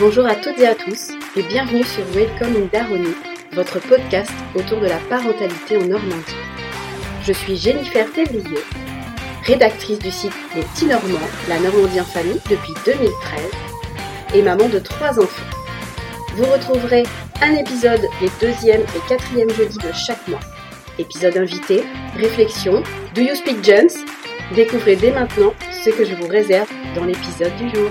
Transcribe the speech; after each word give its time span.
Bonjour 0.00 0.24
à 0.24 0.34
toutes 0.34 0.58
et 0.58 0.66
à 0.66 0.74
tous 0.74 1.10
et 1.36 1.42
bienvenue 1.42 1.84
sur 1.84 2.02
Welcome 2.14 2.56
in 2.56 3.52
votre 3.52 3.78
podcast 3.80 4.32
autour 4.54 4.80
de 4.80 4.86
la 4.86 4.96
parentalité 5.10 5.76
en 5.76 5.84
Normandie. 5.84 6.36
Je 7.22 7.34
suis 7.34 7.58
Jennifer 7.58 8.10
Thévrier, 8.10 8.60
rédactrice 9.44 9.98
du 9.98 10.10
site 10.10 10.32
Les 10.56 10.62
Petits 10.62 10.86
Normands, 10.86 11.28
la 11.50 11.60
Normandie 11.60 12.00
en 12.00 12.04
famille 12.04 12.40
depuis 12.48 12.72
2013 12.86 13.10
et 14.36 14.40
maman 14.40 14.70
de 14.70 14.78
trois 14.78 15.20
enfants. 15.20 15.58
Vous 16.34 16.46
retrouverez 16.46 17.02
un 17.42 17.52
épisode 17.52 18.06
les 18.22 18.30
deuxième 18.40 18.80
et 18.80 19.06
quatrième 19.06 19.50
jeudis 19.50 19.76
de 19.76 19.92
chaque 19.92 20.26
mois. 20.28 20.40
Épisode 20.98 21.36
invité, 21.36 21.84
réflexion, 22.16 22.82
Do 23.14 23.20
You 23.20 23.34
Speak 23.34 23.62
Jones 23.62 23.90
Découvrez 24.54 24.96
dès 24.96 25.12
maintenant 25.12 25.52
ce 25.84 25.90
que 25.90 26.06
je 26.06 26.14
vous 26.14 26.26
réserve 26.26 26.70
dans 26.96 27.04
l'épisode 27.04 27.54
du 27.56 27.68
jour. 27.68 27.90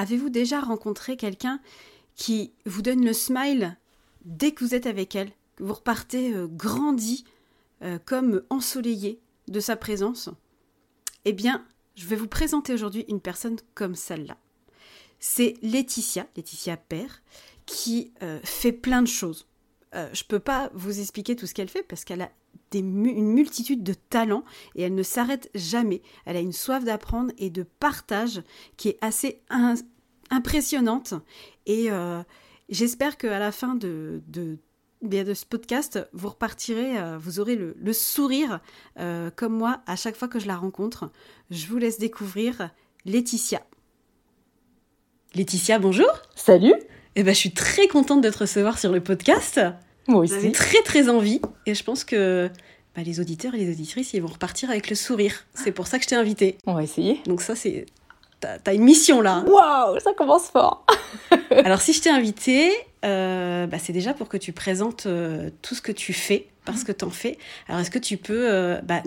Avez-vous 0.00 0.30
déjà 0.30 0.60
rencontré 0.60 1.18
quelqu'un 1.18 1.60
qui 2.16 2.54
vous 2.64 2.80
donne 2.80 3.04
le 3.04 3.12
smile 3.12 3.76
dès 4.24 4.52
que 4.52 4.64
vous 4.64 4.74
êtes 4.74 4.86
avec 4.86 5.14
elle 5.14 5.30
que 5.56 5.62
Vous 5.62 5.74
repartez 5.74 6.32
euh, 6.32 6.46
grandi, 6.46 7.26
euh, 7.82 7.98
comme 8.06 8.42
ensoleillé 8.48 9.20
de 9.48 9.60
sa 9.60 9.76
présence? 9.76 10.30
Eh 11.26 11.34
bien, 11.34 11.66
je 11.96 12.06
vais 12.06 12.16
vous 12.16 12.28
présenter 12.28 12.72
aujourd'hui 12.72 13.04
une 13.08 13.20
personne 13.20 13.56
comme 13.74 13.94
celle-là. 13.94 14.38
C'est 15.18 15.56
Laetitia, 15.60 16.26
Laetitia 16.34 16.78
Père, 16.78 17.20
qui 17.66 18.10
euh, 18.22 18.40
fait 18.42 18.72
plein 18.72 19.02
de 19.02 19.06
choses. 19.06 19.48
Je 19.92 19.98
ne 20.22 20.28
peux 20.28 20.38
pas 20.38 20.70
vous 20.74 21.00
expliquer 21.00 21.36
tout 21.36 21.46
ce 21.46 21.54
qu'elle 21.54 21.68
fait 21.68 21.82
parce 21.82 22.04
qu'elle 22.04 22.22
a 22.22 22.30
une 22.78 23.32
multitude 23.32 23.82
de 23.82 23.94
talents 23.94 24.44
et 24.74 24.82
elle 24.82 24.94
ne 24.94 25.02
s'arrête 25.02 25.50
jamais. 25.54 26.02
Elle 26.24 26.36
a 26.36 26.40
une 26.40 26.52
soif 26.52 26.84
d'apprendre 26.84 27.32
et 27.38 27.50
de 27.50 27.62
partage 27.62 28.42
qui 28.76 28.88
est 28.88 28.98
assez 29.00 29.42
impressionnante. 30.30 31.14
Et 31.66 31.90
euh, 31.90 32.22
j'espère 32.68 33.16
qu'à 33.16 33.38
la 33.38 33.52
fin 33.52 33.74
de, 33.74 34.22
de, 34.28 34.58
de, 35.02 35.34
ce 35.34 35.44
podcast, 35.44 35.98
vous 36.12 36.28
repartirez, 36.28 36.98
euh, 36.98 37.18
vous 37.18 37.40
aurez 37.40 37.56
le, 37.56 37.92
sourire 37.92 38.60
euh, 38.98 39.30
comme 39.34 39.56
moi 39.56 39.82
à 39.86 39.96
chaque 39.96 40.16
fois 40.16 40.28
que 40.28 40.38
je 40.38 40.46
la 40.46 40.56
rencontre. 40.56 41.10
Je 41.50 41.66
vous 41.66 41.78
laisse 41.78 41.98
découvrir 41.98 42.70
Laetitia. 43.04 43.62
Laetitia, 45.34 45.78
bonjour. 45.78 46.10
Salut. 46.34 46.74
Eh 47.16 47.22
ben, 47.22 47.34
je 47.34 47.38
suis 47.38 47.52
très 47.52 47.88
contente 47.88 48.20
de 48.20 48.30
te 48.30 48.38
recevoir 48.38 48.78
sur 48.78 48.92
le 48.92 49.00
podcast. 49.00 49.60
Moi 50.06 50.22
aussi. 50.22 50.52
très 50.52 50.82
très 50.82 51.08
envie 51.08 51.40
et 51.66 51.74
je 51.74 51.84
pense 51.84 52.04
que 52.04 52.50
bah, 52.96 53.02
les 53.04 53.20
auditeurs 53.20 53.54
et 53.54 53.58
les 53.58 53.70
auditrices 53.70 54.12
ils 54.14 54.22
vont 54.22 54.28
repartir 54.28 54.70
avec 54.70 54.90
le 54.90 54.96
sourire. 54.96 55.44
C'est 55.54 55.72
pour 55.72 55.86
ça 55.86 55.98
que 55.98 56.04
je 56.04 56.08
t'ai 56.08 56.16
invité. 56.16 56.56
On 56.66 56.74
va 56.74 56.82
essayer. 56.82 57.20
Donc 57.26 57.42
ça 57.42 57.54
c'est 57.54 57.86
t'as 58.40 58.74
une 58.74 58.82
mission 58.82 59.20
là. 59.20 59.44
Waouh, 59.46 60.00
ça 60.00 60.12
commence 60.14 60.48
fort. 60.48 60.86
Alors 61.64 61.80
si 61.80 61.92
je 61.92 62.00
t'ai 62.00 62.10
invité, 62.10 62.72
euh, 63.04 63.66
bah, 63.66 63.78
c'est 63.78 63.92
déjà 63.92 64.14
pour 64.14 64.28
que 64.28 64.36
tu 64.36 64.52
présentes 64.52 65.06
euh, 65.06 65.50
tout 65.62 65.74
ce 65.74 65.82
que 65.82 65.92
tu 65.92 66.12
fais 66.12 66.48
parce 66.64 66.84
que 66.84 66.92
t'en 66.92 67.10
fais. 67.10 67.38
Alors 67.68 67.80
est-ce 67.80 67.90
que 67.90 67.98
tu 67.98 68.16
peux 68.16 68.50
euh, 68.50 68.80
bah, 68.82 69.02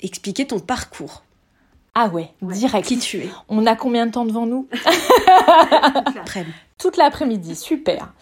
expliquer 0.00 0.46
ton 0.46 0.58
parcours? 0.58 1.24
Ah 1.94 2.08
ouais, 2.08 2.32
direct. 2.40 2.88
Qui 2.88 2.98
tu 2.98 3.18
es 3.18 3.28
On 3.48 3.66
a 3.66 3.76
combien 3.76 4.06
de 4.06 4.12
temps 4.12 4.24
devant 4.24 4.46
nous 4.46 4.66
Toute 6.78 6.96
l'après-midi, 6.96 7.54
super. 7.54 8.14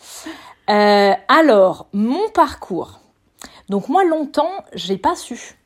Euh, 0.69 1.13
alors, 1.29 1.87
mon 1.93 2.29
parcours. 2.31 3.01
Donc 3.69 3.89
moi, 3.89 4.05
longtemps, 4.05 4.51
j'ai 4.75 4.99
pas 4.99 5.15
su 5.15 5.57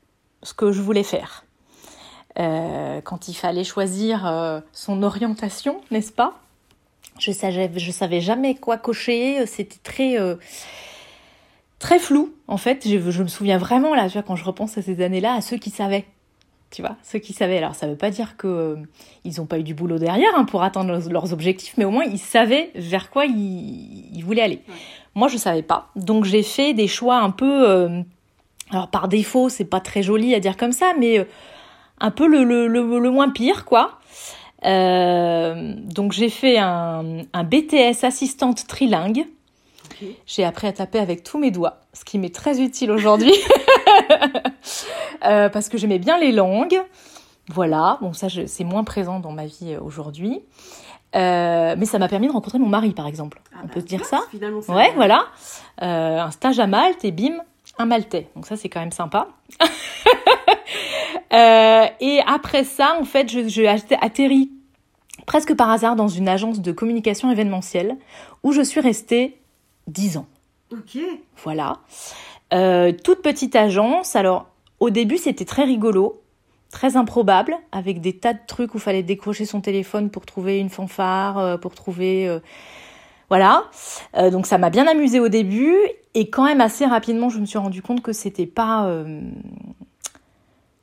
ce 0.42 0.52
que 0.52 0.70
je 0.70 0.82
voulais 0.82 1.02
faire. 1.02 1.44
Euh, 2.38 3.00
quand 3.00 3.28
il 3.28 3.34
fallait 3.34 3.64
choisir 3.64 4.26
euh, 4.26 4.60
son 4.72 5.02
orientation, 5.02 5.80
n'est-ce 5.90 6.12
pas? 6.12 6.34
Je 7.18 7.32
savais, 7.32 7.70
je 7.74 7.90
savais 7.90 8.20
jamais 8.20 8.54
quoi 8.54 8.76
cocher. 8.76 9.46
C'était 9.46 9.78
très 9.82 10.18
très 11.78 11.98
flou 11.98 12.34
en 12.48 12.58
fait. 12.58 12.86
Je, 12.86 13.10
je, 13.10 13.22
me 13.22 13.28
souviens 13.28 13.56
vraiment 13.56 13.94
là, 13.94 14.08
tu 14.08 14.14
vois, 14.14 14.22
quand 14.22 14.36
je 14.36 14.44
repense 14.44 14.76
à 14.76 14.82
ces 14.82 15.00
années-là, 15.00 15.34
à 15.34 15.40
ceux 15.40 15.56
qui 15.56 15.70
savaient 15.70 16.06
tu 16.74 16.82
vois, 16.82 16.96
ceux 17.04 17.20
qui 17.20 17.32
savaient. 17.32 17.58
Alors, 17.58 17.76
ça 17.76 17.86
ne 17.86 17.92
veut 17.92 17.96
pas 17.96 18.10
dire 18.10 18.36
qu'ils 18.36 18.50
euh, 18.50 18.76
n'ont 19.38 19.46
pas 19.46 19.60
eu 19.60 19.62
du 19.62 19.74
boulot 19.74 19.98
derrière 19.98 20.32
hein, 20.34 20.44
pour 20.44 20.64
atteindre 20.64 20.98
leurs, 21.08 21.32
objectifs, 21.32 21.74
mais 21.76 21.84
au 21.84 21.90
moins 21.90 22.04
ils 22.04 22.18
savaient 22.18 22.72
vers 22.74 23.10
quoi 23.10 23.26
ils, 23.26 24.22
voulaient 24.24 24.42
aller. 24.42 24.60
Moi, 25.14 25.28
je 25.28 25.34
ne 25.34 25.38
savais 25.38 25.62
pas. 25.62 25.90
Donc, 25.94 26.24
j'ai 26.24 26.42
fait 26.42 26.74
des 26.74 26.88
choix 26.88 27.18
un 27.18 27.30
peu. 27.30 27.70
Euh, 27.70 28.02
alors, 28.70 28.88
par 28.88 29.06
défaut, 29.06 29.48
c'est 29.48 29.64
pas 29.64 29.78
très 29.78 30.02
joli 30.02 30.34
à 30.34 30.40
dire 30.40 30.56
comme 30.56 30.72
ça, 30.72 30.92
mais 30.98 31.20
euh, 31.20 31.24
un 32.00 32.10
peu 32.10 32.26
le, 32.26 32.42
le, 32.42 32.66
le, 32.66 33.10
moins 33.10 33.30
pire, 33.30 33.64
quoi. 33.64 34.00
donc, 34.64 36.12
j'ai 36.12 36.28
fait 36.28 36.58
un, 36.58 37.22
un 37.32 37.44
BTS 37.44 38.02
assistante 38.02 38.66
trilingue. 38.66 39.26
J'ai 40.26 40.44
appris 40.44 40.66
à 40.66 40.72
taper 40.72 40.98
avec 40.98 41.22
tous 41.22 41.38
mes 41.38 41.50
doigts, 41.50 41.80
ce 41.92 42.04
qui 42.04 42.18
m'est 42.18 42.34
très 42.34 42.60
utile 42.60 42.90
aujourd'hui. 42.90 43.34
Euh, 45.24 45.48
parce 45.48 45.70
que 45.70 45.78
j'aimais 45.78 45.98
bien 45.98 46.18
les 46.18 46.32
langues. 46.32 46.78
Voilà, 47.48 47.96
bon 48.02 48.12
ça 48.12 48.26
c'est 48.46 48.64
moins 48.64 48.84
présent 48.84 49.20
dans 49.20 49.32
ma 49.32 49.46
vie 49.46 49.72
euh, 49.74 49.80
aujourd'hui. 49.80 50.42
Euh, 51.14 51.76
mais 51.78 51.86
ça 51.86 51.98
m'a 51.98 52.08
permis 52.08 52.26
de 52.26 52.32
rencontrer 52.32 52.58
mon 52.58 52.68
mari, 52.68 52.90
par 52.90 53.06
exemple. 53.06 53.40
Ah 53.52 53.60
On 53.62 53.66
bah, 53.66 53.70
peut 53.72 53.80
se 53.80 53.86
dire 53.86 54.04
ça 54.04 54.20
Ouais, 54.68 54.92
voilà. 54.96 55.26
un 55.78 56.30
stage 56.30 56.58
à 56.58 56.66
Malte 56.66 57.04
et 57.04 57.10
bim, 57.12 57.38
un 57.78 57.86
Maltais. 57.86 58.28
Donc 58.34 58.46
ça, 58.46 58.56
c'est 58.56 58.68
quand 58.68 58.80
même 58.80 58.92
sympa. 58.92 59.28
et 61.30 62.20
après 62.26 62.64
ça, 62.64 62.96
en 63.00 63.04
fait, 63.04 63.30
je, 63.30 63.48
je 63.48 63.64
atterri 64.00 64.50
presque 65.26 65.54
par 65.54 65.70
hasard 65.70 65.96
dans 65.96 66.08
une 66.08 66.28
agence 66.28 66.60
de 66.60 66.72
communication 66.72 67.30
événementielle 67.30 67.96
où 68.42 68.52
je 68.52 68.62
suis 68.62 68.80
restée 68.80 69.38
10 69.86 70.18
ans. 70.18 70.26
Ok. 70.72 70.98
Voilà. 71.42 71.78
Euh, 72.52 72.92
toute 72.92 73.22
petite 73.22 73.56
agence. 73.56 74.16
Alors, 74.16 74.46
au 74.80 74.90
début, 74.90 75.18
c'était 75.18 75.44
très 75.44 75.64
rigolo, 75.64 76.22
très 76.70 76.96
improbable, 76.96 77.56
avec 77.72 78.00
des 78.00 78.16
tas 78.16 78.32
de 78.32 78.40
trucs 78.46 78.74
où 78.74 78.78
il 78.78 78.82
fallait 78.82 79.02
décrocher 79.02 79.44
son 79.44 79.60
téléphone 79.60 80.10
pour 80.10 80.26
trouver 80.26 80.58
une 80.58 80.70
fanfare, 80.70 81.38
euh, 81.38 81.56
pour 81.56 81.74
trouver. 81.74 82.28
Euh, 82.28 82.40
voilà. 83.30 83.64
donc, 84.30 84.46
ça 84.46 84.58
m'a 84.58 84.70
bien 84.70 84.86
amusé 84.86 85.18
au 85.18 85.28
début. 85.28 85.76
Et 86.14 86.30
quand 86.30 86.44
même, 86.44 86.60
assez 86.60 86.84
rapidement, 86.84 87.30
je 87.30 87.40
me 87.40 87.46
suis 87.46 87.58
rendu 87.58 87.82
compte 87.82 88.02
que 88.02 88.12
c'était 88.12 88.46
pas. 88.46 88.88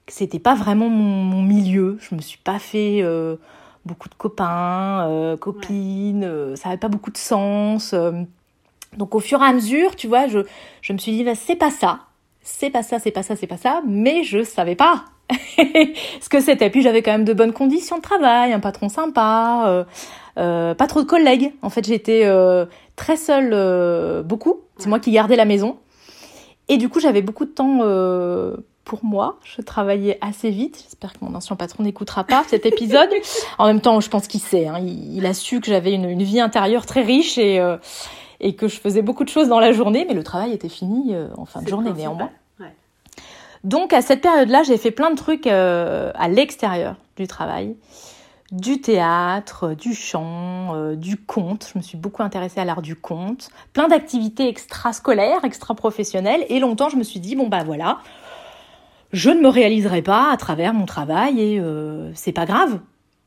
c'était 0.07 0.39
pas 0.39 0.55
vraiment 0.55 0.89
mon, 0.89 1.43
milieu. 1.43 1.97
Je 2.01 2.15
me 2.15 2.19
suis 2.19 2.39
pas 2.39 2.59
fait 2.59 3.05
beaucoup 3.85 4.09
de 4.09 4.15
copains, 4.15 5.37
copines. 5.39 6.55
ça 6.57 6.69
avait 6.69 6.77
pas 6.77 6.89
beaucoup 6.89 7.11
de 7.11 7.17
sens. 7.17 7.95
Donc 8.97 9.15
au 9.15 9.19
fur 9.19 9.41
et 9.41 9.45
à 9.45 9.53
mesure, 9.53 9.95
tu 9.95 10.07
vois, 10.07 10.27
je, 10.27 10.39
je 10.81 10.93
me 10.93 10.97
suis 10.97 11.13
dit, 11.13 11.23
bah, 11.23 11.35
c'est 11.35 11.55
pas 11.55 11.71
ça, 11.71 11.99
c'est 12.41 12.69
pas 12.69 12.83
ça, 12.83 12.99
c'est 12.99 13.11
pas 13.11 13.23
ça, 13.23 13.35
c'est 13.35 13.47
pas 13.47 13.57
ça, 13.57 13.81
mais 13.87 14.23
je 14.23 14.43
savais 14.43 14.75
pas 14.75 15.05
ce 15.57 16.29
que 16.29 16.39
c'était. 16.41 16.69
Puis 16.69 16.81
j'avais 16.81 17.01
quand 17.01 17.11
même 17.11 17.25
de 17.25 17.33
bonnes 17.33 17.53
conditions 17.53 17.97
de 17.97 18.01
travail, 18.01 18.53
un 18.53 18.59
patron 18.59 18.89
sympa, 18.89 19.63
euh, 19.67 19.83
euh, 20.37 20.73
pas 20.73 20.87
trop 20.87 21.01
de 21.01 21.07
collègues. 21.07 21.53
En 21.61 21.69
fait, 21.69 21.85
j'étais 21.85 22.25
euh, 22.25 22.65
très 22.95 23.17
seule, 23.17 23.51
euh, 23.53 24.23
beaucoup. 24.23 24.61
C'est 24.77 24.89
moi 24.89 24.99
qui 24.99 25.11
gardais 25.11 25.35
la 25.35 25.45
maison. 25.45 25.77
Et 26.67 26.77
du 26.77 26.89
coup, 26.89 26.99
j'avais 26.99 27.21
beaucoup 27.21 27.45
de 27.45 27.51
temps 27.51 27.79
euh, 27.81 28.55
pour 28.83 29.03
moi. 29.03 29.39
Je 29.43 29.61
travaillais 29.61 30.17
assez 30.21 30.49
vite. 30.49 30.83
J'espère 30.83 31.13
que 31.13 31.19
mon 31.21 31.35
ancien 31.35 31.55
patron 31.55 31.83
n'écoutera 31.83 32.23
pas 32.23 32.43
cet 32.47 32.65
épisode. 32.65 33.09
en 33.57 33.67
même 33.67 33.81
temps, 33.81 33.99
je 33.99 34.09
pense 34.09 34.27
qu'il 34.27 34.39
sait. 34.39 34.67
Hein. 34.67 34.79
Il, 34.79 35.17
il, 35.17 35.25
a 35.25 35.33
su 35.33 35.59
que 35.59 35.67
j'avais 35.67 35.93
une, 35.93 36.09
une, 36.09 36.23
vie 36.23 36.39
intérieure 36.39 36.85
très 36.85 37.03
riche 37.03 37.37
et 37.37 37.59
et 38.41 38.55
que 38.55 38.67
je 38.67 38.79
faisais 38.79 39.03
beaucoup 39.03 39.23
de 39.23 39.29
choses 39.29 39.47
dans 39.47 39.59
la 39.59 39.71
journée, 39.71 40.03
mais 40.05 40.15
le 40.15 40.23
travail 40.23 40.51
était 40.51 40.67
fini 40.67 41.13
euh, 41.13 41.27
en 41.37 41.45
fin 41.45 41.61
de 41.61 41.67
journée 41.67 41.93
néanmoins. 41.93 42.31
Donc 43.63 43.93
à 43.93 44.01
cette 44.01 44.21
période-là, 44.21 44.63
j'ai 44.63 44.77
fait 44.77 44.89
plein 44.89 45.11
de 45.11 45.15
trucs 45.15 45.45
euh, 45.45 46.11
à 46.15 46.27
l'extérieur 46.27 46.95
du 47.15 47.27
travail, 47.27 47.75
du 48.51 48.81
théâtre, 48.81 49.75
du 49.75 49.93
chant, 49.93 50.73
euh, 50.73 50.95
du 50.95 51.15
conte. 51.15 51.69
Je 51.71 51.77
me 51.77 51.83
suis 51.83 51.95
beaucoup 51.95 52.23
intéressée 52.23 52.59
à 52.59 52.65
l'art 52.65 52.81
du 52.81 52.95
conte, 52.95 53.49
plein 53.73 53.87
d'activités 53.87 54.47
extrascolaires, 54.47 55.45
extra-professionnelles. 55.45 56.43
Et 56.49 56.59
longtemps, 56.59 56.89
je 56.89 56.97
me 56.97 57.03
suis 57.03 57.19
dit 57.19 57.35
bon 57.35 57.49
bah 57.49 57.63
voilà, 57.63 57.99
je 59.13 59.29
ne 59.29 59.39
me 59.39 59.49
réaliserai 59.49 60.01
pas 60.01 60.31
à 60.31 60.37
travers 60.37 60.73
mon 60.73 60.87
travail 60.87 61.39
et 61.39 61.61
c'est 62.15 62.31
pas 62.31 62.47
grave 62.47 62.79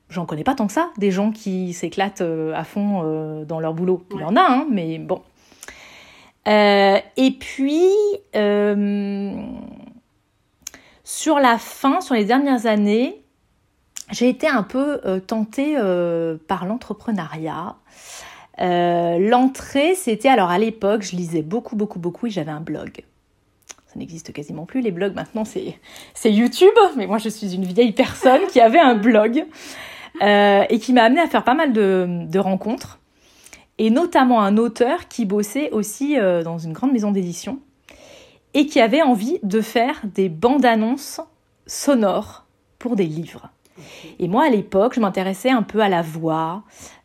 j'en 0.09 0.27
connais 0.27 0.45
pas 0.45 0.55
tant 0.55 0.67
que 0.67 0.73
ça, 0.73 0.91
des 0.99 1.11
gens 1.11 1.31
qui 1.31 1.73
s'éclatent 1.73 2.21
euh, 2.21 2.55
à 2.55 2.65
fond 2.65 3.03
euh, 3.05 3.45
dans 3.45 3.61
leur 3.61 3.75
boulot. 3.75 4.05
Il 4.12 4.21
y 4.21 4.25
en 4.25 4.37
a, 4.37 4.43
hein, 4.43 4.67
mais 4.71 4.99
bon. 4.99 5.23
Euh, 6.47 6.99
et 7.17 7.31
puis, 7.33 7.89
sur 11.05 11.39
la 11.39 11.59
fin, 11.59 12.01
sur 12.01 12.15
les 12.15 12.25
dernières 12.25 12.67
années, 12.67 13.23
j'ai 14.11 14.29
été 14.29 14.47
un 14.47 14.62
peu 14.62 15.01
tentée 15.27 15.77
par 16.47 16.67
l'entrepreneuriat. 16.67 17.77
L'entrée, 18.59 19.95
c'était 19.95 20.29
alors 20.29 20.51
à 20.51 20.59
l'époque, 20.59 21.03
je 21.03 21.17
lisais 21.17 21.43
beaucoup, 21.43 21.77
beaucoup, 21.77 21.99
beaucoup 21.99 22.27
et 22.27 22.31
j'avais 22.31 22.51
un 22.51 22.61
blog. 22.61 23.03
Ça 23.87 23.99
n'existe 23.99 24.33
quasiment 24.35 24.67
plus, 24.67 24.83
les 24.83 24.91
blogs 24.91 25.15
maintenant 25.15 25.45
c'est 25.45 26.31
YouTube, 26.31 26.75
mais 26.97 27.06
moi 27.06 27.17
je 27.17 27.31
suis 27.31 27.55
une 27.55 27.65
vieille 27.65 27.93
personne 27.93 28.47
qui 28.49 28.61
avait 28.61 28.81
un 28.81 28.97
blog. 28.97 29.47
Euh, 30.22 30.64
et 30.70 30.78
qui 30.78 30.93
m'a 30.93 31.02
amené 31.02 31.20
à 31.20 31.26
faire 31.26 31.43
pas 31.44 31.55
mal 31.55 31.72
de, 31.72 32.26
de 32.31 32.38
rencontres. 32.38 33.00
et 33.78 33.90
notamment 33.90 34.40
un 34.43 34.56
auteur 34.56 35.08
qui 35.08 35.25
bossait 35.25 35.70
aussi 35.72 36.16
euh, 36.19 36.43
dans 36.44 36.58
une 36.58 36.72
grande 36.72 36.93
maison 36.93 37.11
d'édition 37.11 37.58
et 38.55 38.66
qui 38.66 38.81
avait 38.81 39.02
envie 39.02 39.40
de 39.43 39.61
faire 39.61 40.00
des 40.05 40.28
bandes 40.28 40.64
annonces 40.64 41.20
sonores 41.66 42.44
pour 42.78 42.94
des 42.94 43.06
livres. 43.06 43.50
Et 44.20 44.28
moi, 44.28 44.44
à 44.46 44.50
l'époque, 44.50 44.94
je 44.94 45.00
m'intéressais 45.00 45.50
un 45.50 45.62
peu 45.64 45.81
à 45.81 45.88
la 45.88 46.02
voix. 46.02 46.62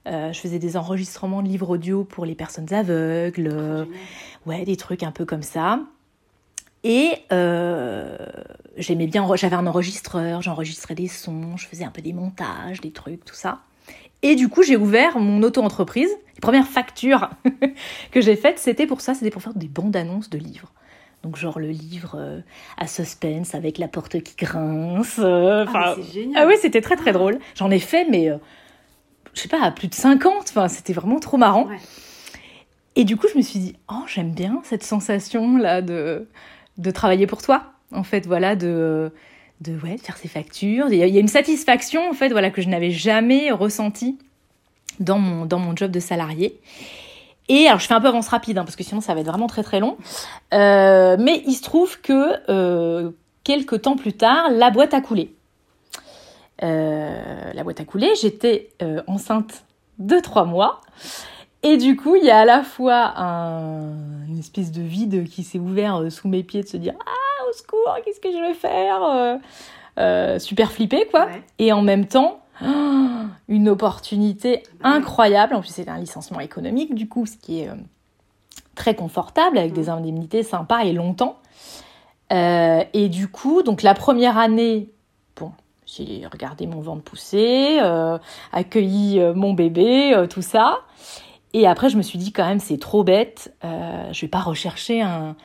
Euh, 0.07 0.31
je 0.31 0.39
faisais 0.39 0.59
des 0.59 0.77
enregistrements 0.77 1.41
de 1.41 1.47
livres 1.47 1.71
audio 1.71 2.03
pour 2.03 2.25
les 2.25 2.35
personnes 2.35 2.71
aveugles. 2.71 3.50
euh, 3.51 3.85
ouais, 4.45 4.63
des 4.65 4.77
trucs 4.77 5.01
un 5.01 5.12
peu 5.12 5.25
comme 5.25 5.41
ça. 5.41 5.79
Et 6.83 7.11
euh, 7.33 8.17
j'aimais 8.77 9.07
bien, 9.07 9.27
j'avais 9.35 9.55
un 9.55 9.67
enregistreur, 9.67 10.41
j'enregistrais 10.41 10.95
des 10.95 11.07
sons, 11.07 11.57
je 11.57 11.67
faisais 11.67 11.83
un 11.83 11.91
peu 11.91 12.01
des 12.01 12.13
montages, 12.13 12.79
des 12.81 12.91
trucs, 12.91 13.25
tout 13.25 13.35
ça. 13.35 13.59
Et 14.21 14.35
du 14.35 14.49
coup, 14.49 14.63
j'ai 14.63 14.77
ouvert 14.77 15.17
mon 15.19 15.41
auto-entreprise. 15.43 16.09
Les 16.35 16.41
premières 16.41 16.67
factures 16.67 17.29
que 18.11 18.21
j'ai 18.21 18.35
faites, 18.35 18.59
c'était 18.59 18.87
pour 18.87 19.01
ça, 19.01 19.13
c'était 19.13 19.29
pour 19.29 19.41
faire 19.41 19.53
des 19.53 19.67
bandes 19.67 19.95
annonces 19.95 20.29
de 20.29 20.37
livres. 20.37 20.71
Donc 21.23 21.35
genre 21.35 21.59
le 21.59 21.67
livre 21.69 22.15
euh, 22.17 22.39
à 22.77 22.87
suspense 22.87 23.53
avec 23.55 23.77
la 23.77 23.89
porte 23.89 24.21
qui 24.21 24.35
grince. 24.37 25.19
euh, 25.19 25.65
Ah, 25.73 25.95
c'est 25.97 26.13
génial. 26.13 26.43
ah 26.43 26.47
oui, 26.47 26.53
c'était 26.61 26.79
très 26.81 26.95
très 26.95 27.11
drôle. 27.11 27.39
J'en 27.55 27.69
ai 27.71 27.79
fait, 27.79 28.05
mais 28.09 28.29
euh, 28.29 28.37
je 29.33 29.41
sais 29.41 29.49
pas, 29.49 29.61
à 29.61 29.71
plus 29.71 29.89
de 29.89 29.95
50. 29.95 30.33
Enfin, 30.49 30.69
c'était 30.69 30.93
vraiment 30.93 31.19
trop 31.19 31.35
marrant. 31.35 31.65
Ouais. 31.67 31.77
Et 32.95 33.03
du 33.03 33.17
coup, 33.17 33.27
je 33.31 33.37
me 33.37 33.41
suis 33.43 33.59
dit, 33.59 33.75
oh, 33.91 34.03
j'aime 34.07 34.31
bien 34.31 34.61
cette 34.63 34.83
sensation 34.83 35.57
là 35.57 35.81
de, 35.81 36.27
de 36.79 36.91
travailler 36.91 37.27
pour 37.27 37.41
toi. 37.41 37.63
En 37.91 38.03
fait, 38.03 38.25
voilà, 38.25 38.55
de, 38.55 39.11
de, 39.61 39.77
faire 39.77 40.17
ses 40.17 40.27
factures. 40.27 40.87
Il 40.89 40.95
y, 40.95 41.03
a, 41.03 41.19
une 41.19 41.27
satisfaction, 41.27 42.09
en 42.09 42.13
fait, 42.13 42.29
voilà, 42.29 42.49
que 42.49 42.61
je 42.61 42.69
n'avais 42.69 42.91
jamais 42.91 43.51
ressentie 43.51 44.17
dans 44.99 45.19
mon, 45.19 45.75
job 45.75 45.91
de 45.91 45.99
salarié. 45.99 46.59
Et 47.47 47.67
alors, 47.67 47.79
je 47.79 47.87
fais 47.87 47.93
un 47.93 48.01
peu 48.01 48.07
avance 48.07 48.27
rapide, 48.29 48.57
hein, 48.57 48.63
parce 48.63 48.75
que 48.75 48.83
sinon, 48.83 49.01
ça 49.01 49.13
va 49.13 49.21
être 49.21 49.27
vraiment 49.27 49.47
très 49.47 49.63
très 49.63 49.79
long. 49.79 49.97
Euh, 50.53 51.17
mais 51.19 51.43
il 51.45 51.53
se 51.53 51.63
trouve 51.63 51.99
que 51.99 52.33
euh, 52.49 53.11
quelques 53.43 53.81
temps 53.81 53.95
plus 53.95 54.13
tard, 54.13 54.49
la 54.51 54.69
boîte 54.69 54.93
a 54.93 55.01
coulé. 55.01 55.33
Euh, 56.61 57.53
la 57.53 57.63
boîte 57.63 57.79
a 57.79 57.85
coulé, 57.85 58.13
j'étais 58.21 58.69
enceinte 59.07 59.63
de 59.97 60.19
trois 60.19 60.45
mois. 60.45 60.81
Et 61.63 61.77
du 61.77 61.95
coup, 61.95 62.15
il 62.15 62.23
y 62.23 62.29
a 62.29 62.39
à 62.39 62.45
la 62.45 62.63
fois 62.63 63.13
un, 63.17 63.91
une 64.27 64.39
espèce 64.39 64.71
de 64.71 64.81
vide 64.81 65.27
qui 65.27 65.44
s'est 65.44 65.59
ouvert 65.59 65.97
euh, 65.97 66.09
sous 66.09 66.27
mes 66.27 66.44
pieds 66.44 66.63
de 66.63 66.67
se 66.67 66.77
dire 66.77 66.94
Ah, 67.06 67.50
au 67.50 67.53
secours, 67.53 67.97
qu'est-ce 68.06 68.19
que 68.19 68.31
je 68.31 68.38
vais 68.38 68.53
faire 68.53 69.03
Euh, 69.03 69.35
euh, 70.00 70.39
Super 70.39 70.71
flippé, 70.71 71.07
quoi. 71.11 71.25
Ouais. 71.25 71.44
Et 71.57 71.73
en 71.73 71.81
même 71.81 72.06
temps, 72.06 72.39
une 73.50 73.69
opportunité 73.69 74.63
incroyable. 74.83 75.56
En 75.56 75.61
plus, 75.61 75.69
c'était 75.69 75.89
un 75.91 76.00
licenciement 76.00 76.39
économique, 76.39 76.95
du 76.95 77.09
coup, 77.09 77.25
ce 77.25 77.35
qui 77.35 77.62
est 77.62 77.69
très 78.75 78.95
confortable, 78.95 79.57
avec 79.57 79.73
des 79.73 79.89
indemnités 79.89 80.41
sympas 80.44 80.79
et 80.85 80.94
longtemps. 80.94 81.38
Euh, 82.31 82.83
et 82.94 83.09
du 83.09 83.27
coup, 83.27 83.63
donc 83.63 83.81
la 83.81 83.94
première 83.94 84.38
année, 84.38 84.89
bon, 85.35 85.51
j'ai 85.85 86.25
regardé 86.31 86.67
mon 86.67 86.79
ventre 86.79 87.01
pousser, 87.03 87.79
euh, 87.81 88.17
accueilli 88.53 89.19
mon 89.35 89.53
bébé, 89.53 90.13
euh, 90.13 90.27
tout 90.27 90.41
ça. 90.41 90.79
Et 91.54 91.66
après, 91.68 91.90
je 91.90 91.98
me 91.98 92.01
suis 92.04 92.19
dit 92.19 92.31
quand 92.31 92.46
même, 92.46 92.60
c'est 92.60 92.78
trop 92.80 93.04
bête. 93.04 93.54
Euh, 93.63 94.12
je 94.13 94.22
vais 94.22 94.28
pas 94.28 94.40
rechercher 94.40 95.01
un, 95.01 95.36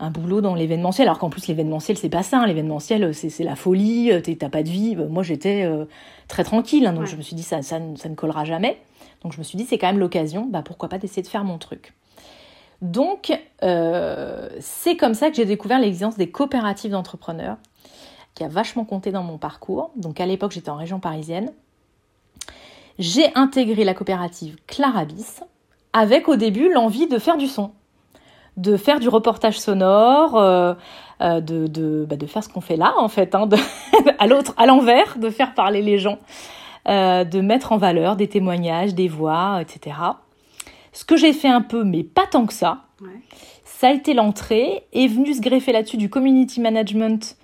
un 0.00 0.10
boulot 0.10 0.40
dans 0.42 0.54
l'événementiel. 0.54 1.08
Alors 1.08 1.18
qu'en 1.18 1.30
plus, 1.30 1.46
l'événementiel, 1.48 1.96
c'est 1.96 2.10
pas 2.10 2.22
ça. 2.22 2.40
hein. 2.40 2.46
L'événementiel, 2.46 3.14
c'est 3.14 3.30
c'est 3.30 3.44
la 3.44 3.56
folie. 3.56 4.12
euh, 4.12 4.20
T'as 4.20 4.50
pas 4.50 4.62
de 4.62 4.68
vie. 4.68 4.96
Euh, 4.98 5.08
Moi, 5.08 5.22
j'étais 5.22 5.62
euh, 5.64 5.86
très 6.28 6.44
tranquille. 6.44 6.86
hein, 6.86 6.92
donc, 6.92 7.02
Ouais. 7.04 7.10
je 7.10 7.16
me 7.16 7.22
suis 7.22 7.36
dit, 7.36 7.42
ça, 7.42 7.62
ça, 7.62 7.78
ne- 7.78 7.96
ça 7.96 8.08
ne 8.10 8.14
collera 8.14 8.44
jamais. 8.44 8.78
Donc, 9.22 9.32
je 9.32 9.38
me 9.38 9.44
suis 9.44 9.56
dit, 9.56 9.64
c'est 9.64 9.78
quand 9.78 9.86
même 9.86 9.98
l'occasion. 9.98 10.46
Bah, 10.50 10.62
pourquoi 10.62 10.88
pas 10.90 10.98
d'essayer 10.98 11.22
de 11.22 11.28
faire 11.28 11.44
mon 11.44 11.56
truc. 11.58 11.94
Donc, 12.82 13.32
euh, 13.62 14.50
c'est 14.60 14.96
comme 14.98 15.14
ça 15.14 15.30
que 15.30 15.36
j'ai 15.36 15.46
découvert 15.46 15.78
l'existence 15.78 16.18
des 16.18 16.28
coopératives 16.30 16.90
d'entrepreneurs, 16.90 17.56
qui 18.34 18.44
a 18.44 18.48
vachement 18.48 18.84
compté 18.84 19.10
dans 19.12 19.22
mon 19.22 19.38
parcours. 19.38 19.90
Donc, 19.96 20.20
à 20.20 20.26
l'époque, 20.26 20.52
j'étais 20.52 20.68
en 20.68 20.76
région 20.76 21.00
parisienne. 21.00 21.50
J'ai 22.98 23.30
intégré 23.34 23.84
la 23.84 23.94
coopérative 23.94 24.56
Clarabis 24.66 25.40
avec 25.92 26.28
au 26.28 26.36
début 26.36 26.72
l'envie 26.72 27.06
de 27.06 27.18
faire 27.18 27.36
du 27.36 27.46
son, 27.46 27.72
de 28.56 28.76
faire 28.76 29.00
du 29.00 29.08
reportage 29.08 29.58
sonore, 29.58 30.36
euh, 30.36 30.74
euh, 31.22 31.40
de, 31.40 31.66
de, 31.66 32.06
bah, 32.08 32.16
de 32.16 32.26
faire 32.26 32.42
ce 32.44 32.48
qu'on 32.48 32.60
fait 32.60 32.76
là 32.76 32.94
en 32.98 33.08
fait, 33.08 33.34
hein, 33.34 33.46
de- 33.46 33.56
à 34.18 34.26
l'autre, 34.26 34.54
à 34.56 34.66
l'envers, 34.66 35.18
de 35.18 35.30
faire 35.30 35.54
parler 35.54 35.82
les 35.82 35.98
gens, 35.98 36.18
euh, 36.88 37.24
de 37.24 37.40
mettre 37.40 37.72
en 37.72 37.76
valeur 37.78 38.16
des 38.16 38.28
témoignages, 38.28 38.94
des 38.94 39.08
voix, 39.08 39.60
etc. 39.60 39.96
Ce 40.92 41.04
que 41.04 41.16
j'ai 41.16 41.32
fait 41.34 41.48
un 41.48 41.62
peu, 41.62 41.84
mais 41.84 42.02
pas 42.02 42.26
tant 42.30 42.46
que 42.46 42.52
ça, 42.54 42.82
Ouais. 43.02 43.20
ça 43.64 43.88
a 43.88 43.92
été 43.92 44.14
l'entrée, 44.14 44.86
est 44.94 45.06
venu 45.06 45.34
se 45.34 45.42
greffer 45.42 45.72
là-dessus 45.72 45.98
du 45.98 46.08
community 46.08 46.60
management 46.62 47.36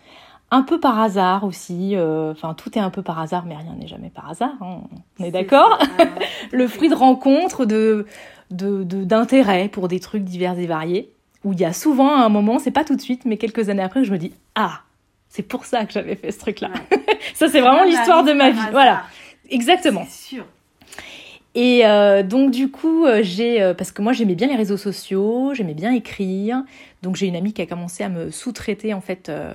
un 0.53 0.63
peu 0.63 0.79
par 0.79 1.01
hasard 1.01 1.43
aussi. 1.45 1.97
euh, 1.97 2.31
Enfin, 2.31 2.55
tout 2.55 2.77
est 2.79 2.81
un 2.81 2.91
peu 2.91 3.03
par 3.03 3.19
hasard, 3.19 3.45
mais 3.47 3.57
rien 3.57 3.75
n'est 3.79 3.89
jamais 3.89 4.11
par 4.11 4.31
hasard. 4.31 4.53
hein, 4.61 4.83
on 5.19 5.25
est 5.25 5.33
d'accord. 5.33 5.79
Le 6.53 6.69
fruit 6.69 6.89
de 6.89 6.95
rencontres, 6.95 7.65
de 7.65 8.07
de- 8.51 8.85
de- 8.85 9.03
d'intérêt 9.05 9.69
pour 9.69 9.89
des 9.89 9.99
trucs 9.99 10.23
divers 10.25 10.59
et 10.59 10.67
variés. 10.67 11.11
Où 11.45 11.53
il 11.55 11.61
y 11.61 11.65
a 11.65 11.73
souvent 11.73 12.15
un 12.15 12.29
moment, 12.29 12.59
c'est 12.61 12.71
pas 12.71 12.85
tout 12.85 12.95
de 12.95 13.01
suite, 13.01 13.25
mais 13.25 13.37
quelques 13.37 13.69
années 13.69 13.83
après, 13.83 14.05
je 14.05 14.13
me 14.13 14.19
dis 14.19 14.33
ah, 14.55 14.83
c'est 15.29 15.43
pour 15.43 15.65
ça 15.65 15.85
que 15.87 15.93
j'avais 15.93 16.15
fait 16.15 16.31
ce 16.31 16.39
truc-là. 16.39 16.69
Ouais. 16.69 17.03
ça, 17.35 17.49
c'est 17.49 17.61
vraiment 17.61 17.83
l'histoire 17.85 18.23
de 18.23 18.33
ma 18.33 18.51
vie. 18.51 18.59
hasard. 18.59 18.71
Voilà, 18.73 19.03
exactement. 19.51 20.05
C'est 20.09 20.29
sûr. 20.37 20.45
Et 21.55 21.85
euh, 21.87 22.23
donc 22.23 22.51
du 22.51 22.71
coup, 22.71 23.05
euh, 23.05 23.21
j'ai 23.23 23.75
parce 23.77 23.93
que 23.93 24.01
moi 24.01 24.13
j'aimais 24.13 24.35
bien 24.35 24.47
les 24.49 24.57
réseaux 24.57 24.77
sociaux, 24.79 25.53
j'aimais 25.55 25.75
bien 25.75 25.93
écrire, 25.93 26.63
donc 27.03 27.17
j'ai 27.17 27.27
une 27.27 27.37
amie 27.37 27.53
qui 27.53 27.61
a 27.61 27.67
commencé 27.67 28.03
à 28.05 28.09
me 28.09 28.31
sous-traiter 28.31 28.95
en 28.95 29.01
fait 29.03 29.29
euh, 29.29 29.53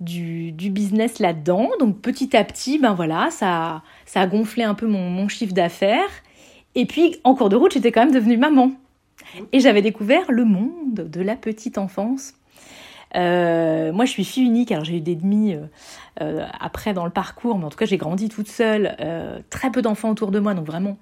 du, 0.00 0.52
business 0.52 1.18
là-dedans. 1.18 1.70
Donc 1.78 2.00
petit 2.00 2.36
à 2.36 2.44
petit, 2.44 2.78
ben 2.78 2.94
voilà, 2.94 3.30
ça 3.30 3.82
ça 4.06 4.22
a 4.22 4.26
gonflé 4.26 4.64
un 4.64 4.74
peu 4.74 4.86
mon, 4.86 5.28
chiffre 5.28 5.54
d'affaires. 5.54 6.10
Et 6.74 6.86
puis 6.86 7.16
en 7.24 7.34
cours 7.34 7.48
de 7.48 7.56
route, 7.56 7.72
j'étais 7.72 7.92
quand 7.92 8.04
même 8.04 8.14
devenue 8.14 8.36
maman 8.36 8.72
et 9.52 9.60
j'avais 9.60 9.82
découvert 9.82 10.30
le 10.30 10.44
monde 10.44 10.94
de 10.94 11.20
la 11.20 11.36
petite 11.36 11.78
enfance. 11.78 12.34
Euh, 13.16 13.92
moi, 13.92 14.04
je 14.04 14.12
suis 14.12 14.24
fille 14.24 14.44
unique, 14.44 14.70
alors 14.70 14.84
j'ai 14.84 14.98
eu 14.98 15.00
des 15.00 15.16
demi 15.16 15.54
euh, 15.54 15.66
euh, 16.20 16.46
après 16.60 16.94
dans 16.94 17.04
le 17.04 17.10
parcours, 17.10 17.58
mais 17.58 17.64
en 17.64 17.68
tout 17.68 17.76
cas, 17.76 17.86
j'ai 17.86 17.96
grandi 17.96 18.28
toute 18.28 18.48
seule, 18.48 18.96
très 19.50 19.70
peu 19.70 19.82
d'enfants 19.82 20.10
autour 20.10 20.30
de 20.30 20.38
moi, 20.38 20.54
donc 20.54 20.66
vraiment, 20.66 20.96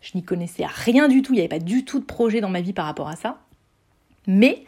je 0.00 0.12
n'y 0.14 0.24
connaissais 0.24 0.66
rien 0.66 1.08
du 1.08 1.22
tout, 1.22 1.32
il 1.32 1.36
n'y 1.36 1.40
avait 1.42 1.48
pas 1.48 1.58
du 1.58 1.84
tout 1.84 2.00
de 2.00 2.04
projet 2.04 2.40
dans 2.40 2.50
ma 2.50 2.60
vie 2.60 2.72
par 2.72 2.86
rapport 2.86 3.08
à 3.08 3.16
ça. 3.16 3.38
Mais 4.26 4.64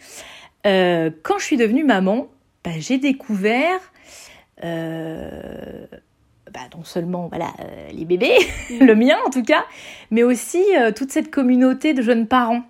quand 0.64 1.38
je 1.38 1.44
suis 1.44 1.56
devenue 1.56 1.84
maman, 1.84 2.28
bah, 2.64 2.72
j'ai 2.78 2.98
découvert 2.98 3.80
euh, 4.64 5.86
bah, 6.52 6.60
non 6.76 6.84
seulement 6.84 7.28
voilà, 7.28 7.52
euh, 7.60 7.88
les 7.92 8.04
bébés, 8.04 8.36
le 8.80 8.94
mien 8.94 9.16
en 9.26 9.30
tout 9.30 9.42
cas, 9.42 9.64
mais 10.10 10.22
aussi 10.22 10.62
euh, 10.76 10.92
toute 10.92 11.10
cette 11.10 11.30
communauté 11.30 11.94
de 11.94 12.02
jeunes 12.02 12.26
parents. 12.26 12.62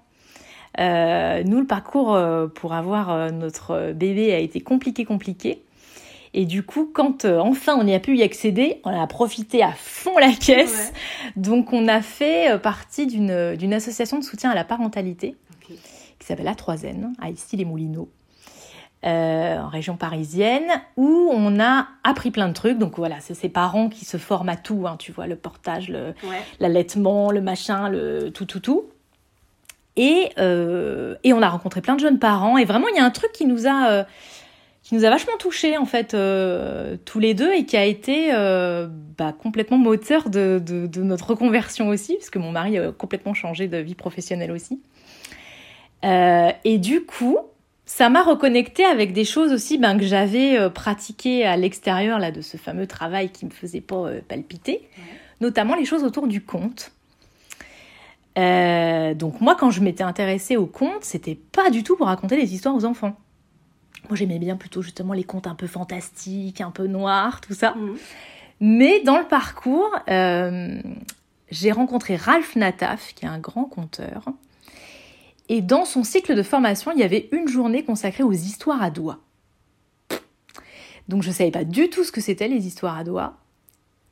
Nous, 0.79 1.61
le 1.61 1.67
parcours 1.67 2.19
pour 2.55 2.73
avoir 2.73 3.31
notre 3.33 3.93
bébé 3.93 4.33
a 4.33 4.39
été 4.39 4.61
compliqué, 4.61 5.05
compliqué. 5.05 5.63
Et 6.33 6.47
du 6.47 6.63
coup, 6.63 6.89
quand 6.91 7.27
enfin 7.27 7.77
on 7.79 7.87
y 7.87 7.93
a 7.93 8.01
pu 8.01 8.17
y 8.17 8.23
accéder, 8.23 8.81
on 8.85 8.99
a 8.99 9.07
profité 9.07 9.63
à 9.63 9.73
fond 9.73 10.17
la 10.17 10.33
caisse. 10.33 10.93
Donc, 11.37 11.75
on 11.75 11.87
a 11.87 12.01
fait 12.01 12.59
partie 12.63 13.07
d'une 13.07 13.75
association 13.75 14.19
de 14.19 14.25
soutien 14.25 14.49
à 14.51 14.55
la 14.55 14.65
parentalité 14.65 15.35
qui 16.21 16.27
s'appelle 16.27 16.47
La 16.47 16.55
Troisième, 16.55 17.13
à 17.21 17.31
Issy-les-Moulineaux, 17.31 18.09
euh, 19.05 19.59
en 19.59 19.69
région 19.69 19.97
parisienne, 19.97 20.69
où 20.97 21.31
on 21.33 21.59
a 21.59 21.89
appris 22.05 22.31
plein 22.31 22.49
de 22.49 22.53
trucs. 22.53 22.77
Donc 22.77 22.97
voilà, 22.99 23.17
c'est 23.21 23.33
ces 23.35 23.49
parents 23.49 23.89
qui 23.89 24.05
se 24.05 24.19
forment 24.19 24.51
à 24.51 24.57
tout, 24.57 24.85
hein, 24.87 24.97
tu 24.99 25.11
vois, 25.11 25.27
le 25.27 25.37
portage, 25.37 25.89
le, 25.89 26.09
Ouais. 26.29 26.43
l'allaitement, 26.59 27.31
le 27.31 27.41
machin, 27.41 27.89
le 27.89 28.31
tout, 28.31 28.45
tout, 28.45 28.61
tout. 28.61 28.85
Et, 29.97 30.31
euh, 30.39 31.15
et 31.25 31.33
on 31.33 31.41
a 31.41 31.49
rencontré 31.49 31.81
plein 31.81 31.95
de 31.95 32.01
jeunes 32.01 32.19
parents. 32.19 32.59
Et 32.59 32.65
vraiment, 32.67 32.89
il 32.89 32.97
y 32.97 33.01
a 33.01 33.05
un 33.05 33.11
truc 33.11 33.33
qui 33.33 33.47
nous 33.47 33.67
a, 33.67 33.89
euh, 33.91 34.05
qui 34.83 34.95
nous 34.95 35.05
a 35.05 35.11
vachement 35.11 35.37
touchés, 35.39 35.79
en 35.79 35.87
fait, 35.87 36.15
tous 37.07 37.19
les 37.21 37.33
deux, 37.35 37.53
et 37.55 37.65
qui 37.65 37.77
a 37.77 37.85
été 37.87 38.33
bah, 39.17 39.33
complètement 39.33 39.79
moteur 39.79 40.29
de, 40.31 40.61
de, 40.65 40.87
de 40.87 41.03
notre 41.03 41.29
reconversion 41.31 41.89
aussi, 41.89 42.17
parce 42.17 42.29
que 42.31 42.39
mon 42.39 42.51
mari 42.51 42.79
a 42.79 42.93
complètement 42.93 43.35
changé 43.35 43.67
de 43.69 43.79
vie 43.79 43.95
professionnelle 43.95 44.51
aussi. 44.53 44.81
Et 46.03 46.79
du 46.79 47.05
coup, 47.05 47.39
ça 48.01 48.09
m'a 48.09 48.23
reconnecté 48.23 48.83
avec 48.83 49.13
des 49.13 49.27
choses 49.27 49.53
aussi 49.53 49.77
ben, 49.77 49.99
que 49.99 50.07
j'avais 50.07 50.59
euh, 50.59 50.71
pratiquées 50.71 51.45
à 51.45 51.59
l'extérieur 51.59 52.19
là 52.19 52.31
de 52.31 52.41
ce 52.41 52.57
fameux 52.57 52.87
travail 52.87 53.29
qui 53.29 53.45
me 53.45 53.51
faisait 53.51 53.83
pas 53.83 54.07
euh, 54.07 54.23
palpiter, 54.27 54.89
Ouais. 54.97 55.05
notamment 55.43 55.75
les 55.75 55.85
choses 55.85 56.03
autour 56.03 56.27
du 56.27 56.43
conte. 56.43 56.93
Euh, 58.39 59.13
donc 59.13 59.43
moi, 59.43 59.55
quand 59.55 59.71
je 59.71 59.83
m'étais 59.83 60.03
intéressée 60.03 60.57
au 60.57 60.65
conte, 60.65 61.05
c'était 61.05 61.35
pas 61.35 61.69
du 61.69 61.83
tout 61.83 61.95
pour 61.95 62.07
raconter 62.07 62.41
des 62.41 62.55
histoires 62.55 62.75
aux 62.75 62.87
enfants. 62.87 63.15
Moi, 64.09 64.17
j'aimais 64.17 64.39
bien 64.39 64.57
plutôt 64.57 64.81
justement 64.81 65.13
les 65.13 65.25
contes 65.25 65.47
un 65.47 65.55
peu 65.55 65.67
fantastiques, 65.67 66.63
un 66.63 66.71
peu 66.71 66.87
noirs, 66.87 67.43
tout 67.43 67.53
ça. 67.53 67.75
Mhm. 67.75 67.97
Mais 68.61 69.01
dans 69.01 69.19
le 69.19 69.27
parcours, 69.27 69.95
j'ai 70.09 71.71
rencontré 71.71 72.17
Ralph 72.17 72.57
Nataf, 72.57 73.13
qui 73.15 73.27
est 73.27 73.29
un 73.29 73.39
grand 73.39 73.65
conteur. 73.65 74.25
Et 75.51 75.63
dans 75.63 75.85
son 75.85 76.05
cycle 76.05 76.37
de 76.37 76.45
formation, 76.45 76.93
il 76.93 77.01
y 77.01 77.03
avait 77.03 77.29
une 77.33 77.49
journée 77.49 77.83
consacrée 77.83 78.23
aux 78.23 78.31
histoires 78.31 78.81
à 78.81 78.89
doigts. 78.91 79.19
Donc 81.09 81.25
je 81.25 81.29
ne 81.29 81.35
savais 81.35 81.51
pas 81.51 81.65
du 81.65 81.91
tout 81.91 82.05
ce 82.05 82.13
que 82.13 82.21
c'était 82.21 82.47
les 82.47 82.69
histoires 82.69 82.97
à 82.97 83.03
doigts. 83.03 83.37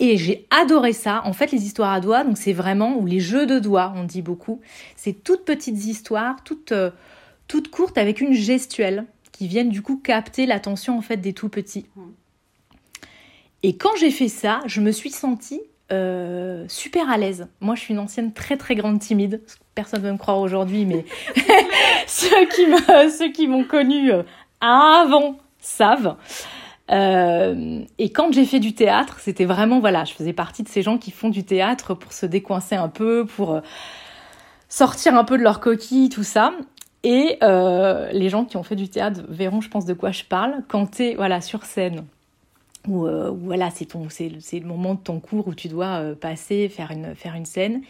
Et 0.00 0.16
j'ai 0.16 0.48
adoré 0.50 0.92
ça. 0.92 1.22
En 1.24 1.32
fait, 1.32 1.52
les 1.52 1.64
histoires 1.64 1.92
à 1.92 2.00
doigts, 2.00 2.24
donc 2.24 2.36
c'est 2.36 2.52
vraiment, 2.52 2.96
ou 2.98 3.06
les 3.06 3.20
jeux 3.20 3.46
de 3.46 3.60
doigts, 3.60 3.92
on 3.94 4.02
dit 4.02 4.20
beaucoup. 4.20 4.60
C'est 4.96 5.22
toutes 5.22 5.44
petites 5.44 5.84
histoires, 5.84 6.42
toutes, 6.42 6.72
euh, 6.72 6.90
toutes 7.46 7.70
courtes 7.70 7.98
avec 7.98 8.20
une 8.20 8.32
gestuelle 8.32 9.06
qui 9.30 9.46
viennent 9.46 9.70
du 9.70 9.80
coup 9.80 9.96
capter 9.96 10.44
l'attention 10.44 10.98
en 10.98 11.02
fait 11.02 11.18
des 11.18 11.34
tout 11.34 11.48
petits. 11.48 11.86
Et 13.62 13.76
quand 13.76 13.94
j'ai 14.00 14.10
fait 14.10 14.28
ça, 14.28 14.60
je 14.66 14.80
me 14.80 14.90
suis 14.90 15.10
sentie 15.10 15.60
euh, 15.90 16.66
super 16.68 17.08
à 17.08 17.16
l'aise. 17.16 17.48
Moi, 17.60 17.74
je 17.74 17.80
suis 17.80 17.94
une 17.94 18.00
ancienne 18.00 18.32
très 18.32 18.56
très 18.56 18.74
grande 18.74 18.98
timide. 18.98 19.42
Personne 19.74 20.02
ne 20.02 20.06
veut 20.06 20.12
me 20.12 20.18
croire 20.18 20.38
aujourd'hui, 20.38 20.84
mais 20.84 21.04
ceux 22.06 23.32
qui 23.32 23.46
m'ont 23.46 23.64
connue 23.64 24.12
euh, 24.12 24.22
avant 24.60 25.38
savent. 25.60 26.16
Euh, 26.90 27.82
et 27.98 28.10
quand 28.10 28.32
j'ai 28.32 28.44
fait 28.44 28.60
du 28.60 28.74
théâtre, 28.74 29.18
c'était 29.20 29.46
vraiment 29.46 29.80
voilà, 29.80 30.04
je 30.04 30.12
faisais 30.12 30.32
partie 30.32 30.62
de 30.62 30.68
ces 30.68 30.82
gens 30.82 30.98
qui 30.98 31.10
font 31.10 31.30
du 31.30 31.44
théâtre 31.44 31.94
pour 31.94 32.12
se 32.12 32.26
décoincer 32.26 32.76
un 32.76 32.88
peu, 32.88 33.24
pour 33.24 33.60
sortir 34.68 35.14
un 35.14 35.24
peu 35.24 35.38
de 35.38 35.42
leur 35.42 35.60
coquille, 35.60 36.10
tout 36.10 36.22
ça. 36.22 36.52
Et 37.02 37.38
les 37.40 38.28
gens 38.28 38.44
qui 38.44 38.56
ont 38.56 38.62
fait 38.62 38.76
du 38.76 38.88
théâtre 38.88 39.22
verront, 39.28 39.60
je 39.60 39.70
pense, 39.70 39.84
de 39.86 39.94
quoi 39.94 40.10
je 40.10 40.24
parle. 40.24 40.62
Quand 40.68 40.90
tu 40.90 41.04
es 41.04 41.14
voilà, 41.14 41.40
sur 41.40 41.64
scène, 41.64 42.04
ou 42.88 43.06
euh, 43.06 43.30
voilà, 43.30 43.70
c'est 43.70 43.92
le 43.94 44.66
moment 44.66 44.94
de 44.94 45.00
ton 45.00 45.20
cours 45.20 45.48
où 45.48 45.54
tu 45.54 45.68
dois 45.68 46.00
euh, 46.00 46.14
passer, 46.14 46.68
faire 46.68 46.90
une, 46.90 47.14
faire 47.14 47.34
une 47.34 47.44
scène. 47.44 47.82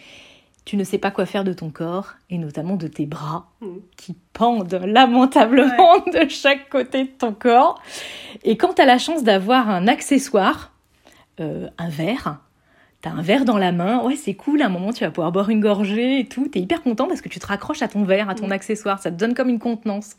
Tu 0.64 0.76
ne 0.76 0.84
sais 0.84 0.98
pas 0.98 1.10
quoi 1.10 1.24
faire 1.24 1.44
de 1.44 1.54
ton 1.54 1.70
corps 1.70 2.14
et 2.28 2.36
notamment 2.36 2.76
de 2.76 2.88
tes 2.88 3.06
bras 3.06 3.46
mm. 3.60 3.66
qui 3.96 4.16
pendent 4.32 4.80
lamentablement 4.84 5.98
de 6.12 6.28
chaque 6.28 6.68
côté 6.68 7.04
de 7.04 7.10
ton 7.10 7.32
corps. 7.32 7.80
Et 8.44 8.56
quand 8.56 8.74
tu 8.74 8.82
as 8.82 8.86
la 8.86 8.98
chance 8.98 9.22
d'avoir 9.22 9.70
un 9.70 9.88
accessoire, 9.88 10.72
euh, 11.40 11.68
un 11.78 11.88
verre, 11.88 12.40
T'as 13.00 13.10
un 13.10 13.22
verre 13.22 13.44
dans 13.44 13.58
la 13.58 13.70
main, 13.70 14.02
ouais 14.02 14.16
c'est 14.16 14.34
cool, 14.34 14.60
à 14.60 14.66
un 14.66 14.70
moment 14.70 14.92
tu 14.92 15.04
vas 15.04 15.12
pouvoir 15.12 15.30
boire 15.30 15.50
une 15.50 15.60
gorgée 15.60 16.18
et 16.18 16.24
tout, 16.26 16.48
t'es 16.48 16.58
hyper 16.58 16.82
content 16.82 17.06
parce 17.06 17.20
que 17.20 17.28
tu 17.28 17.38
te 17.38 17.46
raccroches 17.46 17.80
à 17.80 17.86
ton 17.86 18.02
verre, 18.02 18.28
à 18.28 18.34
ton 18.34 18.48
mm. 18.48 18.52
accessoire, 18.52 19.00
ça 19.00 19.12
te 19.12 19.16
donne 19.16 19.34
comme 19.34 19.48
une 19.48 19.60
contenance. 19.60 20.16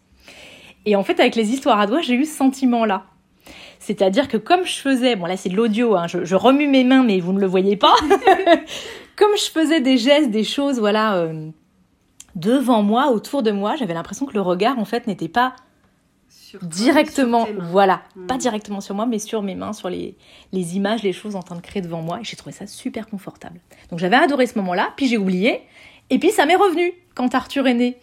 Et 0.86 0.95
en 0.95 1.03
fait 1.03 1.19
avec 1.19 1.36
les 1.36 1.51
histoires 1.51 1.81
à 1.81 1.88
doigts, 1.88 2.01
j'ai 2.01 2.15
eu 2.15 2.24
ce 2.24 2.38
sentiment-là. 2.38 3.03
C'est-à-dire 3.79 4.27
que 4.27 4.38
comme 4.38 4.65
je 4.65 4.77
faisais, 4.79 5.15
bon 5.15 5.25
là 5.25 5.38
c'est 5.38 5.50
de 5.50 5.55
l'audio, 5.55 5.95
hein, 5.95 6.05
je, 6.07 6.36
remue 6.36 6.67
mes 6.67 6.83
mains 6.83 7.03
mais 7.03 7.19
vous 7.19 7.33
ne 7.33 7.39
le 7.39 7.48
voyez 7.48 7.77
pas, 7.77 7.95
comme 9.15 9.36
je 9.38 9.50
faisais 9.50 9.81
des 9.81 9.98
gestes, 9.98 10.29
des 10.29 10.43
choses, 10.43 10.79
voilà, 10.79 11.15
euh, 11.15 11.50
devant 12.36 12.83
moi, 12.83 13.12
autour 13.12 13.41
de 13.41 13.51
moi, 13.51 13.75
j'avais 13.75 13.93
l'impression 13.93 14.25
que 14.25 14.33
le 14.33 14.41
regard 14.41 14.77
en 14.79 14.86
fait 14.86 15.07
n'était 15.07 15.29
pas 15.29 15.55
directement, 16.62 17.48
voilà, 17.69 18.01
pas 18.27 18.36
hmm. 18.36 18.39
directement 18.39 18.81
sur 18.81 18.95
moi, 18.95 19.05
mais 19.05 19.19
sur 19.19 19.41
mes 19.41 19.55
mains, 19.55 19.74
sur 19.74 19.89
les, 19.89 20.15
les 20.51 20.75
images, 20.75 21.03
les 21.03 21.13
choses 21.13 21.36
en 21.36 21.41
train 21.41 21.55
de 21.55 21.62
créer 21.62 21.81
devant 21.81 22.01
moi. 22.01 22.19
Et 22.19 22.24
j'ai 22.24 22.36
trouvé 22.36 22.53
ça 22.53 22.67
super 22.67 23.07
confortable. 23.07 23.59
Donc 23.89 24.00
j'avais 24.00 24.15
adoré 24.15 24.48
ce 24.48 24.57
moment-là, 24.59 24.89
puis 24.95 25.07
j'ai 25.07 25.17
oublié. 25.17 25.62
Et 26.09 26.19
puis 26.19 26.31
ça 26.31 26.45
m'est 26.45 26.55
revenu 26.55 26.93
quand 27.15 27.36
Arthur 27.36 27.67
est 27.67 27.74
né. 27.74 27.98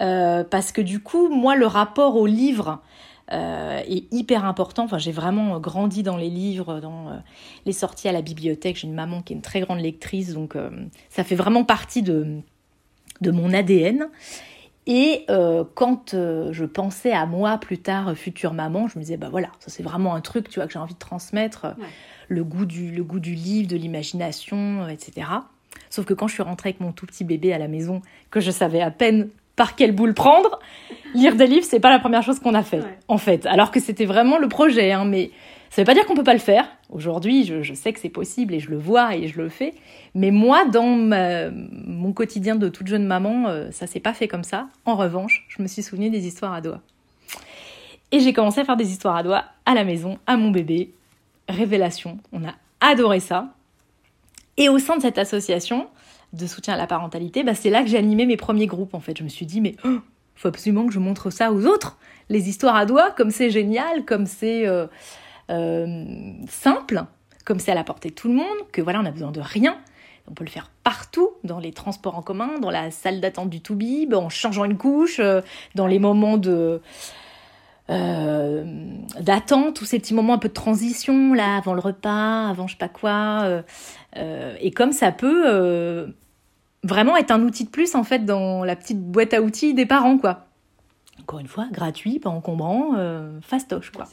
Euh, 0.00 0.44
parce 0.44 0.72
que 0.72 0.80
du 0.80 1.00
coup, 1.00 1.28
moi, 1.28 1.56
le 1.56 1.66
rapport 1.66 2.16
au 2.16 2.26
livre, 2.26 2.80
est 3.30 4.12
hyper 4.12 4.44
important. 4.44 4.84
Enfin, 4.84 4.98
j'ai 4.98 5.12
vraiment 5.12 5.58
grandi 5.60 6.02
dans 6.02 6.16
les 6.16 6.30
livres, 6.30 6.80
dans 6.80 7.08
euh, 7.08 7.16
les 7.66 7.72
sorties 7.72 8.08
à 8.08 8.12
la 8.12 8.22
bibliothèque. 8.22 8.76
J'ai 8.76 8.88
une 8.88 8.94
maman 8.94 9.22
qui 9.22 9.32
est 9.32 9.36
une 9.36 9.42
très 9.42 9.60
grande 9.60 9.80
lectrice, 9.80 10.32
donc 10.32 10.56
euh, 10.56 10.70
ça 11.08 11.24
fait 11.24 11.34
vraiment 11.34 11.64
partie 11.64 12.02
de, 12.02 12.40
de 13.20 13.30
mon 13.30 13.52
ADN. 13.52 14.08
Et 14.86 15.26
quand 15.74 16.16
je 16.16 16.64
pensais 16.64 17.12
à 17.12 17.24
moi 17.24 17.58
plus 17.58 17.78
tard, 17.78 18.16
future 18.16 18.54
maman, 18.54 18.88
je 18.88 18.98
me 18.98 19.04
disais, 19.04 19.18
bah 19.18 19.28
voilà, 19.30 19.50
ça 19.60 19.70
c'est 19.70 19.84
vraiment 19.84 20.16
un 20.16 20.20
truc, 20.20 20.48
tu 20.48 20.58
vois, 20.58 20.66
que 20.66 20.72
j'ai 20.72 20.80
envie 20.80 20.94
de 20.94 20.98
transmettre, 20.98 21.76
le, 22.26 22.42
goût 22.42 22.64
du, 22.64 22.90
le 22.90 23.04
goût 23.04 23.20
du 23.20 23.34
livre, 23.34 23.68
de 23.68 23.76
l'imagination, 23.76 24.88
etc. 24.88 25.28
Sauf 25.90 26.06
que 26.06 26.14
quand 26.14 26.26
je 26.26 26.34
suis 26.34 26.42
rentrée 26.42 26.70
avec 26.70 26.80
mon 26.80 26.90
tout 26.90 27.06
petit 27.06 27.22
bébé 27.22 27.52
à 27.52 27.58
la 27.58 27.68
maison, 27.68 28.02
que 28.30 28.40
je 28.40 28.50
savais 28.50 28.80
à 28.80 28.90
peine 28.90 29.28
par 29.60 29.76
quelle 29.76 29.92
boule 29.92 30.14
prendre. 30.14 30.58
Lire 31.12 31.36
des 31.36 31.46
livres, 31.46 31.66
c'est 31.68 31.80
pas 31.80 31.90
la 31.90 31.98
première 31.98 32.22
chose 32.22 32.40
qu'on 32.40 32.54
a 32.54 32.62
fait, 32.62 32.80
en 33.08 33.18
fait. 33.18 33.44
Alors 33.44 33.70
que 33.70 33.78
c'était 33.78 34.06
vraiment 34.06 34.38
le 34.38 34.48
projet, 34.48 34.92
hein, 34.92 35.04
mais 35.04 35.32
ça 35.68 35.82
veut 35.82 35.84
pas 35.84 35.92
dire 35.92 36.06
qu'on 36.06 36.14
peut 36.14 36.24
pas 36.24 36.32
le 36.32 36.38
faire. 36.38 36.66
Aujourd'hui, 36.88 37.44
je, 37.44 37.74
sais 37.74 37.92
que 37.92 38.00
c'est 38.00 38.08
possible 38.08 38.54
et 38.54 38.58
je 38.58 38.70
le 38.70 38.78
vois 38.78 39.14
et 39.16 39.28
je 39.28 39.36
le 39.36 39.50
fais. 39.50 39.74
Mais 40.14 40.30
moi, 40.30 40.64
dans 40.64 40.86
mon 40.86 42.14
quotidien 42.14 42.56
de 42.56 42.70
toute 42.70 42.86
jeune 42.86 43.04
maman, 43.04 43.48
euh, 43.48 43.70
ça 43.70 43.86
s'est 43.86 44.00
pas 44.00 44.14
fait 44.14 44.28
comme 44.28 44.44
ça. 44.44 44.68
En 44.86 44.96
revanche, 44.96 45.44
je 45.50 45.60
me 45.60 45.68
suis 45.68 45.82
souvenu 45.82 46.08
des 46.08 46.26
histoires 46.26 46.54
à 46.54 46.62
doigts. 46.62 46.80
Et 48.12 48.20
j'ai 48.20 48.32
commencé 48.32 48.60
à 48.60 48.64
faire 48.64 48.78
des 48.78 48.90
histoires 48.90 49.16
à 49.16 49.22
doigts 49.22 49.44
à 49.66 49.74
la 49.74 49.84
maison, 49.84 50.16
à 50.26 50.38
mon 50.38 50.50
bébé. 50.50 50.94
Révélation, 51.50 52.16
on 52.32 52.44
a 52.44 52.54
adoré 52.80 53.20
ça. 53.20 53.48
Et 54.56 54.70
au 54.70 54.78
sein 54.78 54.96
de 54.96 55.02
cette 55.02 55.18
association, 55.18 55.86
de 56.32 56.46
soutien 56.46 56.74
à 56.74 56.76
la 56.76 56.86
parentalité, 56.86 57.42
bah, 57.42 57.54
c'est 57.54 57.70
là 57.70 57.82
que 57.82 57.88
j'ai 57.88 57.98
animé 57.98 58.26
mes 58.26 58.36
premiers 58.36 58.66
groupes 58.66 58.94
en 58.94 59.00
fait. 59.00 59.18
Je 59.18 59.24
me 59.24 59.28
suis 59.28 59.46
dit 59.46 59.60
mais 59.60 59.76
oh, 59.84 59.98
faut 60.36 60.48
absolument 60.48 60.86
que 60.86 60.92
je 60.92 60.98
montre 60.98 61.30
ça 61.30 61.52
aux 61.52 61.66
autres, 61.66 61.98
les 62.28 62.48
histoires 62.48 62.76
à 62.76 62.86
doigts, 62.86 63.10
comme 63.10 63.30
c'est 63.30 63.50
génial, 63.50 64.04
comme 64.04 64.26
c'est 64.26 64.66
euh, 64.66 64.86
euh, 65.50 66.04
simple, 66.48 67.04
comme 67.44 67.58
c'est 67.58 67.72
à 67.72 67.74
la 67.74 67.84
portée 67.84 68.10
de 68.10 68.14
tout 68.14 68.28
le 68.28 68.34
monde, 68.34 68.46
que 68.72 68.80
voilà 68.80 69.00
on 69.00 69.04
a 69.04 69.10
besoin 69.10 69.32
de 69.32 69.40
rien. 69.40 69.76
On 70.28 70.34
peut 70.34 70.44
le 70.44 70.50
faire 70.50 70.70
partout, 70.84 71.30
dans 71.44 71.58
les 71.58 71.72
transports 71.72 72.16
en 72.16 72.22
commun, 72.22 72.58
dans 72.60 72.70
la 72.70 72.90
salle 72.90 73.20
d'attente 73.20 73.50
du 73.50 73.60
Toubib, 73.60 74.14
en 74.14 74.28
changeant 74.28 74.64
une 74.64 74.76
couche, 74.76 75.18
euh, 75.18 75.40
dans 75.74 75.86
les 75.86 75.98
moments 75.98 76.36
de 76.38 76.80
d'attente, 77.90 79.74
tous 79.74 79.84
ces 79.84 79.98
petits 79.98 80.14
moments 80.14 80.34
un 80.34 80.38
peu 80.38 80.48
de 80.48 80.54
transition 80.54 81.34
là, 81.34 81.56
avant 81.56 81.74
le 81.74 81.80
repas, 81.80 82.48
avant 82.48 82.66
je 82.66 82.74
sais 82.74 82.78
pas 82.78 82.88
quoi. 82.88 83.62
et 84.14 84.70
comme 84.70 84.92
ça 84.92 85.10
peut 85.12 86.14
vraiment 86.82 87.16
être 87.16 87.30
un 87.30 87.42
outil 87.42 87.64
de 87.64 87.70
plus 87.70 87.94
en 87.94 88.04
fait 88.04 88.24
dans 88.24 88.64
la 88.64 88.76
petite 88.76 89.00
boîte 89.00 89.34
à 89.34 89.42
outils 89.42 89.74
des 89.74 89.86
parents 89.86 90.18
quoi. 90.18 90.46
Encore 91.20 91.40
une 91.40 91.48
fois, 91.48 91.68
gratuit, 91.70 92.18
pas 92.18 92.30
encombrant, 92.30 92.94
euh, 92.96 93.40
fastoche 93.42 93.90
quoi. 93.90 94.06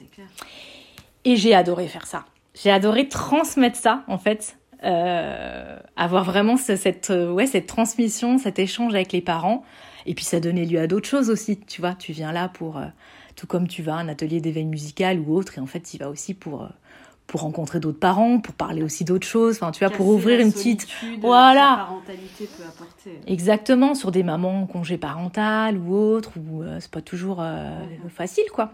Et 1.25 1.35
j'ai 1.35 1.55
adoré 1.55 1.87
faire 1.87 2.05
ça. 2.05 2.25
J'ai 2.53 2.71
adoré 2.71 3.07
transmettre 3.07 3.77
ça 3.77 4.03
en 4.07 4.17
fait, 4.17 4.57
euh, 4.83 5.79
avoir 5.95 6.23
vraiment 6.23 6.57
cette 6.57 7.09
euh, 7.09 7.31
ouais 7.31 7.47
cette 7.47 7.67
transmission, 7.67 8.37
cet 8.37 8.59
échange 8.59 8.93
avec 8.93 9.13
les 9.13 9.21
parents. 9.21 9.63
Et 10.05 10.13
puis 10.13 10.25
ça 10.25 10.39
donnait 10.39 10.65
lieu 10.65 10.79
à 10.79 10.87
d'autres 10.87 11.07
choses 11.07 11.29
aussi, 11.29 11.59
tu 11.59 11.81
vois. 11.81 11.93
Tu 11.93 12.11
viens 12.11 12.31
là 12.31 12.49
pour 12.49 12.79
tout 13.37 13.47
comme 13.47 13.69
tu 13.69 13.81
vas 13.83 13.95
à 13.95 13.99
un 13.99 14.09
atelier 14.09 14.41
d'éveil 14.41 14.65
musical 14.65 15.21
ou 15.21 15.33
autre, 15.33 15.57
et 15.57 15.61
en 15.61 15.65
fait 15.65 15.79
tu 15.79 15.97
vas 15.97 16.09
aussi 16.09 16.33
pour 16.33 16.67
pour 17.27 17.41
rencontrer 17.41 17.81
d'autres 17.81 17.99
parents, 17.99 18.39
pour 18.39 18.55
parler 18.55 18.81
aussi 18.81 19.03
d'autres 19.03 19.27
choses, 19.27 19.57
enfin 19.57 19.71
tu 19.71 19.85
vois, 19.85 19.93
pour 19.93 20.07
ouvrir 20.07 20.39
une 20.39 20.51
petite 20.51 20.87
voilà. 21.19 21.75
parentalité 21.75 22.49
peut 22.57 22.63
apporter. 22.63 23.19
Exactement, 23.27 23.95
sur 23.95 24.11
des 24.11 24.23
mamans 24.23 24.65
congé 24.65 24.97
parental 24.97 25.77
ou 25.77 25.93
autre, 25.93 26.31
où 26.37 26.63
euh, 26.63 26.77
c'est 26.79 26.89
pas 26.89 27.01
toujours 27.01 27.39
euh, 27.41 27.77
facile 28.09 28.45
quoi. 28.53 28.71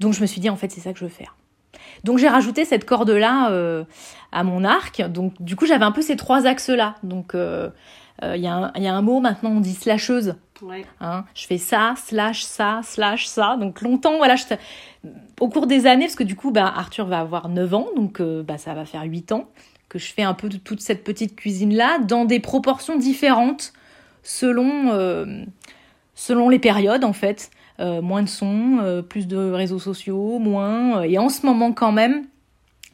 Donc 0.00 0.14
je 0.14 0.22
me 0.22 0.26
suis 0.26 0.40
dit 0.40 0.48
en 0.48 0.56
fait 0.56 0.70
c'est 0.70 0.80
ça 0.80 0.92
que 0.92 0.98
je 0.98 1.04
veux 1.04 1.10
faire. 1.10 1.36
Donc 2.04 2.18
j'ai 2.18 2.28
rajouté 2.28 2.64
cette 2.64 2.86
corde 2.86 3.10
là 3.10 3.50
euh, 3.50 3.84
à 4.32 4.42
mon 4.42 4.64
arc. 4.64 5.02
Donc 5.02 5.34
du 5.40 5.56
coup 5.56 5.66
j'avais 5.66 5.84
un 5.84 5.92
peu 5.92 6.02
ces 6.02 6.16
trois 6.16 6.46
axes 6.46 6.70
là. 6.70 6.94
Donc 7.02 7.36
il 8.22 8.36
y, 8.36 8.42
y, 8.42 8.46
a 8.48 8.94
un 8.94 9.02
mot 9.02 9.20
maintenant 9.20 9.50
on 9.50 9.60
dit 9.60 9.74
slasheuse 9.74 10.36
Hein, 11.00 11.24
je 11.34 11.46
fais 11.46 11.58
ça, 11.58 11.94
slash 11.96 12.42
ça, 12.42 12.80
slash 12.82 13.26
ça. 13.26 13.56
Donc 13.58 13.82
longtemps, 13.82 14.16
voilà, 14.18 14.36
au 15.40 15.48
cours 15.48 15.66
des 15.66 15.86
années, 15.86 16.06
parce 16.06 16.16
que 16.16 16.24
du 16.24 16.36
coup, 16.36 16.50
bah, 16.50 16.72
Arthur 16.74 17.06
va 17.06 17.20
avoir 17.20 17.48
9 17.48 17.74
ans, 17.74 17.86
donc 17.96 18.20
euh, 18.20 18.42
bah, 18.42 18.58
ça 18.58 18.74
va 18.74 18.84
faire 18.84 19.02
8 19.02 19.32
ans, 19.32 19.48
que 19.88 19.98
je 19.98 20.12
fais 20.12 20.22
un 20.22 20.34
peu 20.34 20.48
de 20.48 20.56
toute 20.56 20.80
cette 20.80 21.04
petite 21.04 21.36
cuisine-là, 21.36 21.98
dans 21.98 22.24
des 22.24 22.40
proportions 22.40 22.96
différentes, 22.96 23.72
selon, 24.22 24.92
euh, 24.92 25.44
selon 26.14 26.48
les 26.48 26.58
périodes, 26.58 27.04
en 27.04 27.12
fait. 27.12 27.50
Euh, 27.78 28.00
moins 28.00 28.22
de 28.22 28.28
sons, 28.28 29.04
plus 29.06 29.26
de 29.26 29.36
réseaux 29.36 29.78
sociaux, 29.78 30.38
moins. 30.38 31.02
et 31.02 31.18
en 31.18 31.28
ce 31.28 31.44
moment, 31.44 31.72
quand 31.72 31.92
même, 31.92 32.24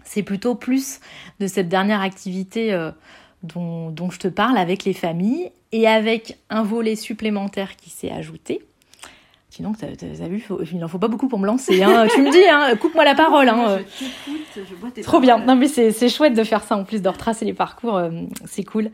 c'est 0.03 0.25
plutôt 0.25 0.57
plus 0.57 0.99
de 1.39 1.47
cette 1.47 1.69
dernière 1.69 2.01
activité 2.01 2.77
dont, 3.43 3.91
dont, 3.91 4.11
je 4.11 4.19
te 4.19 4.29
parle 4.29 4.59
avec 4.59 4.85
les 4.85 4.93
familles 4.93 5.51
et 5.73 5.87
avec 5.89 6.39
un 6.51 6.63
volet 6.63 6.97
supplémentaire 6.97 7.77
qui 7.77 7.91
s'est 7.91 8.11
ajouté. 8.11 8.63
Sinon, 9.53 9.75
tu 9.79 9.85
as, 9.85 10.29
vu, 10.29 10.43
il 10.73 10.79
n'en 10.79 10.89
faut 10.89 10.99
pas 10.99 11.09
beaucoup 11.09 11.29
pour 11.29 11.39
me 11.39 11.47
lancer. 11.47 11.83
Hein. 11.83 12.07
tu 12.15 12.23
me 12.23 12.31
dis, 12.31 12.43
hein, 12.51 12.75
coupe-moi 12.81 13.05
la 13.05 13.15
parole. 13.15 13.51
Hein. 13.51 13.81
Je 14.57 14.63
je 14.65 14.75
vois 14.75 14.91
tes 14.91 15.03
Trop 15.03 15.21
bien. 15.21 15.39
Non, 15.41 15.57
mais 15.57 15.69
c'est 15.69 16.09
chouette 16.09 16.33
de 16.33 16.43
faire 16.43 16.63
ça 16.63 16.75
en 16.75 16.85
plus, 16.85 17.03
de 17.03 17.09
retracer 17.11 17.45
les 17.45 17.53
parcours. 17.53 17.97
Euh, 17.97 18.11
c'est 18.47 18.65
cool. 18.65 18.91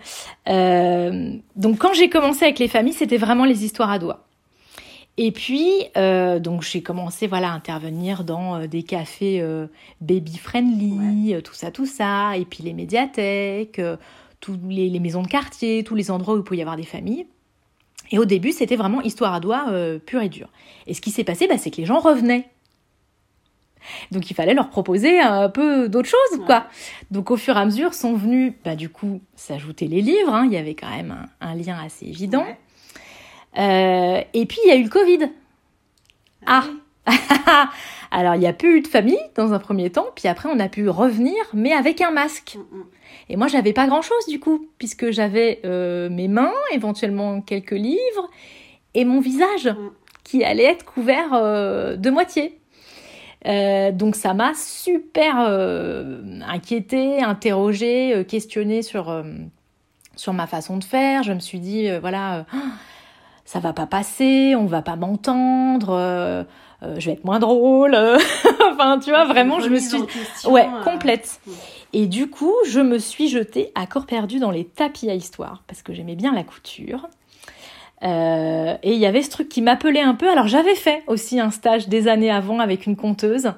Euh, 0.49 1.33
donc, 1.55 1.78
quand 1.78 1.93
j'ai 1.93 2.09
commencé 2.09 2.45
avec 2.45 2.59
les 2.59 2.67
familles, 2.67 2.93
c'était 2.93 3.19
vraiment 3.19 3.45
les 3.45 3.64
histoires 3.64 3.93
à 3.93 4.00
doigts. 4.00 4.25
Et 5.17 5.31
puis, 5.31 5.71
euh, 5.97 6.40
donc 6.40 6.62
j'ai 6.62 6.83
commencé 6.83 7.28
voilà 7.28 7.50
à 7.50 7.52
intervenir 7.52 8.25
dans 8.25 8.67
des 8.67 8.83
cafés 8.83 9.45
baby 10.00 10.38
friendly, 10.38 11.40
tout 11.43 11.55
ça, 11.55 11.71
tout 11.71 11.87
ça, 11.87 12.37
et 12.37 12.45
puis 12.45 12.64
les 12.64 12.73
médiathèques, 12.73 13.81
toutes 14.40 14.61
les, 14.68 14.88
les 14.88 15.00
maisons 15.00 15.23
de 15.23 15.28
quartier, 15.28 15.85
tous 15.85 15.95
les 15.95 16.11
endroits 16.11 16.35
où 16.35 16.38
il 16.38 16.42
pouvait 16.45 16.59
y 16.59 16.62
avoir 16.62 16.76
des 16.76 16.85
familles. 16.85 17.26
Et 18.11 18.18
au 18.18 18.25
début, 18.25 18.52
c'était 18.52 18.76
vraiment 18.76 19.02
histoire 19.02 19.35
à 19.35 19.40
doigts 19.40 19.66
euh, 19.71 19.99
pure 19.99 20.23
et 20.23 20.28
dure. 20.28 20.49
Et 20.87 20.95
ce 20.95 21.00
qui 21.00 21.11
s'est 21.11 21.25
passé, 21.25 21.47
bah, 21.47 21.59
c'est 21.59 21.71
que 21.71 21.76
les 21.76 21.85
gens 21.85 21.99
revenaient. 21.99 22.49
Donc 24.11 24.30
il 24.30 24.35
fallait 24.35 24.54
leur 24.54 24.71
proposer 24.71 25.21
un 25.21 25.49
peu 25.49 25.88
d'autres 25.88 26.09
choses, 26.09 26.45
quoi. 26.47 26.66
Donc 27.11 27.30
au 27.30 27.37
fur 27.37 27.57
et 27.57 27.61
à 27.61 27.64
mesure 27.64 27.95
sont 27.95 28.14
venus, 28.14 28.52
bah, 28.64 28.76
du 28.76 28.88
coup, 28.88 29.21
s'ajouter 29.35 29.87
les 29.88 30.00
livres. 30.02 30.35
hein. 30.35 30.45
Il 30.47 30.52
y 30.52 30.57
avait 30.57 30.75
quand 30.75 30.90
même 30.90 31.16
un, 31.40 31.49
un 31.49 31.54
lien 31.54 31.78
assez 31.83 32.07
évident. 32.07 32.45
Ouais. 32.45 32.59
Euh, 33.59 34.23
et 34.35 34.47
puis 34.47 34.59
il 34.64 34.68
y 34.68 34.73
a 34.73 34.76
eu 34.76 34.83
le 34.85 34.88
Covid. 34.90 35.30
Ah. 36.47 36.64
Alors 38.11 38.35
il 38.35 38.41
n'y 38.41 38.47
a 38.47 38.53
plus 38.53 38.79
eu 38.79 38.81
de 38.81 38.88
famille 38.88 39.19
dans 39.35 39.53
un 39.53 39.59
premier 39.59 39.91
temps, 39.91 40.07
puis 40.15 40.29
après 40.29 40.49
on 40.53 40.59
a 40.59 40.69
pu 40.69 40.88
revenir, 40.88 41.35
mais 41.53 41.73
avec 41.73 42.00
un 42.00 42.11
masque. 42.11 42.57
Mm, 42.57 42.79
mm. 42.79 42.85
Et 43.31 43.37
moi, 43.37 43.49
j'avais 43.49 43.73
pas 43.73 43.87
grand 43.87 44.03
chose 44.03 44.27
du 44.29 44.41
coup, 44.41 44.69
puisque 44.79 45.11
j'avais 45.11 45.61
euh, 45.65 46.09
mes 46.09 46.29
mains, 46.29 46.53
éventuellement 46.73 47.41
quelques 47.41 47.73
livres, 47.73 48.31
et 48.95 49.05
mon 49.05 49.21
visage 49.21 49.67
Mm. 49.69 49.91
qui 50.25 50.45
allait 50.45 50.65
être 50.65 50.85
couvert 50.85 51.35
euh, 51.35 51.97
de 51.97 52.11
moitié. 52.11 52.59
Euh, 53.47 53.93
donc 53.93 54.17
ça 54.17 54.35
m'a 54.35 54.53
super 54.55 55.37
inquiétée, 55.38 57.23
interrogée, 57.23 58.25
questionnée 58.27 58.83
sur, 58.83 59.25
sur 60.17 60.33
ma 60.33 60.47
façon 60.47 60.77
de 60.77 60.85
faire. 60.85 61.23
Je 61.23 61.33
me 61.33 61.38
suis 61.38 61.61
dit, 61.61 61.88
voilà, 62.00 62.47
ça 63.45 63.61
va 63.61 63.73
pas 63.73 63.87
passer, 63.87 64.55
on 64.57 64.67
va 64.67 64.83
pas 64.83 64.97
m'entendre, 64.97 66.47
euh, 66.82 66.87
euh, 66.87 67.00
je 67.00 67.06
vais 67.06 67.12
être 67.12 67.25
moins 67.25 67.38
drôle. 67.38 67.94
enfin, 68.73 68.99
tu 68.99 69.11
vois, 69.11 69.25
vraiment, 69.25 69.61
je 69.61 69.68
me 69.68 69.78
suis... 69.78 69.99
Ouais, 70.47 70.66
euh, 70.66 70.85
complète. 70.85 71.40
Et 71.92 72.06
du 72.06 72.28
coup, 72.28 72.54
je 72.66 72.80
me 72.80 72.99
suis 72.99 73.28
jetée 73.28 73.73
à 73.75 73.87
corps 73.87 74.06
perdu 74.06 74.38
dans 74.38 74.50
les 74.50 74.64
tapis 74.64 75.08
à 75.11 75.14
histoire 75.14 75.62
parce 75.66 75.82
que 75.82 75.92
j'aimais 75.92 76.16
bien 76.16 76.32
la 76.35 76.44
couture. 76.44 77.08
Euh, 78.04 78.76
et 78.85 78.92
il 78.92 78.99
y 79.00 79.06
avait 79.06 79.23
ce 79.23 79.30
truc 79.30 79.49
qui 79.49 79.61
m'appelait 79.62 80.02
un 80.02 80.14
peu. 80.14 80.30
Alors 80.30 80.47
j'avais 80.47 80.76
fait 80.76 81.02
aussi 81.08 81.40
un 81.40 81.50
stage 81.50 81.88
des 81.88 82.06
années 82.06 82.30
avant 82.30 82.61
avec 82.61 82.87
une 82.87 82.94
conteuse. 82.94 83.52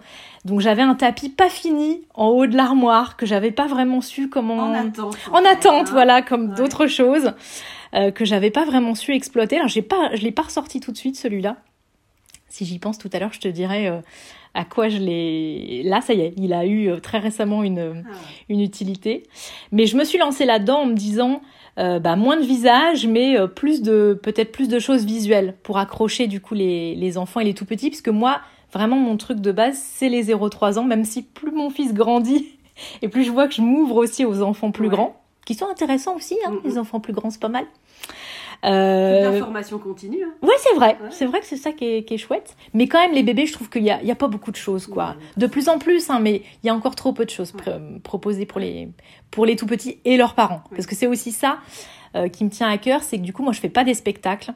Donc 0.47 0.61
j'avais 0.61 0.81
un 0.81 0.95
tapis 0.95 1.29
pas 1.29 1.51
fini 1.51 2.01
en 2.15 2.29
haut 2.29 2.47
de 2.47 2.57
l'armoire 2.57 3.19
que 3.19 3.27
j'avais 3.27 3.51
pas 3.51 3.67
vraiment 3.67 4.01
su 4.01 4.31
comment 4.31 4.57
En 4.59 4.73
attente. 4.73 5.19
en 5.33 5.45
attente, 5.45 5.89
hein. 5.89 5.93
voilà, 5.93 6.23
comme 6.23 6.51
Ouais. 6.51 6.57
d'autres 6.57 6.87
choses 6.87 7.33
euh, 7.95 8.11
que 8.13 8.25
j'avais 8.25 8.51
pas 8.51 8.65
vraiment 8.65 8.95
su 8.95 9.13
exploiter. 9.13 9.57
Alors 9.57 9.69
j'ai 9.69 9.83
pas, 9.83 10.15
je 10.15 10.23
l'ai 10.23 10.33
pas 10.33 10.43
ressorti 10.43 10.81
tout 10.81 10.93
de 10.93 10.97
suite 10.97 11.17
celui-là. 11.17 11.57
Si 12.51 12.65
j'y 12.67 12.79
pense 12.79 12.99
tout 12.99 13.09
à 13.13 13.19
l'heure, 13.19 13.33
je 13.33 13.41
te 13.41 13.49
dirai 13.49 13.89
euh, 13.89 14.01
à 14.55 14.65
quoi 14.67 14.89
je 14.89 14.99
l'ai. 14.99 15.83
Là, 15.85 16.01
ça 16.03 16.13
y 16.15 16.21
est, 16.21 16.35
il 16.37 16.53
a 16.53 16.67
eu 16.67 16.91
euh, 16.91 16.99
très 17.01 17.19
récemment 17.19 17.63
une 17.63 17.79
Ah 17.79 18.11
ouais. 18.11 18.15
une 18.49 18.61
utilité. 18.61 19.23
Mais 19.73 19.87
je 19.87 19.97
me 19.97 20.05
suis 20.05 20.19
lancée 20.19 20.45
là-dedans 20.45 20.81
en 20.81 20.87
me 20.87 20.95
disant 20.95 21.41
euh, 21.79 21.99
bah, 22.01 22.17
moins 22.17 22.37
de 22.37 22.43
visage, 22.45 23.07
mais 23.07 23.39
euh, 23.39 23.47
plus 23.47 23.81
de 23.83 24.19
peut-être 24.23 24.53
plus 24.53 24.69
de 24.69 24.79
choses 24.79 25.07
visuelles 25.07 25.55
pour 25.63 25.79
accrocher 25.79 26.27
du 26.27 26.41
coup 26.41 26.55
les, 26.55 26.95
les 26.97 27.17
enfants 27.17 27.41
et 27.41 27.45
les 27.45 27.55
tout 27.55 27.65
petits, 27.65 27.89
puisque 27.89 28.09
moi 28.09 28.41
vraiment 28.73 28.97
mon 28.97 29.17
truc 29.17 29.41
de 29.41 29.53
base 29.53 29.79
c'est 29.81 30.09
les 30.09 30.25
0-3 30.27 30.79
ans, 30.79 30.85
même 30.85 31.05
si 31.05 31.23
plus 31.23 31.53
mon 31.53 31.71
fils 31.71 31.95
grandit 31.95 32.47
et 33.03 33.09
plus 33.09 33.23
je 33.25 33.31
vois 33.31 33.47
que 33.49 33.55
je 33.55 33.63
m'ouvre 33.63 33.97
aussi 33.97 34.25
aux 34.25 34.43
enfants 34.43 34.73
plus 34.73 34.89
Ouais. 34.89 34.95
grands, 34.97 35.17
qui 35.47 35.55
sont 35.55 35.69
intéressants 35.69 36.17
aussi, 36.17 36.37
hein, 36.47 36.51
Mhm. 36.53 36.61
les 36.65 36.79
enfants 36.79 36.99
plus 37.01 37.13
grands 37.13 37.31
c'est 37.31 37.41
pas 37.41 37.49
mal. 37.49 37.65
Toute 38.63 38.71
Euh, 38.71 39.31
l'information 39.33 39.79
continue. 39.79 40.23
hein. 40.23 40.33
Ouais, 40.43 40.55
c'est 40.59 40.75
vrai. 40.77 40.99
Ouais. 41.03 41.09
C'est 41.11 41.25
vrai 41.25 41.41
que 41.41 41.47
c'est 41.47 41.57
ça 41.57 41.73
qui 41.73 41.85
est, 41.87 42.05
qui 42.05 42.15
est 42.15 42.19
chouette. 42.19 42.57
Mais 42.75 42.89
quand 42.89 43.01
même, 43.01 43.13
les 43.15 43.23
bébés, 43.23 43.47
je 43.47 43.53
trouve 43.55 43.71
qu'il 43.71 43.83
y 43.85 43.91
a, 43.91 44.01
il 44.03 44.07
y 44.07 44.11
a 44.11 44.15
pas 44.15 44.29
beaucoup 44.29 44.51
de 44.51 44.57
choses, 44.57 44.87
quoi. 44.87 45.17
De 45.39 45.47
plus 45.47 45.69
en 45.71 45.79
plus, 45.79 46.11
hein, 46.11 46.19
mais 46.21 46.43
il 46.63 46.67
y 46.67 46.69
a 46.71 46.75
encore 46.75 46.95
trop 46.95 47.13
peu 47.15 47.25
de 47.25 47.31
choses 47.31 47.53
pr- 47.55 48.01
proposées 48.01 48.45
pour 48.45 48.61
les, 48.61 48.91
pour 49.31 49.47
les 49.47 49.57
tout 49.57 49.67
petits 49.67 49.99
et 50.05 50.17
leurs 50.19 50.35
parents. 50.35 50.63
Ouais. 50.71 50.77
Parce 50.77 50.87
que 50.87 50.95
c'est 50.95 51.07
aussi 51.07 51.33
ça 51.33 51.59
euh, 52.17 52.29
qui 52.29 52.45
me 52.45 52.51
tient 52.51 52.69
à 52.69 52.77
cœur, 52.77 53.03
c'est 53.03 53.17
que 53.17 53.23
du 53.23 53.33
coup, 53.33 53.43
moi, 53.43 53.53
je 53.53 53.61
fais 53.61 53.71
pas 53.71 53.85
des 53.85 53.95
spectacles. 53.95 54.53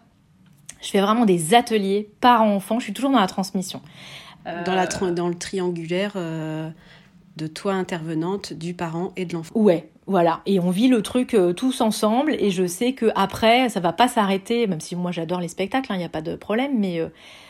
Je 0.82 0.90
fais 0.90 1.00
vraiment 1.00 1.24
des 1.24 1.54
ateliers 1.54 2.10
parents-enfants. 2.20 2.78
Je 2.78 2.84
suis 2.84 2.92
toujours 2.92 3.10
dans 3.10 3.20
la 3.20 3.26
transmission. 3.26 3.80
Euh, 4.46 4.64
Dans, 4.64 4.74
la 4.74 4.86
tra- 4.86 5.14
dans 5.14 5.28
le 5.28 5.34
triangulaire 5.34 6.12
euh, 6.16 6.68
de 7.38 7.46
toi 7.46 7.72
intervenante, 7.72 8.52
du 8.52 8.74
parent 8.74 9.12
et 9.16 9.24
de 9.24 9.32
l'enfant. 9.32 9.54
Ouais, 9.58 9.88
voilà. 10.06 10.42
Et 10.44 10.60
on 10.60 10.70
vit 10.70 10.88
le 10.88 11.02
truc 11.02 11.34
euh, 11.34 11.52
tous 11.52 11.80
ensemble. 11.80 12.36
Et 12.38 12.50
je 12.50 12.66
sais 12.66 12.92
que 12.92 13.06
après, 13.14 13.68
ça 13.68 13.80
va 13.80 13.92
pas 13.92 14.08
s'arrêter. 14.08 14.66
Même 14.66 14.80
si 14.80 14.96
moi 14.96 15.12
j'adore 15.12 15.40
les 15.40 15.48
spectacles, 15.48 15.92
il 15.92 15.98
n'y 15.98 16.04
a 16.04 16.10
pas 16.10 16.20
de 16.20 16.36
problème. 16.36 16.78
Mais 16.78 17.00
euh, 17.00 17.08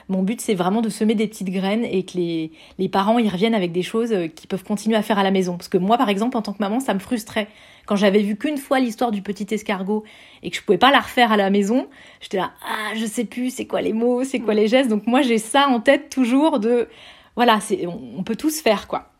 mon 0.08 0.22
but 0.22 0.40
c'est 0.40 0.54
vraiment 0.54 0.80
de 0.80 0.88
semer 0.88 1.14
des 1.14 1.26
petites 1.26 1.50
graines 1.50 1.84
et 1.84 2.04
que 2.04 2.16
les, 2.16 2.52
les 2.78 2.88
parents 2.88 3.18
y 3.18 3.28
reviennent 3.28 3.54
avec 3.54 3.72
des 3.72 3.82
choses 3.82 4.12
euh, 4.12 4.28
qu'ils 4.28 4.48
peuvent 4.48 4.62
continuer 4.64 4.96
à 4.96 5.02
faire 5.02 5.18
à 5.18 5.24
la 5.24 5.32
maison. 5.32 5.56
Parce 5.56 5.68
que 5.68 5.78
moi, 5.78 5.98
par 5.98 6.08
exemple, 6.08 6.36
en 6.36 6.42
tant 6.42 6.52
que 6.52 6.60
maman, 6.60 6.78
ça 6.78 6.94
me 6.94 7.00
frustrait 7.00 7.48
quand 7.86 7.96
j'avais 7.96 8.20
vu 8.20 8.36
qu'une 8.36 8.56
fois 8.56 8.78
l'histoire 8.78 9.10
du 9.10 9.20
petit 9.20 9.52
escargot 9.52 10.04
et 10.42 10.50
que 10.50 10.56
je 10.56 10.62
pouvais 10.62 10.78
pas 10.78 10.90
la 10.90 11.00
refaire 11.00 11.32
à 11.32 11.36
la 11.36 11.50
maison. 11.50 11.88
J'étais 12.20 12.36
là, 12.38 12.52
ah, 12.66 12.94
je 12.94 13.04
sais 13.04 13.24
plus, 13.24 13.50
c'est 13.50 13.66
quoi 13.66 13.82
les 13.82 13.92
mots, 13.92 14.24
c'est 14.24 14.38
quoi 14.38 14.54
les 14.54 14.68
gestes? 14.68 14.88
Donc 14.88 15.06
moi 15.06 15.22
j'ai 15.22 15.38
ça 15.38 15.68
en 15.68 15.80
tête 15.80 16.08
toujours 16.08 16.60
de, 16.60 16.88
voilà, 17.36 17.60
c'est, 17.60 17.86
on, 17.86 18.00
on 18.18 18.22
peut 18.22 18.36
tous 18.36 18.60
faire 18.60 18.88
quoi. 18.88 19.10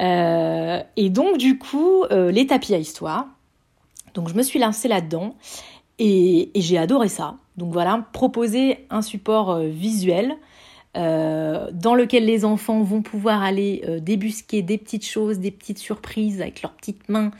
Euh, 0.00 0.82
et 0.96 1.10
donc, 1.10 1.38
du 1.38 1.58
coup, 1.58 2.04
euh, 2.04 2.30
les 2.30 2.46
tapis 2.46 2.74
à 2.74 2.78
histoire. 2.78 3.26
Donc, 4.14 4.28
je 4.28 4.34
me 4.34 4.42
suis 4.42 4.58
lancée 4.58 4.88
là-dedans 4.88 5.34
et, 5.98 6.50
j'ai 6.54 6.78
adoré 6.78 7.08
ça. 7.08 7.36
Donc, 7.56 7.72
voilà, 7.72 8.06
proposer 8.12 8.86
un 8.90 9.02
support 9.02 9.50
euh, 9.50 9.68
visuel 9.68 10.36
dans 10.92 11.94
lequel 11.94 12.24
les 12.24 12.44
enfants 12.44 12.82
vont 12.82 13.00
pouvoir 13.00 13.44
aller 13.44 13.84
débusquer 14.02 14.60
des 14.60 14.76
petites 14.76 15.06
choses, 15.06 15.38
des 15.38 15.52
petites 15.52 15.78
surprises 15.78 16.40
avec 16.40 16.62
leurs 16.62 16.72
petites 16.72 17.08
mains. 17.08 17.30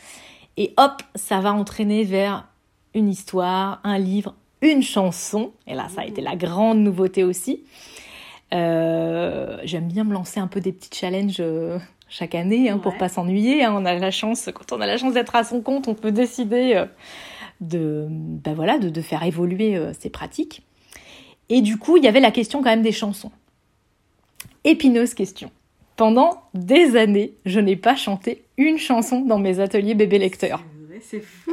Et 0.57 0.73
hop, 0.77 1.03
ça 1.17 1.41
va 1.41 1.53
entraîner 1.53 2.05
vers 2.05 2.47
une 2.95 3.09
histoire, 3.09 3.81
un 3.83 3.99
livre, 3.99 4.37
une 4.63 4.85
chanson. 4.85 5.51
Et 5.67 5.75
là, 5.75 5.89
ça 5.89 6.03
a 6.03 6.05
été 6.05 6.21
la 6.21 6.37
grande 6.37 6.79
nouveauté 6.79 7.25
aussi. 7.25 7.65
J'aime 8.53 9.89
bien 9.89 10.05
me 10.05 10.13
lancer 10.13 10.39
un 10.39 10.47
peu 10.47 10.61
des 10.61 10.71
petits 10.71 10.97
challenges 10.97 11.43
chaque 12.11 12.35
année 12.35 12.69
hein, 12.69 12.79
pour 12.79 12.93
Ouais. 12.93 12.99
pas 12.99 13.09
s'ennuyer. 13.09 13.65
hein. 13.65 13.73
On 13.75 13.85
a 13.87 13.95
la 13.95 14.11
chance, 14.11 14.51
quand 14.55 14.73
on 14.77 14.81
a 14.83 14.87
la 14.87 14.99
chance 14.99 15.15
d'être 15.15 15.35
à 15.37 15.45
son 15.45 15.63
compte, 15.63 15.89
on 15.89 15.95
peut 15.95 16.13
décider 16.13 16.75
euh, 16.75 16.85
de, 17.63 18.07
ben 18.11 18.53
voilà, 18.55 18.79
de, 18.79 18.89
de 18.91 19.01
faire 19.01 19.23
évoluer 19.23 19.77
euh, 19.77 19.93
ses 19.99 20.11
pratiques. 20.11 20.63
Et 21.49 21.63
du 21.63 21.79
coup, 21.79 21.97
il 21.97 22.05
y 22.05 22.09
avait 22.09 22.21
la 22.21 22.31
question 22.31 22.59
quand 22.63 22.71
même 22.71 22.83
des 22.83 22.93
chansons. 22.93 23.31
Épineuse 24.65 25.15
question. 25.15 25.51
Pendant 25.97 26.43
des 26.55 26.97
années, 26.97 27.35
je 27.47 27.61
n'ai 27.61 27.77
pas 27.77 27.97
chanté 27.97 28.45
une 28.57 28.79
chanson 28.79 29.21
dans 29.21 29.39
mes 29.39 29.61
ateliers 29.61 29.95
bébé 29.95 30.19
lecteur. 30.19 30.63
C'est 31.03 31.21
fou. 31.21 31.53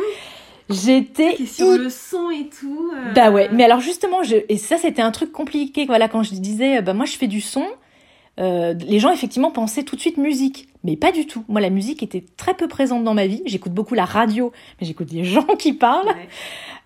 J'étais 0.69 1.35
Question 1.35 1.77
le 1.77 1.89
son 1.89 2.29
et 2.29 2.49
tout. 2.49 2.91
euh, 2.93 3.13
bah 3.13 3.31
ouais, 3.31 3.47
mais 3.53 3.63
alors 3.63 3.79
justement, 3.79 4.23
je... 4.23 4.35
et 4.49 4.57
ça 4.57 4.77
c'était 4.77 5.01
un 5.01 5.11
truc 5.11 5.31
compliqué, 5.31 5.85
voilà, 5.85 6.09
quand 6.09 6.23
je 6.23 6.33
disais, 6.33 6.77
euh, 6.77 6.81
bah 6.81 6.93
moi 6.93 7.05
je 7.05 7.13
fais 7.13 7.27
du 7.27 7.39
son, 7.39 7.65
euh, 8.39 8.73
les 8.73 8.99
gens 8.99 9.11
effectivement 9.11 9.51
pensaient 9.51 9.83
tout 9.83 9.95
de 9.95 10.01
suite 10.01 10.17
musique, 10.17 10.67
mais 10.83 10.95
pas 10.95 11.11
du 11.11 11.25
tout. 11.25 11.43
Moi 11.47 11.61
la 11.61 11.69
musique 11.69 12.03
était 12.03 12.23
très 12.37 12.53
peu 12.53 12.67
présente 12.67 13.03
dans 13.03 13.13
ma 13.13 13.27
vie, 13.27 13.41
j'écoute 13.45 13.73
beaucoup 13.73 13.95
la 13.95 14.05
radio, 14.05 14.51
mais 14.79 14.87
j'écoute 14.87 15.07
des 15.07 15.23
gens 15.23 15.55
qui 15.57 15.73
parlent. 15.73 16.07
ouais. 16.07 16.27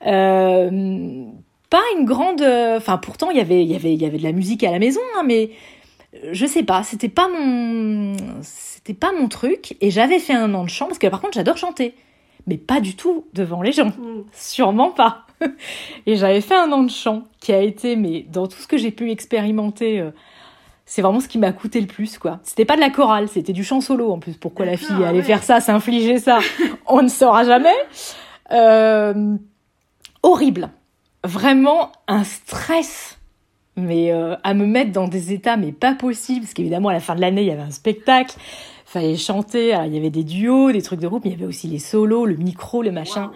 Euh, 0.07 1.25
pas 1.69 1.81
une 1.97 2.05
grande, 2.05 2.41
euh, 2.41 2.77
enfin 2.77 2.97
pourtant 2.97 3.31
il 3.31 3.37
y 3.37 3.39
avait, 3.39 3.63
il 3.63 3.71
y 3.71 3.75
avait, 3.75 3.93
il 3.93 4.01
y 4.01 4.05
avait 4.05 4.17
de 4.17 4.23
la 4.23 4.33
musique 4.33 4.63
à 4.63 4.71
la 4.71 4.79
maison, 4.79 4.99
hein, 5.15 5.23
mais 5.25 5.51
je 6.31 6.45
sais 6.45 6.63
pas, 6.63 6.83
c'était 6.83 7.09
pas 7.09 7.29
mon, 7.29 8.13
c'était 8.41 8.93
pas 8.93 9.11
mon 9.17 9.29
truc, 9.29 9.77
et 9.79 9.89
j'avais 9.89 10.19
fait 10.19 10.33
un 10.33 10.53
an 10.53 10.63
de 10.65 10.69
chant 10.69 10.87
parce 10.87 10.99
que 10.99 11.07
par 11.07 11.21
contre 11.21 11.35
j'adore 11.35 11.57
chanter, 11.57 11.93
mais 12.47 12.57
pas 12.57 12.81
du 12.81 12.95
tout 12.95 13.25
devant 13.33 13.61
les 13.61 13.71
gens. 13.71 13.87
Mm. 13.87 14.23
Sûrement 14.33 14.91
pas. 14.91 15.25
Et 16.05 16.15
j'avais 16.15 16.41
fait 16.41 16.55
un 16.55 16.71
an 16.71 16.83
de 16.83 16.89
chant 16.89 17.23
qui 17.39 17.53
a 17.53 17.61
été, 17.61 17.95
mais 17.95 18.25
dans 18.29 18.47
tout 18.47 18.59
ce 18.59 18.67
que 18.67 18.77
j'ai 18.77 18.91
pu 18.91 19.11
expérimenter, 19.11 19.99
euh, 19.99 20.11
c'est 20.91 21.01
vraiment 21.01 21.21
ce 21.21 21.29
qui 21.29 21.37
m'a 21.37 21.53
coûté 21.53 21.79
le 21.79 21.87
plus, 21.87 22.17
quoi. 22.17 22.41
C'était 22.43 22.65
pas 22.65 22.75
de 22.75 22.81
la 22.81 22.89
chorale, 22.89 23.29
c'était 23.29 23.53
du 23.53 23.63
chant 23.63 23.79
solo 23.79 24.11
en 24.11 24.19
plus. 24.19 24.33
Pourquoi 24.33 24.65
la 24.65 24.75
fille 24.75 25.05
allait 25.05 25.19
ouais. 25.19 25.23
faire 25.23 25.41
ça, 25.41 25.61
s'infliger 25.61 26.19
ça 26.19 26.39
On 26.85 27.01
ne 27.01 27.07
saura 27.07 27.45
jamais. 27.45 27.73
Euh, 28.51 29.37
horrible. 30.21 30.69
Vraiment 31.23 31.93
un 32.09 32.25
stress. 32.25 33.17
Mais 33.77 34.11
euh, 34.11 34.35
à 34.43 34.53
me 34.53 34.65
mettre 34.65 34.91
dans 34.91 35.07
des 35.07 35.31
états, 35.31 35.55
mais 35.55 35.71
pas 35.71 35.95
possible, 35.95 36.41
parce 36.41 36.53
qu'évidemment 36.53 36.89
à 36.89 36.93
la 36.93 36.99
fin 36.99 37.15
de 37.15 37.21
l'année 37.21 37.43
il 37.43 37.47
y 37.47 37.51
avait 37.51 37.61
un 37.61 37.71
spectacle, 37.71 38.35
fallait 38.85 39.15
chanter, 39.15 39.71
alors, 39.71 39.85
il 39.85 39.95
y 39.95 39.97
avait 39.97 40.09
des 40.09 40.25
duos, 40.25 40.73
des 40.73 40.81
trucs 40.81 40.99
de 40.99 41.07
groupe, 41.07 41.23
mais 41.23 41.31
il 41.31 41.35
y 41.35 41.37
avait 41.37 41.47
aussi 41.47 41.69
les 41.69 41.79
solos, 41.79 42.25
le 42.25 42.35
micro, 42.35 42.81
le 42.81 42.91
machin. 42.91 43.31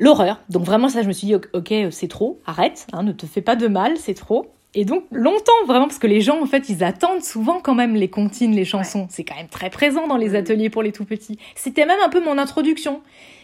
L'horreur. 0.00 0.40
Donc 0.48 0.64
vraiment 0.64 0.88
ça, 0.88 1.02
je 1.02 1.06
me 1.06 1.12
suis 1.12 1.28
dit, 1.28 1.36
ok, 1.36 1.48
ok, 1.52 1.74
c'est 1.92 2.08
trop, 2.08 2.40
arrête, 2.44 2.88
hein, 2.92 3.04
ne 3.04 3.12
te 3.12 3.24
fais 3.24 3.40
pas 3.40 3.54
de 3.54 3.68
mal, 3.68 3.96
c'est 3.98 4.14
trop. 4.14 4.48
Et 4.74 4.84
donc 4.84 5.04
longtemps 5.10 5.52
vraiment, 5.66 5.86
parce 5.86 5.98
que 5.98 6.06
les 6.06 6.20
gens 6.20 6.40
en 6.42 6.46
fait, 6.46 6.68
ils 6.68 6.84
attendent 6.84 7.22
souvent 7.22 7.58
quand 7.60 7.74
même 7.74 7.94
les 7.94 8.08
comptines, 8.08 8.54
les 8.54 8.64
chansons. 8.66 9.06
C'est 9.10 9.24
quand 9.24 9.34
même 9.36 9.48
très 9.48 9.70
présent 9.70 10.06
dans 10.06 10.16
les 10.18 10.30
Mhm. 10.30 10.36
ateliers 10.36 10.70
pour 10.70 10.82
les 10.82 10.92
tout 10.92 11.04
petits. 11.06 11.38
C'était 11.54 11.86
même 11.86 11.98
un 12.04 12.08
peu 12.10 12.22
mon 12.22 12.36
introduction. 12.38 13.00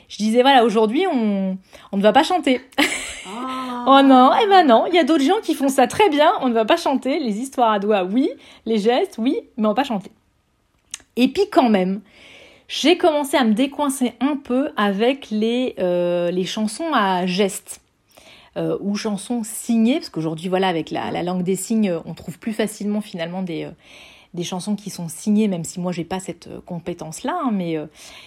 Je 0.08 0.18
disais 0.18 0.42
voilà, 0.42 0.64
aujourd'hui 0.64 1.06
on, 1.10 1.56
on 1.92 1.96
ne 1.96 2.02
va 2.02 2.12
pas 2.12 2.22
chanter. 2.22 2.60
Oh 3.86 4.00
non, 4.02 4.30
eh 4.42 4.46
ben 4.48 4.66
non, 4.66 4.86
il 4.86 4.94
y 4.94 4.98
a 4.98 5.04
d'autres 5.04 5.24
gens 5.24 5.40
qui 5.42 5.54
font 5.54 5.68
ça 5.68 5.86
très 5.86 6.08
bien, 6.08 6.30
on 6.40 6.48
ne 6.48 6.54
va 6.54 6.64
pas 6.64 6.76
chanter, 6.78 7.18
les 7.18 7.38
histoires 7.38 7.70
à 7.72 7.78
doigts, 7.78 8.04
oui, 8.04 8.30
les 8.64 8.78
gestes, 8.78 9.16
oui, 9.18 9.40
mais 9.58 9.66
on 9.66 9.70
va 9.70 9.74
pas 9.74 9.84
chanter. 9.84 10.10
Et 11.16 11.28
puis 11.28 11.42
quand 11.50 11.68
même, 11.68 12.00
j'ai 12.68 12.96
commencé 12.96 13.36
à 13.36 13.44
me 13.44 13.52
décoincer 13.52 14.12
un 14.20 14.36
peu 14.36 14.70
avec 14.78 15.28
les, 15.30 15.74
euh, 15.78 16.30
les 16.30 16.44
chansons 16.44 16.92
à 16.94 17.26
gestes. 17.26 17.80
Euh, 18.56 18.78
ou 18.80 18.94
chansons 18.94 19.42
signées, 19.42 19.94
parce 19.94 20.10
qu'aujourd'hui, 20.10 20.48
voilà, 20.48 20.68
avec 20.68 20.92
la, 20.92 21.10
la, 21.10 21.24
langue 21.24 21.42
des 21.42 21.56
signes, 21.56 21.92
on 22.04 22.14
trouve 22.14 22.38
plus 22.38 22.52
facilement 22.52 23.00
finalement 23.00 23.42
des, 23.42 23.64
euh, 23.64 23.70
des 24.34 24.42
chansons 24.42 24.74
qui 24.76 24.90
sont 24.90 25.08
signées, 25.08 25.48
même 25.48 25.64
si 25.64 25.80
moi 25.80 25.92
j'ai 25.92 26.04
pas 26.04 26.20
cette 26.20 26.48
euh, 26.48 26.60
compétence-là, 26.66 27.38
hein, 27.44 27.50
mais 27.52 27.76
euh, 27.76 27.86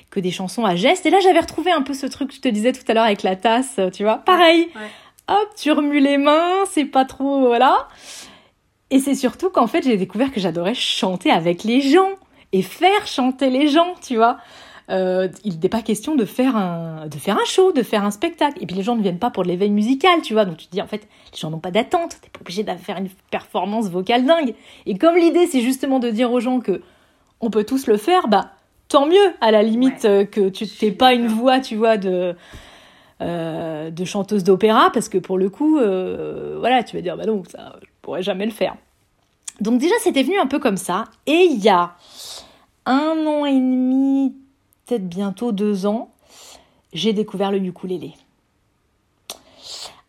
que 0.10 0.20
des 0.20 0.32
chansons 0.32 0.66
à 0.66 0.76
gestes. 0.76 1.06
Et 1.06 1.10
là, 1.10 1.20
j'avais 1.20 1.42
retrouvé 1.42 1.72
un 1.72 1.82
peu 1.82 1.94
ce 1.94 2.06
truc 2.08 2.30
que 2.30 2.36
je 2.36 2.40
te 2.40 2.48
disais 2.48 2.72
tout 2.72 2.84
à 2.88 2.94
l'heure 2.94 3.04
avec 3.04 3.24
la 3.24 3.36
tasse, 3.36 3.80
tu 3.94 4.04
vois, 4.04 4.18
pareil. 4.18 4.70
Ouais. 4.76 4.90
Hop, 5.30 5.50
tu 5.58 5.72
remues 5.72 6.00
les 6.00 6.18
mains, 6.18 6.66
c'est 6.72 6.86
pas 6.86 7.04
trop, 7.04 7.48
voilà. 7.48 7.90
Et 8.90 9.00
c'est 9.00 9.16
surtout 9.16 9.50
qu'en 9.50 9.68
fait, 9.68 9.84
j'ai 9.84 9.98
découvert 9.98 10.32
que 10.32 10.40
j'adorais 10.40 10.74
chanter 10.74 11.30
avec 11.30 11.66
les 11.66 11.82
gens 11.82 12.12
et 12.54 12.62
faire 12.62 13.06
chanter 13.06 13.50
les 13.50 13.68
gens, 13.68 13.94
tu 14.02 14.16
vois. 14.16 14.38
Euh, 14.90 15.28
il 15.44 15.54
n'était 15.56 15.68
pas 15.68 15.82
question 15.82 16.16
de 16.16 16.24
faire 16.24 16.56
un 16.56 17.08
de 17.08 17.18
faire 17.18 17.36
un 17.38 17.44
show, 17.46 17.74
de 17.74 17.84
faire 17.84 18.06
un 18.06 18.12
spectacle. 18.12 18.58
Et 18.62 18.66
puis 18.66 18.76
les 18.76 18.84
gens 18.84 18.96
ne 18.96 19.02
viennent 19.02 19.20
pas 19.20 19.30
pour 19.30 19.44
de 19.44 19.50
l'éveil 19.50 19.70
musical, 19.70 20.22
tu 20.22 20.34
vois. 20.34 20.46
Donc 20.46 20.58
tu 20.58 20.68
te 20.68 20.72
dis 20.72 20.82
en 20.82 20.88
fait, 20.88 21.08
les 21.34 21.38
gens 21.38 21.50
n'ont 21.50 21.60
pas 21.60 21.72
d'attente. 21.72 22.18
T'es 22.22 22.30
pas 22.30 22.40
obligé 22.42 22.64
de 22.64 22.72
faire 22.72 22.98
une 22.98 23.10
performance 23.30 23.90
vocale 23.90 24.26
dingue. 24.26 24.56
Et 24.86 24.98
comme 24.98 25.16
l'idée 25.18 25.46
c'est 25.48 25.62
justement 25.62 26.00
de 26.00 26.10
dire 26.10 26.32
aux 26.32 26.40
gens 26.40 26.60
que 26.62 26.82
on 27.42 27.50
peut 27.50 27.66
tous 27.66 27.88
le 27.88 27.98
faire, 27.98 28.28
bah 28.30 28.52
tant 28.88 29.06
mieux. 29.08 29.34
À 29.42 29.52
la 29.52 29.62
limite 29.62 30.04
Ouais. 30.06 30.10
euh, 30.10 30.26
que 30.26 30.48
tu 30.50 30.66
t'aies 30.68 30.92
pas 30.92 31.14
une 31.14 31.28
voix, 31.28 31.60
tu 31.60 31.76
vois, 31.76 31.98
de 31.98 32.36
euh, 33.22 33.90
de 33.90 34.06
chanteuse 34.06 34.44
d'opéra, 34.44 34.90
parce 34.94 35.10
que 35.10 35.18
pour 35.18 35.38
le 35.38 35.50
coup, 35.50 35.78
voilà, 35.80 36.84
tu 36.84 36.96
vas 36.96 37.02
dire 37.02 37.18
bah 37.18 37.26
non, 37.26 37.44
ça, 37.50 37.76
je 37.82 37.88
pourrais 38.02 38.24
jamais 38.24 38.46
le 38.46 38.52
faire. 38.52 38.76
Donc 39.60 39.80
déjà, 39.80 39.96
c'était 40.00 40.24
venu 40.24 40.38
un 40.40 40.46
peu 40.48 40.60
comme 40.60 40.78
ça. 40.78 41.06
Et 41.26 41.48
il 41.52 41.60
y 41.64 41.68
a 41.70 41.96
un 42.86 43.26
an 43.26 43.46
et 43.46 43.54
demi, 43.56 44.34
peut-être 44.88 45.08
bientôt 45.08 45.52
deux 45.52 45.86
ans, 45.86 46.10
j'ai 46.94 47.14
découvert 47.14 47.52
le 47.52 47.58
ukulélé. 47.60 48.14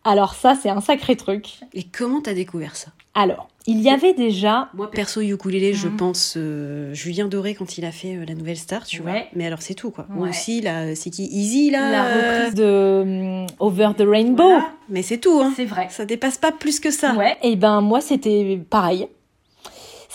Alors 0.05 0.35
ça, 0.35 0.55
c'est 0.61 0.71
un 0.71 0.81
sacré 0.81 1.17
truc. 1.17 1.61
Et 1.75 1.83
comment 1.83 2.21
t'as 2.23 2.33
découvert 2.33 2.77
ça? 2.77 2.93
Alors, 3.15 3.49
il 3.67 3.81
y 3.81 3.91
avait 3.91 4.15
déjà... 4.15 4.69
Moi, 4.75 4.91
perso 4.91 5.21
ukulélé, 5.21 5.75
je 5.75 5.89
Mhm. 5.89 5.97
pense 5.97 6.35
euh, 6.37 6.95
Julien 6.95 7.27
Doré 7.27 7.55
quand 7.55 7.77
il 7.77 7.85
a 7.85 7.91
fait 7.91 8.15
euh, 8.17 8.25
la 8.25 8.35
nouvelle 8.35 8.57
star, 8.57 8.87
tu 8.87 9.03
vois. 9.03 9.13
Mais 9.35 9.45
alors, 9.47 9.61
c'est 9.61 9.75
tout, 9.75 9.91
quoi. 9.91 10.07
Ouais. 10.09 10.17
Moi 10.17 10.29
aussi, 10.29 10.61
là, 10.61 10.95
c'est 10.95 11.11
qui? 11.11 11.25
Easy, 11.27 11.71
là 11.71 11.91
La 11.91 12.05
euh, 12.07 12.15
reprise 12.39 12.55
de 12.55 13.41
hum, 13.43 13.47
Over 13.59 13.91
the 13.99 14.05
Rainbow. 14.07 14.45
voilà. 14.45 14.71
Mais 14.89 15.03
c'est 15.03 15.19
tout, 15.19 15.41
hein. 15.43 15.53
C'est 15.57 15.65
vrai. 15.65 15.89
Ça 15.91 16.05
dépasse 16.07 16.39
pas 16.39 16.53
plus 16.53 16.79
que 16.81 16.91
ça. 16.93 17.15
Ouais. 17.15 17.37
Et 17.43 17.57
ben 17.57 17.81
moi 17.81 18.01
c'était 18.01 18.59
pareil. 18.71 19.09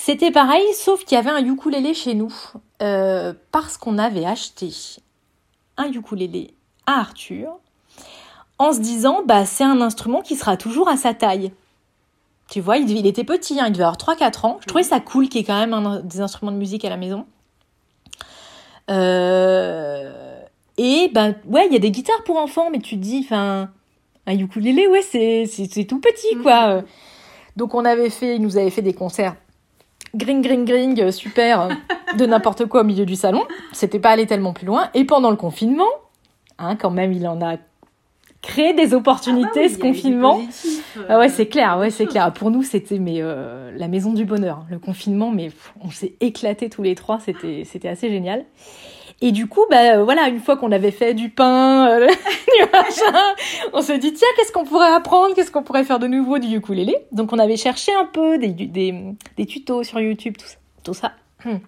C'était 0.06 0.32
pareil, 0.32 0.66
sauf 0.74 1.06
qu'il 1.06 1.16
y 1.16 1.18
avait 1.18 1.30
un 1.30 1.46
ukulélé 1.46 1.94
chez 1.94 2.14
nous 2.14 2.36
euh, 2.82 3.34
parce 3.54 3.78
qu'on 3.78 3.98
avait 3.98 4.26
acheté 4.26 4.70
un 5.78 5.90
ukulélé 5.94 6.54
à 6.86 7.00
Arthur 7.00 7.56
en 8.60 8.74
se 8.74 8.82
disant 8.82 9.22
bah 9.26 9.46
c'est 9.46 9.64
un 9.64 9.80
instrument 9.80 10.22
qui 10.22 10.36
sera 10.36 10.58
toujours 10.58 10.90
à 10.90 10.98
sa 10.98 11.14
taille. 11.14 11.54
Tu 12.50 12.60
vois, 12.60 12.80
il, 12.80 13.08
était 13.08 13.24
petit, 13.24 13.62
hein, 13.62 13.68
il 13.68 13.72
devait 13.72 13.86
avoir 13.86 13.96
3-4 13.96 14.46
ans. 14.46 14.58
Je 14.60 14.66
trouvais 14.66 14.84
ça 14.84 15.00
cool 15.00 15.30
qu'il 15.30 15.40
y 15.40 15.44
ait 15.46 15.48
quand 15.48 15.58
même 15.58 15.74
un- 15.74 16.02
des 16.02 16.20
instruments 16.20 16.52
de 16.52 16.58
musique 16.58 16.84
à 16.84 16.90
la 16.90 16.98
maison. 16.98 17.26
Euh, 18.90 20.42
et 20.78 21.12
ben 21.14 21.34
ouais, 21.46 21.68
il 21.68 21.72
y 21.72 21.78
a 21.78 21.80
des 21.80 21.92
guitares 21.92 22.26
pour 22.26 22.36
enfants, 22.40 22.70
mais 22.72 22.80
tu 22.80 22.98
te 22.98 23.02
dis, 23.02 23.22
enfin, 23.24 23.70
un 24.28 24.38
ukulélé, 24.38 24.86
ouais, 24.86 25.02
c'est 25.02 25.86
tout 25.88 26.02
petit, 26.02 26.36
quoi. 26.42 26.76
Mhm. 26.76 26.84
Donc 27.56 27.74
on 27.74 27.86
avait 27.86 28.10
fait, 28.10 28.36
il 28.36 28.42
nous 28.42 28.58
avait 28.58 28.70
fait 28.70 28.82
des 28.82 28.94
concerts 28.94 29.38
gring 30.16 30.42
gring 30.42 30.66
gring 30.66 31.02
euh, 31.02 31.12
super 31.12 31.62
euh, 31.62 31.70
de 32.18 32.26
n'importe 32.26 32.66
quoi 32.66 32.82
au 32.82 32.84
milieu 32.84 33.06
du 33.06 33.16
salon. 33.16 33.44
C'était 33.72 34.00
pas 34.00 34.10
allé 34.12 34.26
tellement 34.28 34.54
plus 34.54 34.66
loin. 34.66 34.90
Et 34.94 35.06
pendant 35.06 35.30
le 35.32 35.36
confinement, 35.38 35.90
hein, 36.60 36.76
quand 36.76 36.92
même, 36.92 37.14
il 37.14 37.28
en 37.28 37.42
a 37.42 37.58
créé 38.42 38.74
des 38.74 38.94
opportunités 38.94 39.48
Ah 39.54 39.54
bah 39.56 39.62
oui, 39.64 39.70
ce 39.74 39.80
confinement. 39.80 40.42
euh, 40.98 41.06
Ah 41.10 41.18
ouais, 41.18 41.30
c'est 41.30 41.48
clair, 41.48 41.78
ouais, 41.80 41.90
c'est 41.90 42.06
clair. 42.06 42.32
Pour 42.34 42.52
nous, 42.52 42.62
c'était 42.62 43.00
mais 43.00 43.20
euh, 43.22 43.72
la 43.78 43.88
maison 43.88 44.12
du 44.14 44.26
bonheur, 44.26 44.66
le 44.70 44.80
confinement, 44.80 45.32
mais 45.32 45.46
pff, 45.46 45.74
on 45.82 45.90
s'est 45.90 46.14
éclatés 46.20 46.70
tous 46.70 46.84
les 46.84 46.94
trois, 46.96 47.20
c'était 47.20 47.64
c'était 47.66 47.88
assez 47.88 48.10
génial. 48.10 48.44
Et 49.22 49.32
du 49.32 49.48
coup, 49.48 49.62
bah 49.70 49.98
euh, 49.98 50.04
voilà, 50.04 50.28
une 50.28 50.40
fois 50.40 50.58
qu'on 50.58 50.72
avait 50.72 50.92
fait 50.92 51.14
du 51.14 51.30
pain, 51.30 51.88
euh, 51.88 52.08
du 52.08 52.72
machin, 52.72 53.36
on 53.72 53.82
se 53.82 53.94
dit 53.94 54.14
tiens, 54.14 54.28
qu'est-ce 54.36 54.52
qu'on 54.52 54.66
pourrait 54.66 54.92
apprendre, 54.92 55.34
qu'est-ce 55.36 55.52
qu'on 55.52 55.64
pourrait 55.64 55.84
faire 55.84 56.00
de 56.00 56.08
nouveau 56.08 56.40
du 56.40 56.56
ukulélé. 56.56 56.96
Donc 57.12 57.32
on 57.32 57.40
avait 57.40 57.58
cherché 57.58 57.94
un 57.94 58.06
peu 58.06 58.38
des 58.38 58.50
des, 58.50 58.94
des 59.38 59.46
tutos 59.46 59.84
sur 59.84 60.00
YouTube, 60.00 60.36
tout 60.38 60.48
ça, 60.48 60.58
tout 60.84 60.94
ça. 60.94 61.12
Hum. 61.46 61.60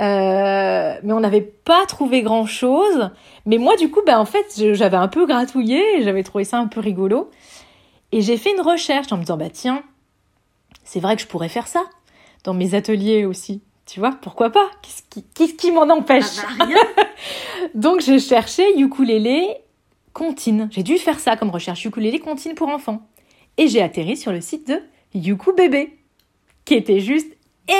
Euh, 0.00 0.98
mais 1.02 1.12
on 1.12 1.20
n'avait 1.20 1.40
pas 1.40 1.86
trouvé 1.86 2.22
grand 2.22 2.46
chose. 2.46 3.10
Mais 3.46 3.58
moi, 3.58 3.76
du 3.76 3.90
coup, 3.90 4.00
bah, 4.06 4.18
en 4.18 4.24
fait, 4.24 4.74
j'avais 4.74 4.96
un 4.96 5.08
peu 5.08 5.26
gratouillé 5.26 6.02
j'avais 6.02 6.22
trouvé 6.22 6.44
ça 6.44 6.58
un 6.58 6.66
peu 6.66 6.80
rigolo. 6.80 7.30
Et 8.12 8.20
j'ai 8.20 8.36
fait 8.36 8.52
une 8.52 8.60
recherche 8.60 9.12
en 9.12 9.16
me 9.16 9.22
disant, 9.22 9.36
bah 9.36 9.50
tiens, 9.52 9.82
c'est 10.84 11.00
vrai 11.00 11.16
que 11.16 11.22
je 11.22 11.26
pourrais 11.26 11.48
faire 11.48 11.66
ça 11.66 11.84
dans 12.44 12.54
mes 12.54 12.74
ateliers 12.74 13.24
aussi. 13.24 13.62
Tu 13.94 14.00
vois, 14.00 14.10
pourquoi 14.10 14.50
pas? 14.50 14.68
Qu'est-ce 15.36 15.54
qui, 15.54 15.70
m'en 15.70 15.88
empêche? 15.88 16.24
Ah 16.42 16.52
bah, 16.58 16.64
rien. 16.64 16.76
Donc 17.76 18.00
j'ai 18.00 18.18
cherché 18.18 18.76
ukulélé 18.76 19.46
comptine. 20.12 20.68
J'ai 20.72 20.82
dû 20.82 20.98
faire 20.98 21.20
ça 21.20 21.36
comme 21.36 21.50
recherche, 21.50 21.84
ukulélé 21.84 22.18
comptine 22.18 22.56
pour 22.56 22.66
enfants. 22.70 23.06
Et 23.56 23.68
j'ai 23.68 23.80
atterri 23.80 24.16
sur 24.16 24.32
le 24.32 24.40
site 24.40 24.66
de 24.66 24.82
Yuku 25.14 25.52
Bébé, 25.52 25.96
qui 26.64 26.74
était 26.74 26.98
juste 26.98 27.28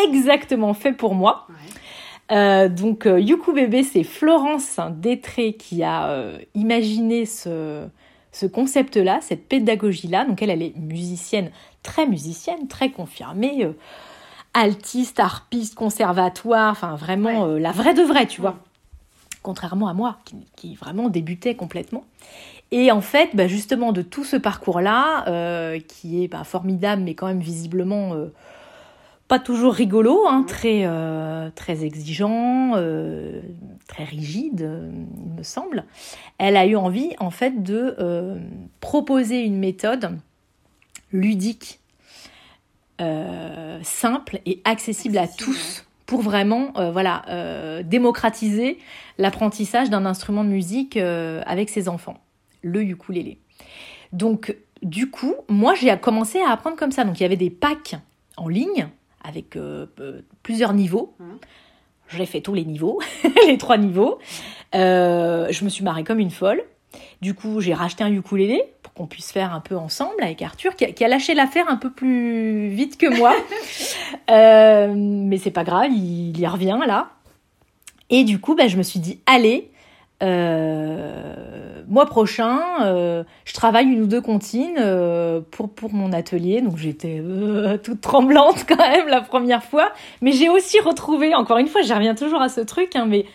exactement 0.07 0.73
fait 0.73 0.93
pour 0.93 1.17
moi. 1.17 1.49
Ouais. 1.49 2.37
Euh, 2.37 2.69
donc 2.69 3.07
euh, 3.07 3.19
Yuku 3.19 3.53
Bébé, 3.53 3.83
c'est 3.83 4.05
Florence 4.05 4.79
Détré 4.93 5.55
qui 5.55 5.83
a 5.83 6.11
euh, 6.11 6.39
imaginé 6.55 7.27
ce, 7.27 7.89
ce 8.31 8.47
concept-là, 8.47 9.19
cette 9.21 9.49
pédagogie-là. 9.49 10.27
Donc 10.27 10.43
elle, 10.43 10.51
elle 10.51 10.63
est 10.63 10.77
musicienne, 10.77 11.51
très 11.83 12.07
musicienne, 12.07 12.69
très 12.69 12.91
confirmée, 12.91 13.65
euh, 13.65 13.73
altiste, 14.55 15.21
harpiste, 15.21 15.75
conservatoire, 15.75 16.71
enfin 16.71 16.95
vraiment 16.97 17.47
euh, 17.47 17.59
la 17.59 17.73
vraie 17.73 17.95
de 17.95 18.03
vraie, 18.03 18.27
tu 18.27 18.41
vois. 18.41 18.53
Mm. 18.53 18.59
Contrairement 19.43 19.89
à 19.89 19.95
moi, 19.95 20.19
qui, 20.25 20.37
qui 20.57 20.75
vraiment 20.75 21.11
débutait 21.11 21.55
complètement. 21.55 22.05
Et 22.71 22.91
en 22.91 23.03
fait, 23.03 23.31
bah, 23.35 23.47
justement, 23.47 23.93
de 23.93 24.03
tout 24.03 24.25
ce 24.25 24.37
parcours-là, 24.37 25.29
euh, 25.29 25.79
qui 25.87 26.25
est 26.25 26.29
bah, 26.29 26.45
formidable, 26.45 27.03
mais 27.03 27.15
quand 27.15 27.27
même 27.27 27.41
visiblement 27.41 28.15
euh, 28.15 28.33
pas 29.29 29.39
toujours 29.39 29.75
rigolo, 29.75 30.27
hein, 30.27 30.41
Mhm. 30.41 30.47
très, 30.47 30.81
euh, 30.85 31.51
très 31.55 31.85
exigeant, 31.85 32.73
très 33.87 34.05
rigide, 34.05 34.69
il 35.27 35.39
me 35.39 35.43
semble. 35.43 35.85
Elle 36.39 36.57
a 36.57 36.67
eu 36.67 36.77
envie, 36.77 37.11
en 37.21 37.31
fait, 37.31 37.63
de 37.63 37.97
proposer 38.81 39.43
une 39.43 39.59
méthode 39.59 40.19
ludique, 41.13 41.81
euh, 43.01 43.81
simple 43.83 44.41
et 44.47 44.61
accessible, 44.65 45.19
à 45.19 45.27
tous 45.27 45.85
pour 46.07 46.21
vraiment 46.21 46.73
euh, 46.77 46.93
voilà, 46.93 47.23
euh, 47.29 47.83
démocratiser 47.83 48.79
l'apprentissage 49.19 49.91
d'un 49.91 50.07
instrument 50.07 50.45
de 50.45 50.51
musique 50.51 50.97
avec 50.97 51.71
ses 51.71 51.89
enfants, 51.89 52.21
le 52.63 52.83
ukulélé. 52.83 53.39
Donc, 54.13 54.57
du 54.83 55.11
coup, 55.11 55.35
moi, 55.49 55.75
j'ai 55.75 55.97
commencé 55.99 56.41
à 56.41 56.51
apprendre 56.51 56.77
comme 56.77 56.93
ça. 56.93 57.05
Donc, 57.05 57.19
il 57.19 57.23
y 57.23 57.27
avait 57.27 57.37
des 57.37 57.51
packs 57.51 57.97
en 58.37 58.49
ligne 58.49 58.89
avec 59.25 59.59
plusieurs 60.43 60.73
niveaux. 60.75 61.15
Mhm. 61.19 61.39
J'ai 62.09 62.27
fait 62.27 62.43
tous 62.43 62.55
les 62.55 62.65
niveaux, 62.65 63.01
les 63.49 63.59
trois 63.59 63.79
niveaux. 63.79 64.19
Je 64.73 65.65
me 65.65 65.69
suis 65.69 65.83
marrée 65.83 66.05
comme 66.05 66.21
une 66.21 66.31
folle. 66.31 66.63
Du 67.23 67.35
coup, 67.35 67.61
j'ai 67.61 67.75
racheté 67.75 68.05
un 68.05 68.13
ukulélé 68.13 68.63
qu'on 68.95 69.07
puisse 69.07 69.33
faire 69.33 69.53
un 69.53 69.61
peu 69.61 69.77
ensemble 69.77 70.23
avec 70.23 70.41
Arthur, 70.43 70.77
qui 70.77 70.85
a, 70.85 70.93
qui 70.93 71.05
a 71.05 71.09
lâché 71.09 71.35
l'affaire 71.35 71.69
un 71.69 71.77
peu 71.77 71.91
plus 71.91 72.69
vite 72.69 72.97
que 72.97 73.17
moi. 73.17 73.35
Euh, 74.31 74.95
mais 74.97 75.37
c'est 75.37 75.51
pas 75.51 75.65
grave, 75.65 75.91
il, 75.91 76.31
il 76.31 76.41
y 76.41 76.47
revient 76.47 76.79
là. 76.87 77.11
Et 78.09 78.25
du 78.25 78.41
coup, 78.41 78.55
bah, 78.55 78.69
je 78.69 78.79
me 78.79 78.83
suis 78.83 79.01
dit, 79.01 79.21
allez, 79.27 79.71
euh, 80.23 81.83
mois 81.89 82.07
prochain, 82.07 82.61
euh, 82.83 83.25
je 83.45 83.53
travaille 83.53 83.87
une 83.87 84.03
ou 84.03 84.07
deux 84.07 84.21
comptines 84.21 84.77
euh, 84.79 85.41
pour, 85.51 85.69
pour 85.69 85.93
mon 85.93 86.13
atelier. 86.13 86.63
Donc 86.63 86.77
j'étais 86.77 87.23
toute 87.83 88.01
tremblante 88.01 88.65
quand 88.69 88.79
même 88.79 89.09
la 89.09 89.21
première 89.21 89.63
fois. 89.63 89.93
Mais 90.23 90.33
j'ai 90.33 90.49
aussi 90.49 90.81
retrouvé, 90.81 91.35
encore 91.35 91.59
une 91.59 91.69
fois, 91.69 91.83
j'y 91.83 91.93
reviens 91.93 92.15
toujours 92.15 92.41
à 92.41 92.49
ce 92.49 92.61
truc, 92.61 92.97
hein, 92.97 93.07
mais 93.07 93.27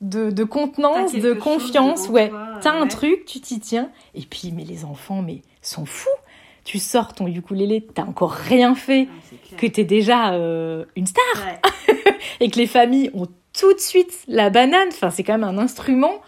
de, 0.00 0.30
de 0.30 0.44
contenance, 0.44 1.12
de 1.14 1.32
confiance. 1.32 2.08
Ouais, 2.08 2.30
t'as 2.62 2.72
un 2.72 2.86
truc, 2.86 3.24
tu 3.26 3.40
t'y 3.40 3.60
tiens. 3.60 3.90
Et 4.14 4.22
puis, 4.22 4.52
mais 4.54 4.64
les 4.64 4.84
enfants, 4.84 5.22
mais 5.22 5.42
sont 5.62 5.84
fous. 5.86 6.08
Tu 6.64 6.78
sors 6.78 7.14
ton 7.14 7.26
ukulélé, 7.26 7.86
t'as 7.94 8.02
encore 8.04 8.32
rien 8.32 8.74
fait, 8.74 9.08
Ah, 9.10 9.56
que 9.56 9.66
t'es 9.66 9.84
déjà 9.84 10.32
euh, 10.34 10.84
une 10.96 11.06
star 11.06 11.24
Ouais. 11.44 12.04
et 12.40 12.50
que 12.50 12.58
les 12.58 12.66
familles 12.66 13.10
ont 13.14 13.26
tout 13.58 13.72
de 13.74 13.78
suite 13.80 14.12
la 14.28 14.50
banane. 14.50 14.88
Enfin, 14.88 15.10
c'est 15.10 15.22
quand 15.24 15.32
même 15.38 15.44
un 15.44 15.58
instrument. 15.58 16.20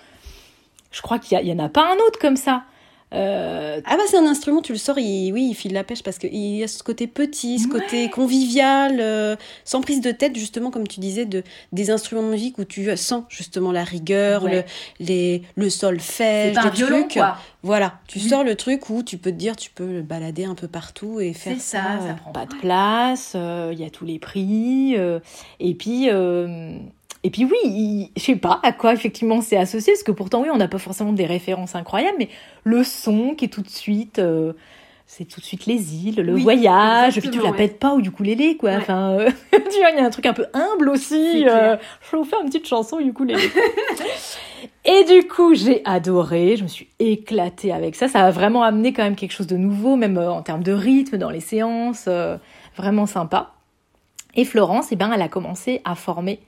Je 0.91 1.01
crois 1.03 1.19
qu'il 1.19 1.37
y, 1.37 1.39
a- 1.39 1.43
il 1.43 1.49
y 1.49 1.53
en 1.53 1.59
a 1.65 1.69
pas 1.69 1.87
un 1.93 1.97
autre 2.07 2.19
comme 2.19 2.37
ça. 2.37 2.65
Euh, 3.15 3.81
Ah 3.85 3.97
bah 3.97 4.03
c'est 4.09 4.17
un 4.17 4.27
instrument, 4.27 4.63
tu 4.63 4.73
le 4.73 4.79
sors, 4.79 4.99
il, 4.99 5.33
oui, 5.33 5.49
il 5.51 5.55
file 5.55 5.73
la 5.75 5.85
pêche 5.85 6.03
parce 6.03 6.19
qu'il 6.19 6.35
y 6.35 6.63
a 6.63 6.69
ce 6.69 6.83
côté 6.83 7.07
petit, 7.07 7.59
ce 7.59 7.69
côté 7.69 8.09
convivial, 8.09 8.99
euh, 9.01 9.37
sans 9.65 9.81
prise 9.83 10.01
de 10.01 10.11
tête 10.13 10.35
justement 10.37 10.71
comme 10.71 10.89
tu 10.89 11.01
disais, 11.01 11.27
de, 11.27 11.43
des 11.73 11.91
instruments 11.91 12.23
de 12.23 12.29
musique 12.31 12.59
où 12.59 12.65
tu 12.65 12.95
sens 12.97 13.25
justement 13.29 13.73
la 13.73 13.85
rigueur, 13.85 14.45
Ouais. 14.45 14.65
le, 14.99 15.05
les, 15.07 15.43
le 15.57 15.69
solfège, 15.71 16.55
pas 16.55 16.63
un 16.63 16.71
des 16.71 16.77
violon, 16.77 17.01
trucs. 17.01 17.13
quoi. 17.15 17.37
Voilà, 17.63 18.01
tu 18.09 18.19
Oui. 18.19 18.29
sors 18.29 18.45
le 18.45 18.55
truc 18.57 18.89
où 18.91 19.03
tu 19.03 19.19
peux 19.19 19.31
te 19.31 19.37
dire, 19.37 19.57
tu 19.57 19.71
peux 19.71 19.87
le 19.87 20.03
balader 20.03 20.45
un 20.45 20.55
peu 20.55 20.67
partout 20.69 21.21
et 21.21 21.33
faire 21.33 21.55
C'est 21.57 21.61
ça. 21.61 21.83
ça, 21.83 22.03
euh, 22.03 22.09
ça 22.09 22.15
prend 22.15 22.33
pas 22.33 22.47
de 22.47 22.55
place, 22.55 23.33
euh, 23.37 23.71
il 23.73 23.81
y 23.81 23.85
a 23.85 23.91
tous 23.91 24.05
les 24.05 24.19
prix. 24.19 24.95
euh, 24.97 25.21
et 25.61 25.75
puis, 25.75 26.09
euh, 26.11 26.77
et 27.25 27.31
puis 27.31 27.45
oui, 27.45 27.57
il- 27.65 28.11
je 28.17 28.23
sais 28.23 28.37
pas 28.37 28.61
à 28.63 28.73
quoi 28.73 28.93
effectivement 28.93 29.41
c'est 29.41 29.57
associé, 29.57 29.93
parce 29.93 30.03
que 30.03 30.13
pourtant 30.13 30.43
oui, 30.43 30.49
on 30.53 30.57
n'a 30.57 30.69
pas 30.69 30.79
forcément 30.79 31.13
des 31.13 31.27
références 31.27 31.75
incroyables, 31.75 32.17
mais 32.19 32.29
le 32.65 32.83
son 32.85 33.35
qui 33.35 33.45
est 33.47 33.49
tout 33.49 33.63
de 33.63 33.69
suite, 33.69 34.19
euh, 34.19 34.53
c'est 35.07 35.25
tout 35.25 35.41
de 35.41 35.45
suite 35.45 35.67
les 35.67 35.95
îles, 36.07 36.23
le 36.23 36.33
Oui, 36.35 36.43
voyage, 36.43 37.21
puis 37.21 37.29
tu 37.31 37.39
la 37.41 37.51
ouais. 37.51 37.57
pètes 37.57 37.79
pas 37.79 37.93
au 37.93 38.01
ukulélé 38.01 38.57
quoi. 38.57 38.71
Ouais. 38.71 38.77
Enfin, 38.79 39.11
euh, 39.19 39.31
tu 39.53 39.79
vois, 39.79 39.91
il 39.91 39.97
y 39.97 40.01
a 40.01 40.05
un 40.07 40.11
truc 40.11 40.25
un 40.27 40.33
peu 40.33 40.47
humble 40.55 40.89
aussi. 40.89 41.47
Euh, 41.47 41.77
je 42.01 42.11
vais 42.13 42.19
vous 42.19 42.25
faire 42.25 42.41
une 42.41 42.47
petite 42.47 42.67
chanson 42.67 42.99
ukulélé. 42.99 43.43
Et 44.85 45.05
du 45.05 45.27
coup, 45.29 45.55
j'ai 45.55 45.81
adoré, 45.85 46.57
je 46.57 46.63
me 46.65 46.69
suis 46.69 46.89
éclatée 46.99 47.73
avec 47.73 47.95
ça. 47.95 48.09
Ça 48.09 48.25
a 48.25 48.31
vraiment 48.31 48.63
amené 48.63 48.93
quand 48.93 49.03
même 49.05 49.15
quelque 49.17 49.33
chose 49.33 49.47
de 49.47 49.57
nouveau, 49.57 49.97
même 49.97 50.19
en 50.19 50.43
termes 50.43 50.63
de 50.63 50.73
rythme 50.73 51.19
dans 51.19 51.31
les 51.31 51.41
séances, 51.41 52.09
vraiment 52.77 53.07
sympa. 53.07 53.53
Et 54.35 54.45
Florence, 54.45 54.89
eh 54.93 54.97
ben, 54.97 55.11
elle 55.15 55.23
a 55.23 55.29
commencé 55.29 55.81
à 55.85 55.95
former 55.95 56.41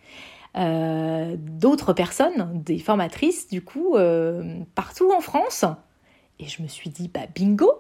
euh, 0.57 1.37
d'autres 1.39 1.93
personnes, 1.93 2.63
des 2.63 2.79
formatrices, 2.79 3.49
du 3.49 3.63
coup, 3.63 3.97
euh, 3.97 4.61
partout 4.75 5.13
en 5.13 5.21
France. 5.21 5.65
Et 6.39 6.47
je 6.47 6.63
me 6.63 6.69
suis 6.69 6.91
dit, 6.91 7.09
bah 7.13 7.27
bingo, 7.35 7.73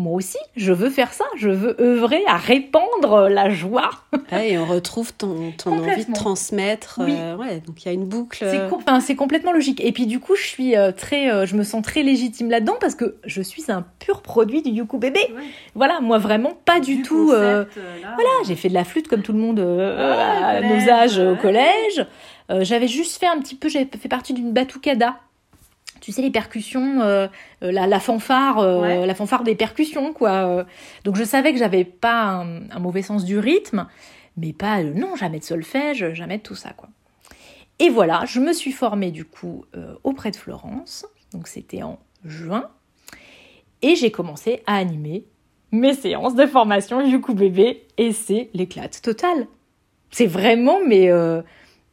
moi 0.00 0.14
aussi, 0.14 0.38
je 0.56 0.72
veux 0.72 0.90
faire 0.90 1.12
ça, 1.12 1.24
je 1.36 1.48
veux 1.50 1.76
œuvrer 1.80 2.22
à 2.26 2.36
répandre 2.36 3.28
la 3.28 3.50
joie. 3.50 3.90
ouais, 4.32 4.52
et 4.52 4.58
on 4.58 4.64
retrouve 4.66 5.12
ton, 5.12 5.52
ton 5.56 5.72
envie 5.78 6.04
de 6.06 6.12
transmettre. 6.12 7.00
Oui. 7.04 7.12
euh, 7.16 7.36
ouais, 7.36 7.60
donc 7.60 7.82
il 7.84 7.86
y 7.86 7.88
a 7.88 7.92
une 7.92 8.06
boucle. 8.06 8.38
C'est 8.40 8.58
euh, 8.58 8.68
com- 8.68 8.78
enfin, 8.80 9.00
c'est 9.00 9.14
complètement 9.14 9.52
logique. 9.52 9.80
Et 9.84 9.92
puis 9.92 10.06
du 10.06 10.18
coup, 10.20 10.34
je 10.36 10.42
suis 10.46 10.76
euh, 10.76 10.90
très, 10.92 11.30
euh, 11.30 11.46
je 11.46 11.54
me 11.54 11.62
sens 11.62 11.82
très 11.82 12.02
légitime 12.02 12.50
là-dedans 12.50 12.76
parce 12.80 12.94
que 12.94 13.16
je 13.24 13.42
suis 13.42 13.70
un 13.70 13.84
pur 13.98 14.22
produit 14.22 14.62
du 14.62 14.70
Yuku 14.70 14.98
bébé. 14.98 15.20
Ouais. 15.36 15.42
Voilà, 15.74 16.00
moi 16.00 16.18
vraiment 16.18 16.52
pas 16.64 16.80
du, 16.80 17.02
tout. 17.02 17.30
euh, 17.32 17.64
voilà, 17.74 18.30
j'ai 18.46 18.56
fait 18.56 18.68
de 18.68 18.74
la 18.74 18.84
flûte 18.84 19.06
comme 19.08 19.22
tout 19.22 19.32
le 19.32 19.38
monde 19.38 19.60
euh, 19.60 20.14
Ah, 20.18 20.48
à 20.48 20.60
collège, 20.62 20.84
nos 20.86 20.90
âges 20.92 21.18
euh, 21.18 21.32
au 21.32 21.36
collège. 21.36 22.06
Euh, 22.50 22.64
j'avais 22.64 22.88
juste 22.88 23.18
fait 23.20 23.26
un 23.28 23.38
petit 23.38 23.54
peu, 23.54 23.68
j'avais 23.68 23.88
fait 24.00 24.08
partie 24.08 24.32
d'une 24.32 24.52
batucada. 24.52 25.16
Tu 26.00 26.12
sais 26.12 26.22
les 26.22 26.30
percussions, 26.30 27.00
euh, 27.02 27.28
euh, 27.62 27.72
la, 27.72 27.86
la 27.86 28.00
fanfare, 28.00 28.58
euh, 28.58 28.80
Ouais. 28.80 29.06
la 29.06 29.14
fanfare 29.14 29.42
des 29.44 29.54
percussions 29.54 30.12
quoi. 30.12 30.64
Donc 31.04 31.16
je 31.16 31.24
savais 31.24 31.52
que 31.52 31.58
j'avais 31.58 31.84
pas 31.84 32.22
un, 32.22 32.68
un 32.70 32.78
mauvais 32.78 33.02
sens 33.02 33.24
du 33.24 33.38
rythme, 33.38 33.86
mais 34.36 34.52
pas 34.52 34.82
non 34.82 35.14
jamais 35.16 35.38
de 35.38 35.44
solfège, 35.44 36.12
jamais 36.14 36.38
de 36.38 36.42
tout 36.42 36.54
ça 36.54 36.70
quoi. 36.70 36.88
Et 37.78 37.88
voilà, 37.88 38.24
je 38.26 38.40
me 38.40 38.52
suis 38.52 38.72
formée 38.72 39.10
du 39.10 39.24
coup 39.24 39.64
euh, 39.76 39.94
auprès 40.04 40.30
de 40.30 40.36
Florence, 40.36 41.06
donc 41.32 41.48
c'était 41.48 41.82
en 41.82 41.98
juin, 42.24 42.68
et 43.82 43.94
j'ai 43.96 44.10
commencé 44.10 44.62
à 44.66 44.76
animer 44.76 45.24
mes 45.72 45.94
séances 45.94 46.34
de 46.34 46.46
formation 46.46 47.00
Yuku 47.00 47.32
bébé, 47.34 47.86
et 47.96 48.12
c'est 48.12 48.50
l'éclate 48.54 49.00
totale. 49.02 49.46
C'est 50.10 50.26
vraiment 50.26 50.78
mais 50.86 51.08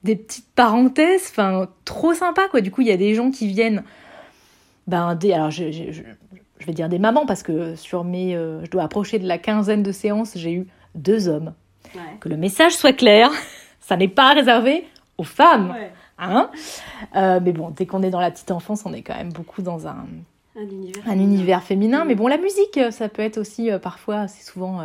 des 0.03 0.15
petites 0.15 0.47
parenthèses, 0.55 1.27
enfin 1.29 1.67
trop 1.86 2.13
sympa 2.13 2.47
quoi. 2.49 2.62
Du 2.62 2.71
coup, 2.71 2.81
il 2.81 2.88
y 2.88 2.91
a 2.91 2.97
des 2.97 3.13
gens 3.15 3.31
qui 3.31 3.47
viennent, 3.47 3.83
ben 4.88 5.15
des, 5.15 5.33
alors 5.33 5.51
je, 5.51 5.71
je- 5.71 5.91
je- 5.91 6.03
je 6.60 6.65
vais 6.65 6.73
dire 6.73 6.89
des 6.89 6.99
mamans 6.99 7.25
parce 7.25 7.43
que 7.43 7.75
sur 7.75 8.03
mes, 8.03 8.36
euh, 8.36 8.63
je 8.65 8.69
dois 8.71 8.83
approcher 8.83 9.19
de 9.19 9.27
la 9.27 9.38
quinzaine 9.38 9.83
de 9.83 9.91
séances, 9.91 10.31
j'ai 10.36 10.53
eu 10.53 10.67
deux 10.95 11.27
hommes. 11.27 11.53
Ouais. 11.95 12.01
Que 12.19 12.29
le 12.29 12.38
message 12.38 12.73
soit 12.75 12.93
clair, 12.93 13.29
ça 13.79 13.95
n'est 13.97 14.07
pas 14.07 14.33
réservé 14.33 14.86
aux 15.17 15.23
femmes. 15.23 15.71
Ouais. 15.71 15.91
Hein 16.19 16.49
Euh, 17.15 17.39
mais 17.43 17.51
bon, 17.51 17.69
dès 17.69 17.86
qu'on 17.86 18.01
est 18.01 18.10
dans 18.10 18.19
la 18.19 18.31
petite 18.31 18.49
enfance, 18.51 18.83
on 18.86 18.93
est 18.93 19.03
quand 19.03 19.15
même 19.15 19.31
beaucoup 19.31 19.62
dans 19.62 19.88
un, 19.88 20.05
Un 20.57 20.62
univers. 20.63 21.03
un 21.05 21.19
univers 21.19 21.63
féminin. 21.63 22.03
Mm. 22.03 22.07
Mais 22.07 22.15
bon, 22.15 22.27
la 22.27 22.38
musique, 22.38 22.77
euh, 22.77 22.89
ça 22.91 23.07
peut 23.07 23.21
être 23.21 23.38
aussi 23.38 23.69
euh, 23.71 23.77
parfois, 23.77 24.27
c'est 24.27 24.43
souvent, 24.43 24.81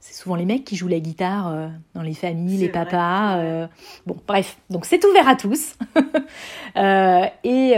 c'est 0.00 0.14
souvent 0.14 0.36
les 0.36 0.44
mecs 0.44 0.64
qui 0.64 0.76
jouent 0.76 0.86
la 0.88 1.00
guitare 1.00 1.48
euh, 1.48 1.68
dans 1.94 2.02
les 2.02 2.14
familles, 2.14 2.58
les 2.58 2.68
papas. 2.68 3.36
euh, 3.38 3.66
bon, 4.06 4.16
bref, 4.26 4.56
donc 4.70 4.84
c'est 4.86 5.04
ouvert 5.04 5.28
à 5.28 5.36
tous. 5.36 5.74
Euh, 6.76 7.24
et, 7.42 7.70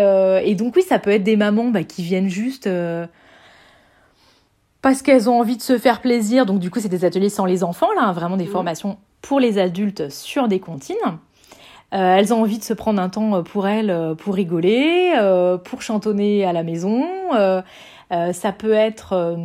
et 0.45 0.55
donc 0.57 0.75
oui, 0.75 0.83
ça 0.83 0.99
peut 0.99 1.11
être 1.11 1.23
des 1.23 1.37
mamans 1.37 1.69
bah, 1.69 1.85
qui 1.85 2.03
viennent 2.03 2.29
juste. 2.29 2.69
parce 4.83 5.03
qu'elles 5.03 5.29
ont 5.31 5.39
envie 5.39 5.57
de 5.57 5.63
se 5.63 5.79
faire 5.79 6.01
plaisir. 6.01 6.47
Donc, 6.47 6.59
du 6.59 6.69
coup, 6.71 6.81
c'est 6.81 6.89
des 6.89 7.05
ateliers 7.05 7.29
sans 7.29 7.45
les 7.45 7.63
enfants, 7.63 7.93
là, 7.95 8.03
hein, 8.07 8.13
vraiment 8.13 8.37
des 8.37 8.47
Mhm. 8.47 8.51
formations 8.51 8.99
pour 9.23 9.39
les 9.39 9.59
adultes 9.59 10.09
sur 10.11 10.49
des 10.49 10.59
comptines. 10.59 10.97
Elles 11.91 12.35
ont 12.35 12.43
envie 12.43 12.59
de 12.59 12.65
se 12.65 12.75
prendre 12.75 13.01
un 13.01 13.09
temps 13.09 13.43
pour 13.45 13.67
elles, 13.69 14.15
pour 14.19 14.35
rigoler, 14.35 15.13
pour 15.65 15.81
chantonner 15.81 16.45
à 16.45 16.53
la 16.53 16.63
maison. 16.63 17.05
Euh, 18.11 18.33
ça 18.33 18.53
peut 18.53 18.73
être. 18.73 19.13
euh, 19.13 19.37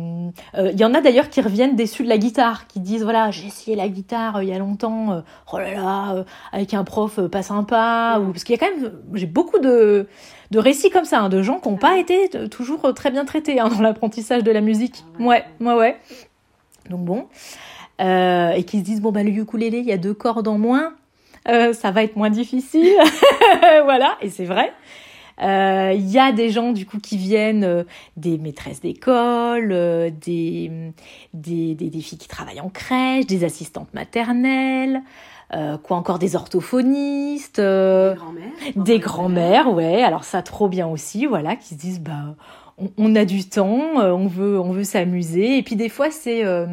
euh, 0.56 0.70
Il 0.72 0.80
y 0.80 0.84
en 0.84 0.94
a 0.94 1.00
d'ailleurs 1.00 1.28
qui 1.28 1.40
reviennent 1.40 1.76
déçus 1.76 2.02
de 2.02 2.08
la 2.08 2.18
guitare, 2.18 2.66
qui 2.66 2.80
disent 2.80 3.02
voilà, 3.02 3.30
j'ai 3.30 3.46
essayé 3.46 3.76
la 3.76 3.88
guitare 3.88 4.42
il 4.42 4.48
y 4.48 4.54
a 4.54 4.58
longtemps. 4.58 5.22
oh 5.52 5.58
là 5.58 5.74
là, 5.74 6.24
avec 6.52 6.72
un 6.74 6.84
prof 6.84 7.20
pas 7.28 7.42
sympa. 7.42 8.18
Ou 8.20 8.32
parce 8.32 8.44
qu'il 8.44 8.56
y 8.56 8.58
a 8.58 8.66
quand 8.66 8.74
même, 8.74 8.92
j'ai 9.14 9.26
beaucoup 9.26 9.58
de 9.58 10.06
de 10.50 10.58
récits 10.58 10.90
comme 10.90 11.04
ça, 11.04 11.20
hein, 11.20 11.28
de 11.28 11.42
gens 11.42 11.58
qui 11.58 11.68
n'ont 11.68 11.76
pas 11.76 11.98
été 11.98 12.30
toujours 12.48 12.94
très 12.94 13.10
bien 13.10 13.24
traités 13.24 13.60
hein, 13.60 13.68
dans 13.68 13.80
l'apprentissage 13.80 14.44
de 14.44 14.52
la 14.52 14.60
musique. 14.60 15.04
Ouais. 15.18 15.44
Ouais, 15.60 15.66
ouais, 15.66 15.74
ouais. 15.74 15.96
Donc 16.90 17.00
bon. 17.04 17.26
Euh, 18.00 18.50
et 18.50 18.64
qui 18.64 18.80
se 18.80 18.84
disent 18.84 19.00
bon 19.00 19.12
bah 19.12 19.22
le 19.22 19.30
ukulélé 19.30 19.78
il 19.78 19.84
y 19.84 19.92
a 19.92 19.96
deux 19.96 20.14
cordes 20.14 20.48
en 20.48 20.58
moins 20.58 20.94
euh, 21.48 21.72
ça 21.72 21.92
va 21.92 22.02
être 22.02 22.16
moins 22.16 22.28
difficile 22.28 22.92
voilà 23.84 24.16
et 24.20 24.30
c'est 24.30 24.46
vrai 24.46 24.72
Euh, 25.42 25.92
il 25.94 26.08
y 26.10 26.18
a 26.18 26.30
des 26.32 26.50
gens 26.50 26.72
du 26.72 26.86
coup 26.86 26.98
qui 27.00 27.16
viennent 27.16 27.64
euh, 27.64 27.84
des 28.16 28.38
maîtresses 28.38 28.80
d'école 28.80 29.70
euh, 29.72 30.10
des, 30.10 30.70
des, 31.32 31.74
des 31.74 31.90
des 31.90 32.00
filles 32.00 32.18
qui 32.18 32.28
travaillent 32.28 32.60
en 32.60 32.68
crèche 32.68 33.26
des 33.26 33.42
assistantes 33.44 33.92
maternelles 33.94 35.02
euh, 35.52 35.76
quoi 35.78 35.96
encore 35.96 36.18
des 36.18 36.36
orthophonistes 36.36 37.58
euh, 37.58 38.14
Des 38.14 38.18
grands-mères. 38.18 38.84
des 38.84 38.98
grands-mères, 38.98 39.72
ouais. 39.72 40.02
Alors 40.02 40.24
ça, 40.24 40.42
trop 40.42 40.68
bien 40.68 40.86
aussi, 40.88 41.26
voilà, 41.26 41.54
qui 41.56 41.68
se 41.68 41.74
disent, 41.74 42.00
bah, 42.00 42.34
on, 42.78 42.88
on 42.96 43.14
a 43.14 43.24
du 43.24 43.48
temps, 43.48 44.00
euh, 44.00 44.10
on 44.12 44.26
veut, 44.26 44.58
on 44.58 44.72
veut 44.72 44.84
s'amuser. 44.84 45.58
Et 45.58 45.62
puis 45.62 45.76
des 45.76 45.88
fois, 45.90 46.10
c'est, 46.10 46.44
euh, 46.44 46.66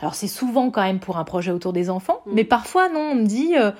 alors 0.00 0.14
c'est 0.14 0.28
souvent 0.28 0.70
quand 0.70 0.82
même 0.82 1.00
pour 1.00 1.18
un 1.18 1.24
projet 1.24 1.50
autour 1.50 1.72
des 1.72 1.90
enfants, 1.90 2.20
Mm. 2.26 2.30
mais 2.34 2.44
parfois 2.44 2.88
non, 2.88 3.00
on 3.12 3.14
me 3.16 3.26
dit. 3.26 3.54
euh, 3.56 3.72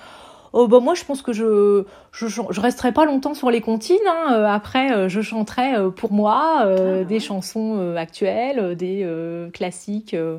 Oh 0.54 0.68
bah 0.68 0.80
moi 0.80 0.94
je 0.94 1.04
pense 1.04 1.22
que 1.22 1.32
je 1.32 1.84
je, 2.12 2.26
je 2.26 2.60
resterai 2.60 2.92
pas 2.92 3.06
longtemps 3.06 3.32
sur 3.34 3.50
les 3.50 3.60
comptines. 3.62 3.96
Hein. 4.06 4.34
Euh, 4.34 4.46
Après 4.46 4.92
euh, 4.92 5.08
je 5.08 5.20
chanterai 5.22 5.74
euh, 5.74 5.90
pour 5.90 6.12
moi 6.12 6.62
euh, 6.66 7.00
Ah, 7.00 7.04
des 7.04 7.14
ouais. 7.14 7.20
chansons 7.20 7.78
euh, 7.78 7.96
actuelles, 7.96 8.76
des 8.76 9.02
euh, 9.02 9.50
classiques, 9.50 10.12
euh, 10.14 10.38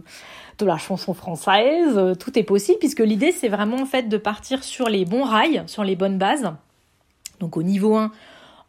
de 0.60 0.66
la 0.66 0.78
chanson 0.78 1.16
française. 1.16 2.00
Tout 2.20 2.38
est 2.38 2.44
possible 2.44 2.78
puisque 2.78 3.00
l'idée 3.00 3.32
c'est 3.32 3.50
vraiment 3.50 3.78
en 3.78 3.86
fait 3.86 4.04
de 4.04 4.18
partir 4.18 4.64
sur 4.64 4.88
les 4.88 5.04
bons 5.06 5.24
rails, 5.24 5.64
sur 5.66 5.84
les 5.84 5.96
bonnes 5.96 6.20
bases. 6.20 6.52
Donc 7.40 7.58
au 7.58 7.64
niveau 7.64 7.96
1, 7.96 8.12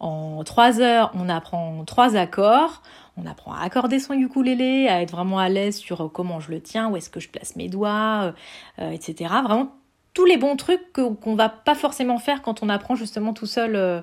en 0.00 0.42
3 0.44 0.80
heures, 0.80 1.12
on 1.14 1.28
apprend 1.28 1.85
trois 1.85 2.16
accords. 2.16 2.80
On 3.16 3.26
apprend 3.26 3.52
à 3.52 3.62
accorder 3.62 4.00
son 4.00 4.14
ukulélé, 4.14 4.88
à 4.88 5.00
être 5.02 5.12
vraiment 5.12 5.38
à 5.38 5.48
l'aise 5.48 5.76
sur 5.76 6.11
comment 6.12 6.40
je 6.40 6.50
le 6.50 6.61
tiens, 6.61 6.88
où 6.88 6.96
est-ce 6.96 7.11
que 7.11 7.20
je 7.20 7.28
place 7.28 7.54
mes 7.54 7.68
doigts, 7.68 8.33
etc. 8.78 9.33
Vraiment 9.44 9.68
tous 10.14 10.24
les 10.24 10.37
bons 10.37 10.57
trucs 10.57 10.92
qu'on 10.92 11.35
va 11.35 11.48
pas 11.48 11.74
forcément 11.74 12.18
faire 12.18 12.40
quand 12.40 12.62
on 12.62 12.68
apprend 12.68 12.94
justement 12.94 13.35
tout 13.35 13.46
seul 13.46 13.74
euh, 13.74 14.00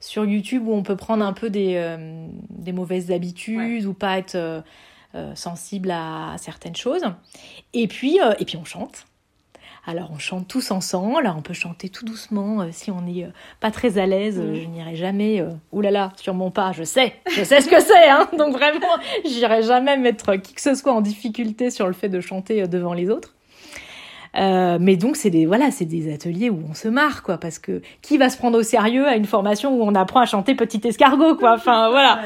sur 0.00 0.24
YouTube, 0.24 0.66
où 0.66 0.74
on 0.74 0.82
peut 0.82 0.96
prendre 0.96 1.24
un 1.24 1.32
peu 1.32 1.48
des, 1.48 1.74
euh, 1.76 2.26
des 2.50 2.72
mauvaises 2.72 3.12
habitudes 3.12 3.86
ou 3.86 3.94
pas 3.94 4.18
être 4.18 4.34
euh, 4.34 4.60
sensible 5.36 5.92
à 5.92 6.34
certaines 6.38 6.74
choses. 6.74 7.04
Et 7.72 7.86
puis, 7.86 8.18
et 8.38 8.44
puis 8.44 8.56
on 8.56 8.64
chante. 8.64 9.06
Alors 9.84 10.10
on 10.12 10.18
chante 10.18 10.46
tous 10.46 10.70
ensemble, 10.70 11.32
on 11.36 11.42
peut 11.42 11.54
chanter 11.54 11.88
tout 11.88 12.04
doucement 12.04 12.68
si 12.70 12.92
on 12.92 13.00
n'est 13.00 13.28
pas 13.58 13.72
très 13.72 13.98
à 13.98 14.06
l'aise, 14.06 14.40
je 14.40 14.64
n'irai 14.66 14.94
jamais, 14.94 15.44
oulala, 15.72 16.12
sur 16.16 16.34
mon 16.34 16.52
pas, 16.52 16.70
je 16.70 16.84
sais, 16.84 17.14
je 17.32 17.42
sais 17.42 17.60
ce 17.60 17.68
que 17.68 17.80
c'est, 17.80 18.08
hein, 18.08 18.28
donc 18.38 18.52
vraiment, 18.52 18.96
j'irai 19.24 19.64
jamais 19.64 19.96
mettre 19.96 20.36
qui 20.36 20.54
que 20.54 20.60
ce 20.60 20.76
soit 20.76 20.92
en 20.92 21.00
difficulté 21.00 21.70
sur 21.70 21.88
le 21.88 21.94
fait 21.94 22.08
de 22.08 22.20
chanter 22.20 22.68
devant 22.68 22.94
les 22.94 23.10
autres. 23.10 23.34
Euh, 24.34 24.78
mais 24.80 24.96
donc 24.96 25.16
c'est 25.16 25.28
des 25.28 25.44
voilà 25.44 25.70
c'est 25.70 25.84
des 25.84 26.12
ateliers 26.12 26.48
où 26.48 26.62
on 26.70 26.72
se 26.72 26.88
marre 26.88 27.22
quoi 27.22 27.36
parce 27.36 27.58
que 27.58 27.82
qui 28.00 28.16
va 28.16 28.30
se 28.30 28.38
prendre 28.38 28.58
au 28.58 28.62
sérieux 28.62 29.06
à 29.06 29.16
une 29.16 29.26
formation 29.26 29.76
où 29.76 29.82
on 29.82 29.94
apprend 29.94 30.20
à 30.20 30.26
chanter 30.26 30.54
petit 30.54 30.80
escargot 30.84 31.36
quoi? 31.36 31.52
Enfin 31.52 31.90
voilà 31.90 32.22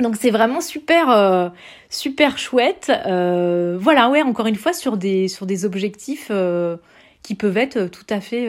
donc 0.00 0.16
c'est 0.16 0.30
vraiment 0.30 0.60
super 0.60 1.10
euh, 1.10 1.48
super 1.88 2.36
chouette. 2.36 2.90
Euh, 3.06 3.78
voilà 3.80 4.10
ouais 4.10 4.22
encore 4.22 4.46
une 4.46 4.56
fois 4.56 4.72
sur 4.72 4.96
des 4.96 5.28
sur 5.28 5.46
des 5.46 5.64
objectifs 5.64 6.32
qui 7.22 7.34
peuvent 7.36 7.56
être 7.56 7.86
tout 7.86 8.06
à 8.10 8.20
fait 8.20 8.48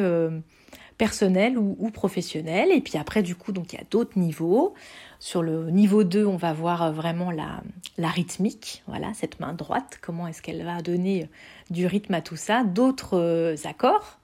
personnels 0.98 1.58
ou, 1.58 1.76
ou 1.78 1.92
professionnels. 1.92 2.70
Et 2.72 2.82
puis 2.82 2.98
après 2.98 3.22
du 3.22 3.36
coup 3.36 3.52
donc 3.52 3.74
il 3.74 3.76
y 3.76 3.80
a 3.80 3.86
d'autres 3.92 4.18
niveaux. 4.18 4.74
Sur 5.22 5.44
le 5.44 5.70
niveau 5.70 6.06
2, 6.06 6.26
on 6.26 6.38
va 6.38 6.54
voir 6.54 6.94
vraiment 6.94 7.30
la, 7.30 7.62
la 7.98 8.08
rythmique, 8.08 8.84
voilà, 8.88 9.14
cette 9.14 9.42
main 9.42 9.52
droite, 9.52 10.00
comment 10.02 10.28
est-ce 10.28 10.42
qu'elle 10.42 10.64
va 10.64 10.82
donner 10.82 11.28
du 11.70 11.86
rythme 11.86 12.14
à 12.14 12.22
tout 12.22 12.36
ça, 12.36 12.64
d'autres 12.64 13.56
accords, 13.66 14.20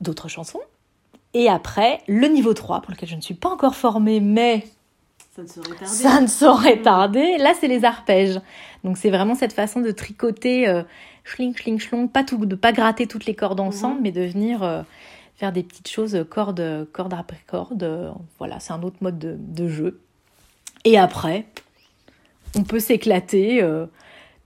d'autres 0.00 0.28
chansons. 0.28 0.60
Et 1.34 1.48
après, 1.48 2.00
le 2.08 2.28
niveau 2.28 2.54
3, 2.54 2.80
pour 2.80 2.92
lequel 2.92 3.08
je 3.08 3.16
ne 3.16 3.20
suis 3.20 3.34
pas 3.34 3.50
encore 3.50 3.74
formée, 3.74 4.20
mais 4.20 4.64
ça 5.36 5.42
ne 5.42 5.48
saurait 5.48 5.76
tarder. 5.76 5.86
Ça 5.86 6.20
ne 6.20 6.26
saurait 6.26 6.82
tarder. 6.82 7.36
Là, 7.38 7.52
c'est 7.58 7.68
les 7.68 7.84
arpèges. 7.84 8.40
Donc, 8.84 8.96
c'est 8.96 9.10
vraiment 9.10 9.34
cette 9.34 9.52
façon 9.52 9.80
de 9.80 9.90
tricoter, 9.90 10.66
euh, 10.66 10.82
schling, 11.24 11.54
schling, 11.54 11.78
schlong, 11.78 12.08
pas 12.08 12.24
tout, 12.24 12.44
de 12.46 12.54
pas 12.54 12.72
gratter 12.72 13.06
toutes 13.06 13.26
les 13.26 13.34
cordes 13.34 13.60
ensemble, 13.60 13.96
mhm. 13.96 14.02
mais 14.02 14.12
de 14.12 14.22
venir 14.22 14.62
euh, 14.62 14.82
faire 15.34 15.52
des 15.52 15.62
petites 15.62 15.88
choses 15.88 16.24
corde, 16.30 16.88
corde 16.92 17.12
après 17.12 17.40
corde. 17.46 18.14
voilà, 18.38 18.58
c'est 18.60 18.72
un 18.72 18.82
autre 18.82 18.96
mode 19.02 19.18
de, 19.18 19.68
jeu. 19.68 20.00
Et 20.84 20.96
après, 20.96 21.44
on 22.56 22.62
peut 22.62 22.80
s'éclater, 22.80 23.62
euh, 23.62 23.86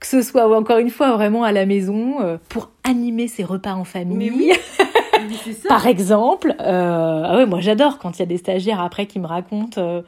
que 0.01 0.07
ce 0.07 0.21
soit 0.21 0.53
encore 0.53 0.79
une 0.79 0.89
fois 0.89 1.13
vraiment 1.13 1.45
à 1.45 1.53
la 1.53 1.65
maison, 1.65 2.37
pour 2.49 2.71
animer 2.83 3.29
ses 3.29 3.45
repas 3.45 3.73
en 3.73 3.85
famille. 3.85 4.17
Mais 4.17 4.35
oui. 4.35 4.51
Par 5.69 5.87
exemple, 5.87 6.55
ah 6.59 7.37
ouais, 7.37 7.45
moi 7.45 7.61
j'adore 7.61 7.99
quand 7.99 8.17
il 8.17 8.19
y 8.19 8.23
a 8.23 8.25
des 8.25 8.37
stagiaires 8.37 8.81
après 8.81 9.05
qui 9.05 9.19
me 9.19 9.27
racontent 9.27 10.03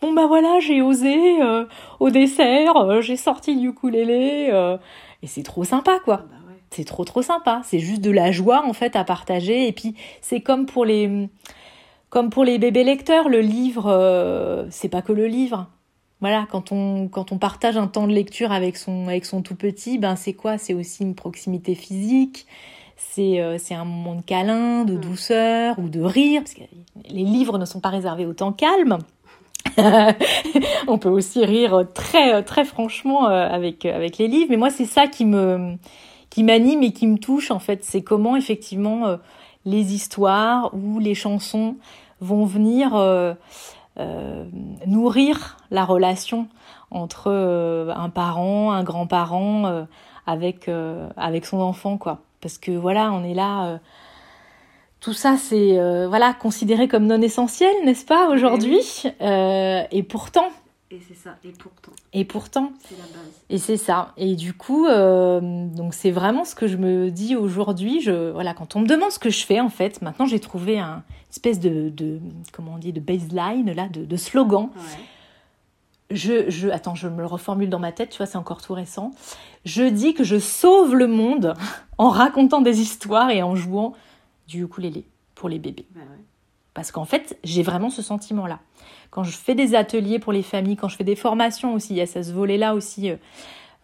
bon 0.00 0.12
bah 0.12 0.26
voilà, 0.26 0.60
j'ai 0.60 0.82
osé 0.82 1.42
euh, 1.42 1.64
au 2.00 2.10
dessert, 2.10 2.76
euh, 2.76 3.00
j'ai 3.00 3.16
sorti 3.16 3.54
le 3.54 3.70
ukulélé 3.70 4.48
euh, 4.52 4.76
et 5.22 5.26
c'est 5.26 5.42
trop 5.42 5.64
sympa 5.64 5.98
quoi. 6.04 6.24
Ah 6.24 6.36
bah 6.46 6.52
c'est 6.70 6.84
trop 6.84 7.04
trop 7.04 7.22
sympa, 7.22 7.62
c'est 7.64 7.78
juste 7.78 8.02
de 8.02 8.10
la 8.10 8.30
joie 8.30 8.64
en 8.64 8.72
fait 8.72 8.96
à 8.96 9.04
partager 9.04 9.66
et 9.66 9.72
puis 9.72 9.94
c'est 10.20 10.40
comme 10.40 10.66
pour 10.66 10.84
les 10.84 11.28
comme 12.10 12.30
pour 12.30 12.44
les 12.44 12.58
bébés 12.58 12.84
lecteurs, 12.84 13.28
le 13.28 13.40
livre 13.40 14.66
c'est 14.70 14.88
pas 14.88 15.02
que 15.02 15.12
le 15.12 15.26
livre. 15.26 15.68
Voilà, 16.20 16.46
quand 16.50 16.72
on 16.72 17.08
quand 17.08 17.32
on 17.32 17.38
partage 17.38 17.76
un 17.76 17.86
temps 17.86 18.06
de 18.06 18.12
lecture 18.12 18.52
avec 18.52 18.76
son 18.76 19.08
avec 19.08 19.24
son 19.24 19.42
tout 19.42 19.54
petit, 19.54 19.98
ben 19.98 20.16
c'est 20.16 20.34
quoi? 20.34 20.58
C'est 20.58 20.74
aussi 20.74 21.02
une 21.02 21.14
proximité 21.14 21.74
physique. 21.74 22.46
C'est 22.96 23.40
c'est 23.58 23.74
un 23.74 23.84
moment 23.84 24.16
de 24.16 24.22
câlin, 24.22 24.84
de 24.84 24.94
mmh. 24.94 25.00
douceur 25.00 25.78
ou 25.78 25.88
de 25.88 26.00
rire 26.00 26.42
parce 26.42 26.54
que 26.54 26.62
les 27.08 27.22
livres 27.22 27.58
ne 27.58 27.64
sont 27.64 27.80
pas 27.80 27.90
réservés 27.90 28.26
au 28.26 28.32
temps 28.32 28.52
calme. 28.52 28.98
on 30.88 30.98
peut 30.98 31.08
aussi 31.08 31.44
rire 31.44 31.84
très 31.94 32.42
très 32.42 32.64
franchement 32.64 33.28
euh, 33.28 33.48
avec 33.48 33.84
avec 33.84 34.18
les 34.18 34.28
livres 34.28 34.48
mais 34.50 34.56
moi 34.56 34.70
c'est 34.70 34.86
ça 34.86 35.06
qui 35.06 35.24
me 35.24 35.76
qui 36.30 36.42
m'anime 36.42 36.82
et 36.82 36.92
qui 36.92 37.06
me 37.06 37.18
touche 37.18 37.50
en 37.50 37.58
fait 37.58 37.84
c'est 37.84 38.02
comment 38.02 38.36
effectivement 38.36 39.06
euh, 39.06 39.16
les 39.64 39.94
histoires 39.94 40.70
ou 40.74 40.98
les 40.98 41.14
chansons 41.14 41.76
vont 42.20 42.44
venir 42.44 42.92
euh, 43.98 44.44
nourrir 44.86 45.56
la 45.70 45.84
relation 45.84 46.48
entre 46.90 47.30
un 47.30 48.08
parent 48.08 48.72
un 48.72 48.82
grand-parent 48.82 49.86
avec 50.26 50.70
avec 51.16 51.44
son 51.44 51.60
enfant 51.60 51.98
quoi 51.98 52.20
parce 52.40 52.56
que 52.58 52.70
voilà 52.70 53.12
on 53.12 53.24
est 53.24 53.34
là 53.34 53.78
tout 55.00 55.12
ça, 55.12 55.36
c'est 55.36 55.78
euh, 55.78 56.08
voilà 56.08 56.34
considéré 56.34 56.88
comme 56.88 57.06
non 57.06 57.22
essentiel, 57.22 57.72
n'est-ce 57.84 58.04
pas, 58.04 58.28
aujourd'hui? 58.28 58.80
Euh, 59.20 59.82
Et 59.92 60.02
pourtant. 60.02 60.48
Et 60.90 61.00
c'est 61.06 61.14
ça, 61.14 61.36
et 61.44 61.50
pourtant. 61.50 61.92
Et 62.14 62.24
pourtant. 62.24 62.72
C'est 62.88 62.96
la 62.96 63.04
base. 63.04 63.42
Et 63.50 63.58
c'est 63.58 63.76
ça. 63.76 64.12
Et 64.16 64.36
du 64.36 64.54
coup, 64.54 64.86
euh, 64.86 65.66
donc 65.66 65.92
c'est 65.92 66.10
vraiment 66.10 66.46
ce 66.46 66.54
que 66.54 66.66
je 66.66 66.78
me 66.78 67.10
dis 67.10 67.36
aujourd'hui. 67.36 68.00
Je 68.00 68.30
voilà, 68.30 68.54
quand 68.54 68.74
on 68.74 68.80
me 68.80 68.86
demande 68.86 69.12
ce 69.12 69.18
que 69.18 69.28
je 69.28 69.44
fais, 69.44 69.60
en 69.60 69.68
fait, 69.68 70.00
maintenant 70.00 70.24
j'ai 70.24 70.40
trouvé 70.40 70.78
un 70.78 71.02
espèce 71.30 71.60
de, 71.60 71.90
de 71.90 72.20
comment 72.52 72.74
on 72.74 72.78
dit 72.78 72.94
de 72.94 73.00
baseline 73.00 73.70
là, 73.72 73.88
de, 73.88 74.06
de 74.06 74.16
slogan. 74.16 74.70
Je, 76.10 76.48
je, 76.48 76.70
attends, 76.70 76.94
je 76.94 77.06
me 77.06 77.18
le 77.18 77.26
reformule 77.26 77.68
dans 77.68 77.78
ma 77.78 77.92
tête, 77.92 78.08
tu 78.08 78.16
vois, 78.16 78.24
c'est 78.24 78.38
encore 78.38 78.62
tout 78.62 78.72
récent. 78.72 79.10
Je 79.66 79.82
dis 79.82 80.14
que 80.14 80.24
je 80.24 80.38
sauve 80.38 80.94
le 80.94 81.06
monde 81.06 81.52
en 81.98 82.08
racontant 82.08 82.62
des 82.62 82.80
histoires 82.80 83.28
et 83.28 83.42
en 83.42 83.54
jouant 83.56 83.92
du 84.46 84.64
ukulélé 84.64 85.04
pour 85.34 85.50
les 85.50 85.58
bébés. 85.58 85.84
Bah 85.94 86.00
Parce 86.72 86.92
qu'en 86.92 87.04
fait, 87.04 87.38
j'ai 87.44 87.62
vraiment 87.62 87.90
ce 87.90 88.00
sentiment-là. 88.00 88.60
Quand 89.10 89.24
je 89.24 89.30
fais 89.30 89.54
des 89.54 89.74
ateliers 89.74 90.18
pour 90.18 90.32
les 90.32 90.42
familles, 90.42 90.76
quand 90.76 90.88
je 90.88 90.96
fais 90.96 91.04
des 91.04 91.16
formations 91.16 91.74
aussi, 91.74 91.94
il 91.94 91.96
y 91.96 92.00
a 92.00 92.06
ce 92.06 92.32
volet-là 92.32 92.74
aussi 92.74 93.10
euh, 93.10 93.16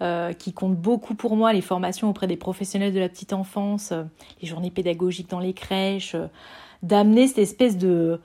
euh, 0.02 0.32
qui 0.32 0.52
compte 0.52 0.76
beaucoup 0.76 1.14
pour 1.14 1.36
moi, 1.36 1.52
les 1.52 1.60
formations 1.60 2.10
auprès 2.10 2.26
des 2.26 2.36
professionnels 2.36 2.92
de 2.92 2.98
la 2.98 3.08
petite 3.08 3.32
enfance, 3.32 3.92
euh, 3.92 4.02
les 4.42 4.48
journées 4.48 4.70
pédagogiques 4.70 5.30
dans 5.30 5.40
les 5.40 5.54
crèches, 5.54 6.16
d'amener 6.82 7.28
cette 7.28 7.38
espèce 7.38 7.78
de 7.78 8.20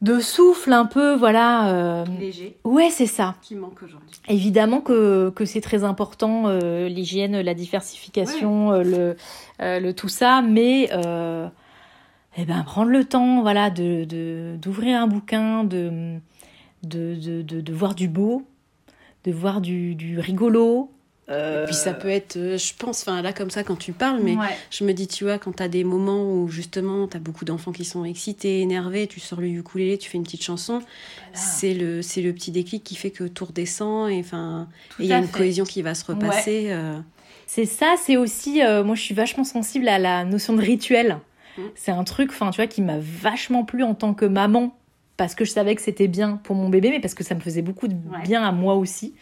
de 0.00 0.20
souffle 0.20 0.72
un 0.72 0.86
peu, 0.86 1.16
voilà. 1.16 1.72
Euh... 1.72 2.04
Léger. 2.20 2.56
Ouais, 2.64 2.88
c'est 2.90 3.06
ça. 3.06 3.34
Qui 3.42 3.56
manque 3.56 3.82
aujourd'hui. 3.82 4.08
Évidemment 4.28 4.80
que, 4.80 5.30
que 5.30 5.44
c'est 5.44 5.60
très 5.60 5.82
important, 5.82 6.44
euh, 6.46 6.88
l'hygiène, 6.88 7.40
la 7.40 7.54
diversification, 7.54 8.72
euh, 8.72 8.82
le, 8.84 9.16
le 9.58 9.92
tout 9.92 10.08
ça, 10.08 10.40
mais 10.40 10.88
eh 12.38 12.44
ben, 12.44 12.62
prendre 12.62 12.90
le 12.90 13.04
temps, 13.04 13.42
voilà, 13.42 13.70
de 13.70 14.56
d'ouvrir 14.56 15.00
un 15.00 15.06
bouquin, 15.06 15.64
de 15.64 16.18
de, 16.84 17.16
de, 17.16 17.42
de, 17.42 17.60
de, 17.60 17.72
voir 17.72 17.94
du 17.96 18.06
beau, 18.06 18.46
de 19.24 19.32
voir 19.32 19.60
du, 19.60 19.96
du 19.96 20.20
rigolo, 20.20 20.92
et 21.30 21.64
puis 21.66 21.74
ça 21.74 21.92
peut 21.92 22.08
être, 22.08 22.36
euh, 22.36 22.56
je 22.56 22.72
pense, 22.78 23.02
enfin 23.02 23.20
là 23.20 23.34
comme 23.34 23.50
ça 23.50 23.62
quand 23.62 23.76
tu 23.76 23.92
parles, 23.92 24.20
mais 24.22 24.36
je 24.70 24.84
me 24.84 24.92
dis, 24.92 25.06
tu 25.06 25.24
vois, 25.24 25.38
quand 25.38 25.56
tu 25.56 25.62
as 25.62 25.68
des 25.68 25.84
moments 25.84 26.24
où 26.24 26.48
justement 26.48 27.06
tu 27.06 27.18
as 27.18 27.20
beaucoup 27.20 27.44
d'enfants 27.44 27.72
qui 27.72 27.84
sont 27.84 28.04
excités, 28.04 28.60
énervés, 28.62 29.06
tu 29.06 29.20
sors 29.20 29.40
le 29.40 29.48
ukulélé, 29.48 29.98
tu 29.98 30.08
fais 30.08 30.16
une 30.16 30.24
petite 30.24 30.42
chanson, 30.42 30.80
c'est 31.34 31.74
le, 31.74 32.00
c'est 32.00 32.22
le 32.22 32.32
petit 32.32 32.50
déclic 32.50 32.82
qui 32.82 32.94
fait 32.94 33.10
que 33.10 33.24
tout 33.24 33.44
redescend 33.44 34.10
et 34.10 34.20
enfin, 34.20 34.68
il 34.98 35.06
y 35.06 35.12
a 35.12 35.18
une 35.18 35.28
cohésion 35.28 35.64
qui 35.64 35.82
va 35.82 35.94
se 35.94 36.04
repasser. 36.06 36.68
Euh. 36.70 36.98
C'est 37.46 37.66
ça, 37.66 37.96
c'est 38.02 38.16
aussi, 38.16 38.62
euh, 38.62 38.82
moi 38.82 38.94
je 38.94 39.02
suis 39.02 39.14
vachement 39.14 39.44
sensible 39.44 39.88
à 39.88 39.98
la 39.98 40.24
notion 40.24 40.54
de 40.54 40.62
rituel. 40.62 41.18
Mmh. 41.58 41.62
C'est 41.74 41.90
un 41.90 42.04
truc, 42.04 42.30
enfin 42.30 42.50
tu 42.50 42.56
vois, 42.56 42.66
qui 42.66 42.80
m'a 42.82 42.98
vachement 42.98 43.64
plu 43.64 43.82
en 43.82 43.94
tant 43.94 44.14
que 44.14 44.24
maman 44.24 44.74
parce 45.18 45.34
que 45.34 45.44
je 45.44 45.50
savais 45.50 45.74
que 45.74 45.82
c'était 45.82 46.08
bien 46.08 46.40
pour 46.44 46.56
mon 46.56 46.70
bébé, 46.70 46.90
mais 46.90 47.00
parce 47.00 47.14
que 47.14 47.24
ça 47.24 47.34
me 47.34 47.40
faisait 47.40 47.60
beaucoup 47.60 47.88
de 47.88 47.96
bien 48.24 48.42
à 48.42 48.52
moi 48.52 48.76
aussi. 48.76 49.14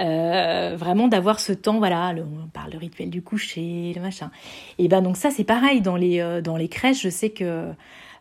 Euh, 0.00 0.74
vraiment 0.76 1.08
d'avoir 1.08 1.38
ce 1.38 1.52
temps, 1.52 1.78
voilà, 1.78 2.14
on 2.16 2.48
parle 2.48 2.70
de 2.70 2.78
rituel 2.78 3.10
du 3.10 3.20
coucher, 3.20 3.92
le 3.94 4.00
machin. 4.00 4.30
Et 4.78 4.88
ben 4.88 5.02
donc 5.02 5.16
ça 5.16 5.30
c'est 5.30 5.44
pareil 5.44 5.80
dans 5.80 5.96
les 5.96 6.20
euh, 6.20 6.40
dans 6.40 6.56
les 6.56 6.68
crèches, 6.68 7.02
je 7.02 7.08
sais 7.08 7.30
que 7.30 7.66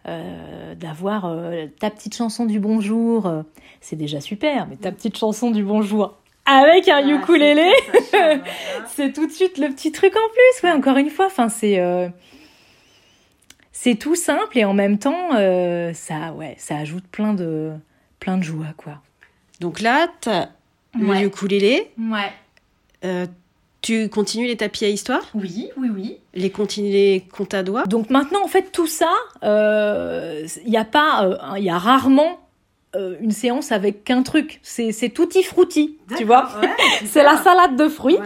euh, 0.08 0.76
d'avoir 0.76 1.34
ta 1.80 1.90
petite 1.90 2.16
chanson 2.16 2.46
du 2.46 2.60
bonjour, 2.60 3.32
c'est 3.80 3.96
déjà 3.96 4.20
super, 4.22 4.68
mais 4.68 4.76
ta 4.76 4.92
petite 4.92 5.18
chanson 5.18 5.52
du 5.52 5.64
bonjour 5.64 6.16
avec 6.46 6.88
un 6.88 7.04
ah, 7.06 7.12
ukulélé, 7.12 7.70
c'est 8.88 9.14
tout 9.14 9.28
de 9.28 9.32
suite 9.32 9.58
le 9.58 9.68
petit 9.68 9.92
truc 9.92 10.14
en 10.16 10.30
plus. 10.30 10.64
Ouais, 10.64 10.74
encore 10.74 10.98
une 10.98 11.10
fois, 11.10 11.28
enfin 11.28 11.50
c'est 11.50 11.78
c'est 13.80 13.96
tout 13.96 14.16
simple 14.16 14.58
et 14.58 14.66
en 14.66 14.74
même 14.74 14.98
temps 14.98 15.32
ça 15.94 16.34
ouais 16.34 16.56
ça 16.58 16.78
ajoute 16.78 17.06
plein 17.08 17.34
de 17.34 17.74
plein 18.20 18.38
de 18.38 18.44
joie 18.44 18.74
quoi. 18.76 19.02
Donc 19.60 19.82
là, 19.82 20.08
le 21.00 21.26
ukulélé. 21.26 21.92
Ouais. 21.98 22.32
Euh, 23.06 23.26
tu 23.82 24.10
continues 24.10 24.48
les 24.48 24.58
tapis 24.58 24.86
à 24.86 24.90
histoire? 24.90 25.22
Oui, 25.34 25.70
oui, 25.78 25.90
oui. 25.94 26.18
Les 26.34 26.52
les 26.78 27.26
comptes 27.32 27.54
à 27.54 27.64
doigts? 27.64 27.84
Donc 27.86 28.10
maintenant, 28.10 28.44
en 28.44 28.48
fait, 28.48 28.72
tout 28.72 28.88
ça, 28.88 29.12
il 29.42 29.48
euh, 29.48 30.48
y 30.66 30.78
a 30.78 30.86
pas, 30.86 31.30
il 31.58 31.64
euh, 31.64 31.66
y 31.66 31.70
a 31.70 31.78
rarement 31.78 32.40
une 33.20 33.32
séance 33.32 33.72
avec 33.72 34.04
qu'un 34.04 34.24
truc. 34.24 34.60
C'est 34.64 35.14
tutti 35.14 35.44
frutti, 35.44 35.98
tu 36.18 36.24
vois. 36.24 36.50
c'est 37.06 37.22
la 37.22 37.38
salade 37.38 37.76
de 37.76 37.88
fruits 37.90 38.18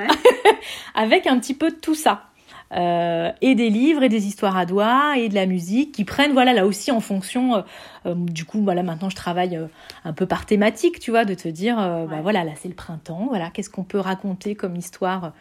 avec 0.96 1.28
un 1.28 1.40
petit 1.40 1.54
peu 1.54 1.72
de 1.72 1.76
tout 1.76 1.96
ça. 1.96 2.31
Euh, 2.74 3.34
et 3.42 3.54
des 3.54 3.70
livres 3.70 4.02
et 4.02 4.08
des 4.08 4.28
histoires 4.28 4.56
à 4.56 4.66
doigts 4.66 5.18
et 5.18 5.28
de 5.28 5.36
la 5.36 5.46
musique 5.46 5.92
qui 5.92 6.06
prennent 6.06 6.32
voilà 6.32 6.54
là 6.54 6.66
aussi 6.66 6.90
en 6.90 7.02
fonction 7.02 7.56
euh, 7.56 7.62
euh, 8.06 8.16
du 8.16 8.46
coup 8.46 8.64
voilà 8.64 8.82
maintenant 8.82 9.10
je 9.10 9.16
travaille 9.18 9.60
un 10.06 10.14
peu 10.14 10.26
par 10.26 10.46
thématique 10.46 11.02
tu 11.02 11.12
vois 11.12 11.26
de 11.26 11.34
te 11.34 11.50
dire 11.50 11.76
bah 11.76 12.22
voilà 12.22 12.46
là 12.46 12.52
c'est 12.56 12.70
le 12.70 12.74
printemps 12.74 13.26
voilà 13.28 13.50
qu'est-ce 13.50 13.70
qu'on 13.70 13.84
peut 13.84 14.00
raconter 14.00 14.56
comme 14.56 14.78
histoire 14.78 15.34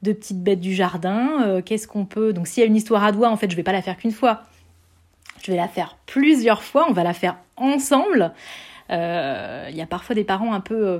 de 0.00 0.14
petites 0.14 0.42
bêtes 0.42 0.60
du 0.60 0.74
jardin 0.74 1.60
qu'est-ce 1.66 1.86
qu'on 1.86 2.06
peut 2.06 2.32
donc 2.32 2.46
s'il 2.46 2.62
y 2.62 2.64
a 2.64 2.66
une 2.66 2.76
histoire 2.76 3.04
à 3.04 3.12
doigts 3.12 3.28
en 3.28 3.36
fait 3.36 3.50
je 3.50 3.56
vais 3.56 3.62
pas 3.62 3.72
la 3.72 3.82
faire 3.82 3.98
qu'une 3.98 4.12
fois. 4.12 4.44
Je 5.42 5.50
vais 5.50 5.58
la 5.58 5.68
faire 5.68 5.98
plusieurs 6.06 6.62
fois 6.62 6.86
on 6.88 6.92
va 6.92 7.02
la 7.02 7.12
faire 7.12 7.36
ensemble. 7.58 8.32
Il 8.88 8.94
y 8.94 9.82
a 9.82 9.86
parfois 9.86 10.14
des 10.14 10.24
parents 10.24 10.54
un 10.54 10.60
peu 10.60 10.98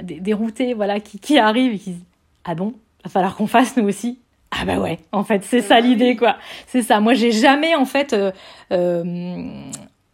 déroutés 0.00 0.72
voilà 0.72 1.00
qui, 1.00 1.18
qui 1.18 1.36
arrivent 1.36 1.72
et 1.72 1.78
qui 1.78 1.90
disent 1.90 2.04
ah 2.44 2.54
bon? 2.54 2.74
Va 3.02 3.10
falloir 3.10 3.34
qu'on 3.34 3.48
fasse 3.48 3.76
nous 3.76 3.88
aussi 3.88 4.20
ah 4.50 4.64
bah 4.64 4.78
ouais, 4.78 4.98
en 5.12 5.22
fait, 5.22 5.44
c'est 5.44 5.62
ça 5.62 5.80
l'idée, 5.80 6.16
quoi. 6.16 6.36
C'est 6.66 6.82
ça. 6.82 7.00
Moi, 7.00 7.14
j'ai 7.14 7.30
jamais, 7.30 7.74
en 7.76 7.84
fait, 7.84 8.12
euh, 8.12 8.32
euh, 8.72 9.62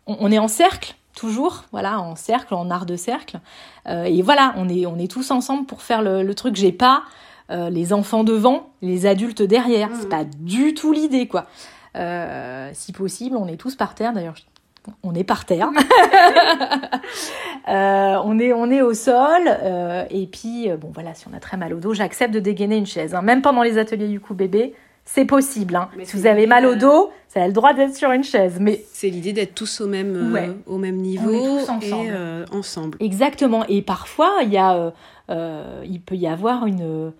on, 0.07 0.31
est 0.31 0.39
en 0.39 0.49
cercle 0.49 0.95
toujours, 1.15 1.65
voilà, 1.73 2.01
en 2.01 2.17
cercle, 2.17 2.55
en 2.55 2.71
art 2.71 2.85
de 2.85 2.97
cercle, 2.97 3.41
euh, 3.89 4.05
et 4.05 4.21
voilà, 4.21 4.53
on 4.57 4.69
est, 4.69 4.85
on 4.85 4.99
est 4.99 5.11
tous 5.11 5.31
ensemble 5.31 5.65
pour 5.65 5.81
faire 5.81 6.03
le, 6.03 6.23
le 6.23 6.35
truc. 6.35 6.57
J'ai 6.57 6.73
pas 6.73 7.03
les 7.49 7.93
enfants 7.93 8.25
devant, 8.25 8.71
les 8.83 9.07
adultes 9.07 9.41
derrière. 9.41 9.91
C'est 9.95 10.07
mmh. 10.07 10.09
pas 10.09 10.25
du 10.25 10.75
tout 10.75 10.93
l'idée, 10.93 11.29
quoi. 11.29 11.47
si 12.73 12.93
possible, 12.93 13.37
on 13.37 13.47
est 13.47 13.57
tous 13.57 13.77
par 13.77 13.95
terre. 13.95 14.13
D'ailleurs, 14.13 14.35
on 15.03 15.15
est 15.15 15.25
par 15.25 15.45
terre. 15.45 15.71
on 17.69 18.39
est 18.39 18.53
on 18.53 18.71
est 18.71 18.83
au 18.83 18.95
sol 18.95 19.43
euh, 19.47 20.05
et 20.11 20.27
puis 20.27 20.71
euh, 20.71 20.77
bon 20.77 20.91
voilà 20.95 21.15
si 21.15 21.27
on 21.33 21.37
a 21.37 21.41
très 21.41 21.57
mal 21.57 21.73
au 21.75 21.79
dos 21.81 21.95
j'accepte 21.95 22.33
de 22.35 22.41
dégainer 22.41 22.77
une 22.77 22.87
chaise 22.87 23.15
hein. 23.15 23.23
même 23.23 23.43
pendant 23.43 23.63
les 23.63 23.79
ateliers 23.79 24.09
du 24.09 24.21
coup 24.21 24.35
bébé 24.35 24.75
c'est 25.05 25.25
possible 25.25 25.77
hein. 25.77 25.89
Si 26.05 26.17
vous 26.17 26.27
avez 26.27 26.47
mal 26.47 26.67
au 26.67 26.75
dos 26.75 27.11
ça 27.29 27.43
a 27.43 27.47
le 27.47 27.53
droit 27.53 27.73
d'être 27.75 27.95
sur 27.95 28.11
une 28.13 28.25
chaise 28.25 28.59
mais 28.61 28.83
C'est 28.93 29.09
l'idée 29.09 29.33
d'être 29.33 29.55
tous 29.55 29.81
au 29.81 29.87
même, 29.87 30.15
euh, 30.17 30.33
Ouais. 30.33 30.51
au 30.67 30.79
même 30.79 30.97
niveau 30.97 31.31
tous 31.31 31.69
ensemble. 31.71 31.85
et 31.85 32.11
euh, 32.11 32.45
ensemble. 32.53 32.99
Exactement. 33.01 33.65
Et 33.69 33.83
parfois, 33.83 34.33
il 34.43 34.53
y 34.53 34.57
a, 34.57 34.75
euh, 34.75 34.91
euh, 35.31 35.83
il 35.85 36.01
peut 36.01 36.15
y 36.15 36.27
avoir 36.27 36.67
une 36.67 37.13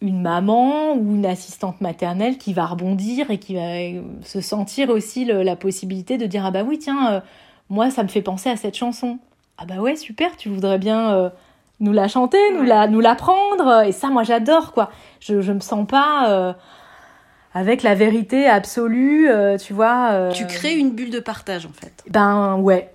une 0.00 0.22
maman 0.22 0.94
ou 0.94 1.14
une 1.16 1.26
assistante 1.26 1.80
maternelle 1.80 2.38
qui 2.38 2.52
va 2.52 2.66
rebondir 2.66 3.30
et 3.30 3.38
qui 3.38 3.54
va 3.54 3.60
euh, 3.78 4.02
se 4.22 4.40
sentir 4.40 4.90
aussi 4.90 5.24
le- 5.24 5.42
la 5.42 5.56
possibilité 5.56 6.18
de 6.18 6.26
dire 6.26 6.44
ah 6.46 6.50
bah 6.52 6.62
oui 6.64 6.78
tiens 6.78 7.12
euh, 7.14 7.20
moi 7.68 7.90
ça 7.90 8.02
me 8.04 8.08
fait 8.08 8.22
penser 8.22 8.48
à 8.48 8.56
cette 8.56 8.76
chanson. 8.76 9.18
Ah 9.58 9.64
bah 9.66 9.76
ouais 9.76 9.96
super 9.96 10.36
tu 10.36 10.48
voudrais 10.50 10.78
bien 10.78 11.12
euh, 11.14 11.30
nous 11.80 11.92
la 11.92 12.06
chanter 12.06 12.38
nous 12.54 12.62
la 12.62 12.86
nous 12.86 13.00
l'apprendre. 13.00 13.82
Et 13.86 13.92
ça 13.92 14.08
moi 14.08 14.22
j'adore 14.22 14.72
quoi. 14.72 14.90
Je 15.20 15.40
je 15.40 15.52
me 15.52 15.60
sens 15.60 15.84
pas 15.86 16.30
euh, 16.30 16.52
avec 17.54 17.82
la 17.82 17.94
vérité 17.96 18.46
absolue 18.46 19.28
tu 19.60 19.72
vois 19.72 20.30
Tu 20.32 20.46
crées 20.46 20.76
une 20.78 20.92
bulle 20.92 21.10
de 21.10 21.18
partage 21.20 21.66
en 21.66 21.72
fait. 21.72 22.04
ben 22.08 22.56
ouais. 22.58 22.90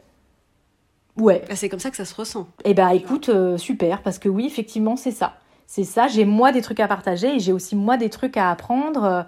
Ouais. 1.17 1.43
Ah, 1.49 1.55
C'est 1.55 1.69
comme 1.69 1.79
ça 1.79 1.91
que 1.91 1.97
ça 1.97 2.05
se 2.05 2.15
ressent. 2.15 2.47
eh 2.65 2.73
ben 2.73 2.89
écoute, 2.89 3.29
euh, 3.29 3.57
super, 3.57 4.01
parce 4.01 4.17
que 4.17 4.29
oui, 4.29 4.45
effectivement, 4.47 4.95
c'est 4.95 5.11
ça. 5.11 5.33
C'est 5.67 5.83
ça, 5.83 6.07
j'ai 6.07 6.25
moi 6.25 6.51
des 6.51 6.61
trucs 6.61 6.79
à 6.79 6.87
partager 6.87 7.35
et 7.35 7.39
j'ai 7.39 7.53
aussi 7.53 7.75
moi 7.75 7.97
des 7.97 8.09
trucs 8.09 8.37
à 8.37 8.51
apprendre. 8.51 9.03
Euh, 9.03 9.23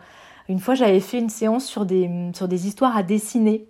Une 0.48 0.60
fois, 0.60 0.76
j'avais 0.76 1.00
fait 1.00 1.18
une 1.18 1.30
séance 1.30 1.66
sur 1.66 1.86
des, 1.86 2.10
sur 2.36 2.48
des 2.48 2.68
histoires 2.68 2.96
à 2.96 3.02
dessiner. 3.02 3.66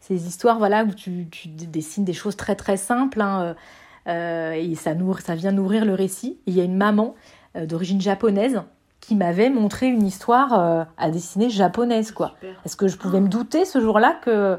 Ces 0.00 0.28
histoires, 0.28 0.58
voilà, 0.58 0.84
où 0.84 0.92
tu, 0.92 1.26
tu 1.30 1.48
dessines 1.48 2.04
des 2.04 2.12
choses 2.12 2.36
très 2.36 2.54
très 2.54 2.76
simples 2.76 3.20
hein, 3.20 3.42
euh, 3.42 3.54
euh, 4.06 4.52
et 4.52 4.74
ça, 4.74 4.94
nourrit, 4.94 5.22
ça 5.22 5.34
vient 5.34 5.50
nourrir 5.50 5.84
le 5.84 5.94
récit. 5.94 6.38
Et 6.46 6.50
il 6.50 6.54
y 6.54 6.60
a 6.60 6.64
une 6.64 6.76
maman 6.76 7.14
euh, 7.56 7.66
d'origine 7.66 8.00
japonaise 8.00 8.62
qui 9.00 9.16
m'avait 9.16 9.50
montré 9.50 9.88
une 9.88 10.06
histoire 10.06 10.52
euh, 10.52 10.84
à 10.98 11.10
dessiner 11.10 11.50
japonaise, 11.50 12.12
quoi. 12.12 12.34
Est-ce 12.64 12.76
que 12.76 12.86
je 12.86 12.96
pouvais 12.96 13.20
me 13.20 13.28
douter 13.28 13.64
ce 13.64 13.80
jour-là 13.80 14.16
que, 14.22 14.58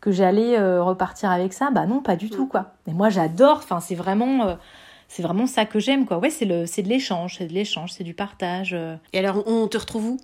que 0.00 0.10
j'allais 0.10 0.58
repartir 0.80 1.30
avec 1.30 1.52
ça? 1.52 1.70
Bah 1.70 1.86
non, 1.86 2.00
pas 2.00 2.16
du 2.16 2.30
tout, 2.30 2.46
quoi. 2.46 2.72
Et 2.86 2.92
moi, 2.92 3.08
j'adore, 3.08 3.58
enfin, 3.58 3.80
c'est 3.80 3.94
vraiment, 3.94 4.56
c'est 5.08 5.22
vraiment 5.22 5.46
ça 5.46 5.64
que 5.64 5.78
j'aime, 5.80 6.04
quoi. 6.06 6.18
Ouais, 6.18 6.30
c'est, 6.30 6.44
le, 6.44 6.66
c'est 6.66 6.82
de 6.82 6.88
l'échange, 6.88 7.36
c'est 7.38 7.46
de 7.46 7.54
l'échange, 7.54 7.92
c'est 7.92 8.04
du 8.04 8.14
partage. 8.14 8.74
euh. 8.74 8.96
Et 9.12 9.18
alors, 9.18 9.42
on 9.46 9.66
te 9.66 9.78
retrouve 9.78 10.04
où? 10.06 10.16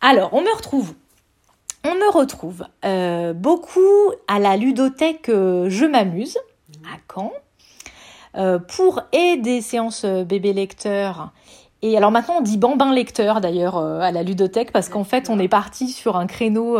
Alors, 0.00 0.32
on 0.32 0.40
me 0.40 0.56
retrouve. 0.56 0.94
On 1.84 1.94
me 1.94 2.12
retrouve 2.12 2.64
euh, 2.84 3.32
beaucoup 3.32 4.12
à 4.28 4.38
la 4.38 4.56
ludothèque 4.56 5.28
euh, 5.30 5.70
Je 5.70 5.86
m'amuse, 5.86 6.38
à 6.84 6.98
Caen, 7.12 7.32
euh, 8.36 8.58
pour 8.58 9.00
et 9.12 9.38
des 9.38 9.60
séances 9.62 10.04
bébé 10.04 10.52
lecteur. 10.52 11.32
Et 11.82 11.96
alors 11.96 12.10
maintenant, 12.10 12.36
on 12.38 12.40
dit 12.42 12.58
bambin 12.58 12.92
lecteur 12.92 13.40
d'ailleurs 13.40 13.78
euh, 13.78 14.00
à 14.00 14.12
la 14.12 14.22
ludothèque 14.22 14.72
parce 14.72 14.90
qu'en 14.90 15.04
fait, 15.04 15.30
on 15.30 15.38
est 15.38 15.48
parti 15.48 15.88
sur 15.88 16.16
un 16.16 16.26
créneau 16.26 16.78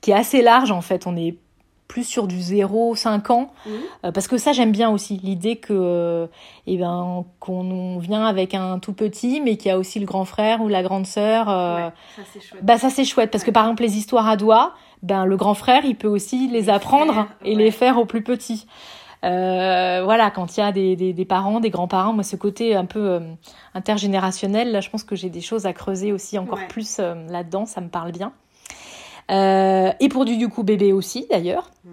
qui 0.00 0.12
est 0.12 0.14
assez 0.14 0.40
large. 0.40 0.70
En 0.72 0.80
fait, 0.80 1.06
on 1.06 1.14
est 1.14 1.36
plus 1.88 2.04
sur 2.04 2.26
du 2.26 2.36
0-5 2.38 3.32
ans. 3.32 3.50
Mhm. 3.66 3.72
Euh, 4.04 4.12
parce 4.12 4.28
que 4.28 4.36
ça, 4.36 4.52
j'aime 4.52 4.72
bien 4.72 4.90
aussi 4.90 5.18
l'idée 5.22 5.56
que, 5.56 5.72
euh, 5.72 6.26
eh 6.66 6.76
ben, 6.76 7.24
qu'on 7.40 7.98
vient 7.98 8.24
avec 8.26 8.54
un 8.54 8.78
tout 8.78 8.92
petit, 8.92 9.40
mais 9.40 9.56
qu'il 9.56 9.70
y 9.70 9.72
a 9.72 9.78
aussi 9.78 9.98
le 9.98 10.06
grand 10.06 10.26
frère 10.26 10.60
ou 10.60 10.68
la 10.68 10.82
grande 10.82 11.06
sœur. 11.06 11.48
euh, 11.48 11.88
ça 12.16 12.22
c'est 12.32 12.40
chouette. 12.40 12.64
bah 12.64 12.78
ça 12.78 12.90
c'est 12.90 13.04
chouette 13.04 13.30
parce 13.30 13.42
que 13.42 13.50
par 13.50 13.64
exemple 13.64 13.82
les 13.82 13.96
histoires 13.96 14.28
à 14.28 14.36
doigts, 14.36 14.74
ben 15.02 15.24
le 15.24 15.36
grand 15.36 15.54
frère 15.54 15.84
il 15.86 15.96
peut 15.96 16.08
aussi 16.08 16.46
les, 16.48 16.60
Les 16.60 16.68
apprendre 16.70 17.26
et 17.44 17.56
ouais. 17.56 17.62
les 17.64 17.70
faire 17.70 17.98
aux 17.98 18.04
plus 18.06 18.22
petits. 18.22 18.66
Euh, 19.24 20.02
voilà, 20.04 20.30
quand 20.30 20.56
il 20.56 20.60
y 20.60 20.62
a 20.62 20.70
des, 20.70 20.94
des, 20.94 21.12
des 21.12 21.24
parents, 21.24 21.58
des 21.58 21.70
grands-parents, 21.70 22.12
moi 22.12 22.22
ce 22.22 22.36
côté 22.36 22.76
un 22.76 22.84
peu 22.84 23.00
euh, 23.00 23.20
intergénérationnel, 23.74 24.70
là 24.72 24.80
je 24.80 24.90
pense 24.90 25.02
que 25.04 25.16
j'ai 25.16 25.30
des 25.30 25.40
choses 25.40 25.66
à 25.66 25.72
creuser 25.72 26.12
aussi 26.12 26.38
encore 26.38 26.60
plus 26.68 26.98
euh, 27.00 27.14
là-dedans, 27.28 27.66
ça 27.66 27.80
me 27.80 27.88
parle 27.88 28.12
bien. 28.12 28.32
Euh, 29.30 29.92
et 30.00 30.08
pour 30.08 30.24
du 30.24 30.36
du 30.36 30.48
coup 30.48 30.62
bébé 30.62 30.92
aussi 30.92 31.26
d'ailleurs. 31.30 31.70
Mhm. 31.84 31.92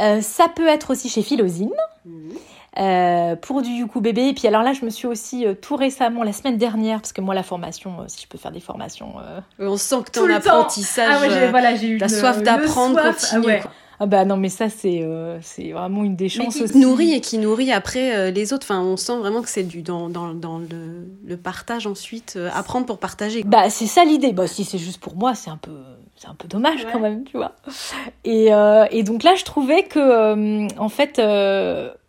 Euh, 0.00 0.20
ça 0.20 0.48
peut 0.48 0.66
être 0.66 0.90
aussi 0.90 1.08
chez 1.08 1.22
Philosine. 1.22 1.70
Mhm. 2.04 2.32
Euh, 2.76 3.36
pour 3.36 3.62
du 3.62 3.70
Youkou 3.70 4.00
bébé. 4.00 4.26
Et 4.30 4.34
puis 4.34 4.48
alors 4.48 4.64
là, 4.64 4.72
je 4.72 4.84
me 4.84 4.90
suis 4.90 5.06
aussi 5.06 5.46
euh, 5.46 5.54
tout 5.54 5.76
récemment, 5.76 6.24
la 6.24 6.32
semaine 6.32 6.58
dernière, 6.58 7.00
parce 7.00 7.12
que 7.12 7.20
moi, 7.20 7.32
la 7.32 7.44
formation, 7.44 8.00
euh, 8.00 8.04
si 8.08 8.22
je 8.22 8.26
peux 8.26 8.36
faire 8.36 8.50
des 8.50 8.58
formations. 8.58 9.14
On 9.60 9.76
sent 9.76 10.02
que 10.06 10.10
temps. 10.40 10.56
apprentissage. 10.58 11.08
Ah 11.08 11.20
ouais, 11.20 11.50
voilà, 11.50 11.76
j'ai 11.76 11.86
eu 11.86 11.98
une- 12.00 12.08
soif 12.08 12.42
d'apprendre, 12.42 13.00
continue. 13.00 13.42
Ah, 13.44 13.46
ouais. 13.46 13.62
Ah 14.00 14.06
bah 14.06 14.24
non, 14.24 14.36
mais 14.36 14.48
ça, 14.48 14.68
c'est, 14.68 15.02
euh, 15.02 15.38
c'est 15.42 15.72
vraiment 15.72 16.04
une 16.04 16.16
des 16.16 16.24
Mais 16.24 16.28
chances 16.28 16.56
qui 16.56 16.62
aussi. 16.64 16.78
nourrit 16.78 17.12
et 17.12 17.20
qui 17.20 17.38
nourrit 17.38 17.72
après 17.72 18.14
euh, 18.16 18.30
les 18.30 18.52
autres. 18.52 18.66
Enfin, 18.66 18.80
on 18.82 18.96
sent 18.96 19.16
vraiment 19.18 19.42
que 19.42 19.48
c'est 19.48 19.62
du 19.62 19.82
dans, 19.82 20.08
dans, 20.08 20.34
dans 20.34 20.58
le, 20.58 21.06
le 21.24 21.36
partage 21.36 21.86
ensuite, 21.86 22.34
euh, 22.36 22.50
apprendre 22.54 22.86
pour 22.86 22.98
partager. 22.98 23.42
Bah, 23.44 23.70
c'est 23.70 23.86
ça 23.86 24.04
l'idée. 24.04 24.32
Bah, 24.32 24.46
si 24.46 24.64
c'est 24.64 24.78
juste 24.78 24.98
pour 25.00 25.16
moi, 25.16 25.34
c'est 25.34 25.50
un 25.50 25.56
peu, 25.56 25.72
c'est 26.16 26.28
un 26.28 26.34
peu 26.34 26.48
dommage 26.48 26.84
Ouais. 26.84 26.90
quand 26.92 27.00
même, 27.00 27.24
tu 27.24 27.36
vois. 27.36 27.52
Et, 28.24 28.48
et 28.90 29.02
donc 29.02 29.22
là, 29.22 29.34
je 29.36 29.44
trouvais 29.44 29.84
que, 29.84 30.78
en 30.78 30.88
fait, 30.88 31.20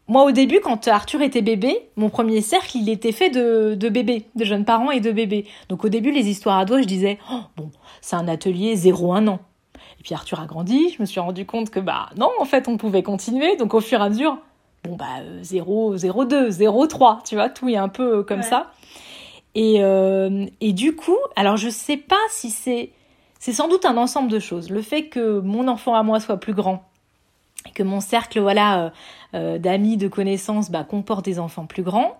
moi, 0.07 0.23
au 0.23 0.31
début, 0.31 0.59
quand 0.59 0.88
Arthur 0.88 1.21
était 1.23 1.41
bébé, 1.41 1.89
mon 1.95 2.09
premier 2.09 2.41
cercle, 2.41 2.77
il 2.77 2.89
était 2.89 3.11
fait 3.11 3.29
de, 3.31 3.73
de 3.75 3.89
bébés, 3.89 4.25
de 4.36 4.45
jeunes 4.45 4.63
parents 4.65 4.91
et 4.91 4.99
de 4.99 5.11
bébés. 5.11 5.45
Donc 5.69 5.83
au 5.83 5.89
début, 5.89 6.11
les 6.11 6.27
histoires 6.29 6.59
à 6.59 6.65
doigts, 6.65 6.81
je 6.81 6.88
disais, 6.88 7.17
oh, 7.31 7.39
bon, 7.57 7.71
c'est 8.01 8.15
un 8.15 8.27
atelier 8.27 8.75
0-1 8.75 9.27
an. 9.27 9.39
Puis 10.06 10.14
Arthur 10.14 10.39
a 10.39 10.45
grandi, 10.45 10.91
je 10.95 11.01
me 11.01 11.06
suis 11.08 11.20
rendu 11.20 11.47
compte 11.47 11.72
que, 11.72 11.80
bah 11.80 12.10
non, 12.16 12.30
en 12.39 12.45
fait, 12.45 12.68
on 12.68 12.78
pouvait 12.78 13.01
continuer. 13.01 13.56
Donc 13.58 13.74
au 13.74 13.82
fur 13.82 13.99
et 13.99 14.03
à 14.03 14.10
mesure, 14.10 14.38
bon, 14.84 14.95
bah, 14.95 15.06
euh, 15.22 15.39
0, 15.41 15.97
0-2, 15.97 16.51
0-3, 16.51 17.24
tu 17.28 17.34
vois, 17.34 17.49
tout 17.49 17.68
est 17.70 17.76
un 17.76 17.89
peu 17.89 18.18
euh, 18.20 18.24
comme 18.24 18.41
Ouais. 18.41 18.45
ça. 18.45 18.72
Et, 19.56 19.78
euh, 19.80 20.45
et 20.62 20.74
du 20.74 20.95
coup, 20.95 21.18
alors 21.36 21.58
je 21.58 21.70
sais 21.70 21.97
pas 21.97 22.20
si 22.30 22.51
c'est. 22.51 22.91
C'est 23.39 23.51
sans 23.51 23.68
doute 23.68 23.84
un 23.86 23.97
ensemble 23.97 24.30
de 24.30 24.38
choses. 24.39 24.70
Le 24.70 24.82
fait 24.84 25.08
que 25.08 25.39
mon 25.39 25.68
enfant 25.68 25.95
à 25.95 26.03
moi 26.03 26.20
soit 26.20 26.38
plus 26.38 26.53
grand, 26.53 26.84
et 27.68 27.72
que 27.72 27.82
mon 27.82 27.99
cercle 27.99 28.39
voilà 28.39 28.91
euh, 29.34 29.58
d'amis, 29.58 29.97
de 29.97 30.08
connaissances 30.08 30.70
bah, 30.70 30.84
comporte 30.84 31.26
des 31.26 31.39
enfants 31.39 31.66
plus 31.66 31.84
grands. 31.84 32.16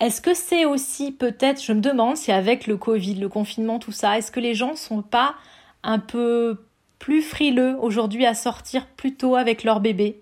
Est-ce 0.00 0.20
que 0.20 0.34
c'est 0.34 0.66
aussi 0.66 1.10
peut-être, 1.10 1.62
je 1.62 1.72
me 1.72 1.80
demande 1.80 2.18
si 2.18 2.32
avec 2.32 2.66
le 2.66 2.76
Covid, 2.76 3.14
le 3.14 3.30
confinement, 3.30 3.78
tout 3.78 3.92
ça, 3.92 4.18
est-ce 4.18 4.30
que 4.30 4.40
les 4.40 4.54
gens 4.54 4.76
sont 4.76 5.00
pas 5.00 5.36
un 5.82 5.98
peu 5.98 6.58
plus 7.04 7.20
frileux 7.20 7.76
aujourd'hui 7.80 8.24
à 8.24 8.32
sortir 8.32 8.86
plus 8.86 9.14
tôt 9.14 9.34
avec 9.36 9.62
leur 9.62 9.80
bébé 9.80 10.20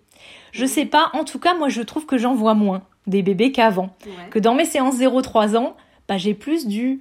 Je 0.51 0.66
sais 0.66 0.85
pas. 0.85 1.11
En 1.12 1.22
tout 1.24 1.39
cas, 1.39 1.55
moi, 1.55 1.68
je 1.68 1.80
trouve 1.83 2.07
que 2.07 2.18
j'en 2.18 2.35
vois 2.35 2.55
moins 2.55 2.83
des 3.07 3.22
bébés 3.22 3.53
qu'avant 3.53 3.91
que 4.30 4.41
dans 4.41 4.55
mes 4.57 4.64
séances 4.64 4.97
0-3 4.99 5.57
ans, 5.57 5.76
bah, 6.09 6.18
j'ai 6.18 6.35
plus 6.35 6.66
du 6.66 7.01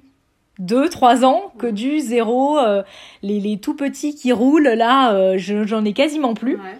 2-3 0.60 1.24
ans 1.24 1.52
que 1.58 1.66
du 1.66 1.98
0, 1.98 2.58
euh, 2.58 2.82
les, 3.22 3.40
les 3.40 3.58
tout 3.58 3.74
petits 3.74 4.14
qui 4.14 4.30
roulent, 4.32 4.68
là, 4.68 5.12
euh, 5.14 5.34
je- 5.36 5.64
j'en 5.66 5.84
ai 5.84 5.92
quasiment 5.92 6.34
plus. 6.34 6.54
Ouais. 6.56 6.78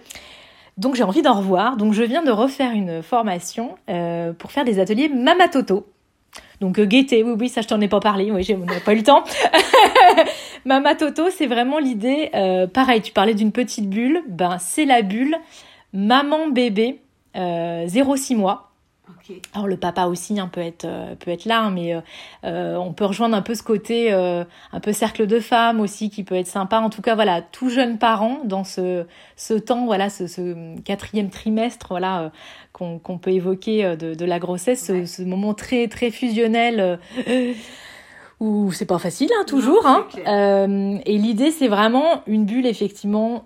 Donc 0.77 0.95
j'ai 0.95 1.03
envie 1.03 1.21
d'en 1.21 1.33
revoir. 1.33 1.75
Donc 1.75 1.91
je 1.93 2.03
viens 2.03 2.23
de 2.23 2.31
refaire 2.31 2.71
une 2.71 3.03
formation 3.03 3.75
euh, 3.89 4.31
pour 4.33 4.51
faire 4.53 4.63
des 4.63 4.79
ateliers 4.79 5.09
Mama 5.09 5.47
Toto. 5.49 5.85
Donc 6.61 6.79
euh, 6.79 6.85
gaieté, 6.85 7.23
oui, 7.23 7.35
oui, 7.39 7.49
ça 7.49 7.61
je 7.61 7.67
t'en 7.67 7.81
ai 7.81 7.87
pas 7.87 7.99
parlé, 7.99 8.31
oui, 8.31 8.47
on 8.53 8.65
n'a 8.65 8.79
pas 8.79 8.93
eu 8.93 8.97
le 8.97 9.03
temps. 9.03 9.23
Mama 10.65 10.95
Toto, 10.95 11.29
c'est 11.29 11.47
vraiment 11.47 11.79
l'idée. 11.79 12.29
euh, 12.33 12.67
pareil, 12.67 13.01
tu 13.01 13.11
parlais 13.11 13.33
d'une 13.33 13.51
petite 13.51 13.89
bulle, 13.89 14.23
ben 14.27 14.57
c'est 14.59 14.85
la 14.85 15.01
bulle 15.01 15.37
maman 15.93 16.47
bébé 16.47 16.99
euh, 17.35 17.85
0-6 17.85 18.35
mois. 18.35 18.72
Alors 19.53 19.67
le 19.67 19.77
papa 19.77 20.05
aussi 20.05 20.39
hein, 20.39 20.49
peut 20.51 20.61
être 20.61 20.85
euh, 20.85 21.15
peut 21.15 21.31
être 21.31 21.45
là, 21.45 21.61
hein, 21.61 21.71
mais 21.71 21.93
euh, 21.95 22.01
euh, 22.45 22.75
on 22.77 22.93
peut 22.93 23.05
rejoindre 23.05 23.35
un 23.35 23.41
peu 23.41 23.55
ce 23.55 23.63
côté 23.63 24.11
euh, 24.13 24.43
un 24.71 24.79
peu 24.79 24.93
cercle 24.93 25.27
de 25.27 25.39
femmes 25.39 25.79
aussi 25.79 26.09
qui 26.09 26.23
peut 26.23 26.35
être 26.35 26.47
sympa. 26.47 26.79
En 26.79 26.89
tout 26.89 27.01
cas 27.01 27.15
voilà, 27.15 27.41
tout 27.41 27.69
jeune 27.69 27.97
parent 27.97 28.39
dans 28.45 28.63
ce 28.63 29.05
ce 29.35 29.53
temps 29.53 29.85
voilà 29.85 30.09
ce, 30.09 30.27
ce 30.27 30.75
quatrième 30.81 31.29
trimestre 31.29 31.87
voilà 31.89 32.31
qu'on 32.71 32.99
peut 32.99 33.31
évoquer 33.31 33.95
de, 33.95 34.13
de 34.15 34.25
la 34.25 34.39
grossesse, 34.39 34.85
ce- 34.87 34.91
Ouais. 34.93 35.05
ce, 35.05 35.21
moment 35.21 35.53
très 35.53 35.87
très 35.87 36.11
fusionnel. 36.11 36.99
où 38.39 38.71
c'est 38.71 38.85
pas 38.85 38.99
facile 38.99 39.29
hein, 39.39 39.43
toujours 39.47 39.83
Non, 39.83 40.99
et 41.05 41.17
l'idée 41.17 41.51
c'est 41.51 41.67
vraiment 41.67 42.23
une 42.27 42.45
bulle 42.45 42.65
effectivement 42.65 43.45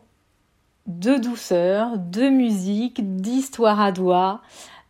de 0.87 1.17
douceur, 1.17 1.97
de 1.97 2.29
musique, 2.29 3.17
d'histoire 3.17 3.81
à 3.81 3.91
doigts, 3.91 4.41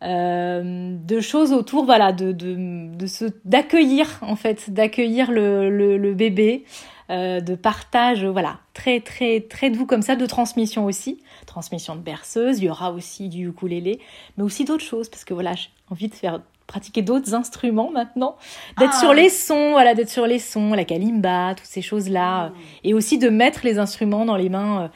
euh, 0.02 0.96
de 0.96 1.20
choses 1.20 1.52
autour, 1.52 1.84
voilà, 1.84 2.12
de, 2.12 2.32
de, 2.32 2.94
de 2.96 3.06
se, 3.06 3.24
d'accueillir 3.44 4.18
en 4.22 4.36
fait, 4.36 4.70
d'accueillir 4.70 5.30
le, 5.30 5.70
le, 5.70 5.96
le 5.98 6.14
bébé, 6.14 6.64
euh, 7.10 7.40
de 7.40 7.54
partage, 7.54 8.24
voilà, 8.24 8.58
très 8.74 9.00
très 9.00 9.40
très 9.40 9.70
doux 9.70 9.86
comme 9.86 10.02
ça, 10.02 10.14
de 10.14 10.26
transmission 10.26 10.84
aussi, 10.84 11.22
transmission 11.46 11.96
de 11.96 12.00
berceuse. 12.00 12.58
Il 12.58 12.64
y 12.66 12.70
aura 12.70 12.92
aussi 12.92 13.28
du 13.28 13.48
ukulélé, 13.48 13.98
mais 14.36 14.44
aussi 14.44 14.64
d'autres 14.64 14.84
choses 14.84 15.08
parce 15.08 15.24
que 15.24 15.32
voilà, 15.34 15.54
j'ai 15.54 15.70
envie 15.90 16.08
de 16.08 16.14
faire 16.14 16.40
pratiquer 16.66 17.00
d'autres 17.00 17.34
instruments 17.34 17.90
maintenant, 17.90 18.36
d'être 18.78 18.92
Ah. 18.96 19.00
sur 19.00 19.14
les 19.14 19.30
sons, 19.30 19.70
voilà, 19.70 19.94
d'être 19.94 20.10
sur 20.10 20.26
les 20.26 20.38
sons, 20.38 20.74
la 20.74 20.84
kalimba, 20.84 21.54
toutes 21.56 21.66
ces 21.66 21.80
choses 21.80 22.10
là 22.10 22.52
et 22.84 22.92
aussi 22.92 23.16
de 23.16 23.30
mettre 23.30 23.60
les 23.64 23.78
instruments 23.78 24.26
dans 24.26 24.36
les 24.36 24.50
mains 24.50 24.82
euh, 24.82 24.88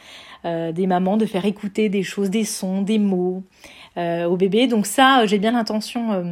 euh, 0.45 0.73
des 0.73 0.87
mamans, 0.87 1.17
de 1.17 1.25
faire 1.25 1.47
écouter 1.47 1.89
des 1.89 2.03
choses, 2.03 2.29
des 2.29 2.45
sons, 2.45 2.83
des 2.83 2.99
mots, 2.99 3.43
au 3.97 4.37
bébé. 4.37 4.67
Donc 4.67 4.87
ça, 4.87 5.27
j'ai 5.27 5.39
bien 5.39 5.53
l'intention 5.53 6.13
euh, 6.13 6.23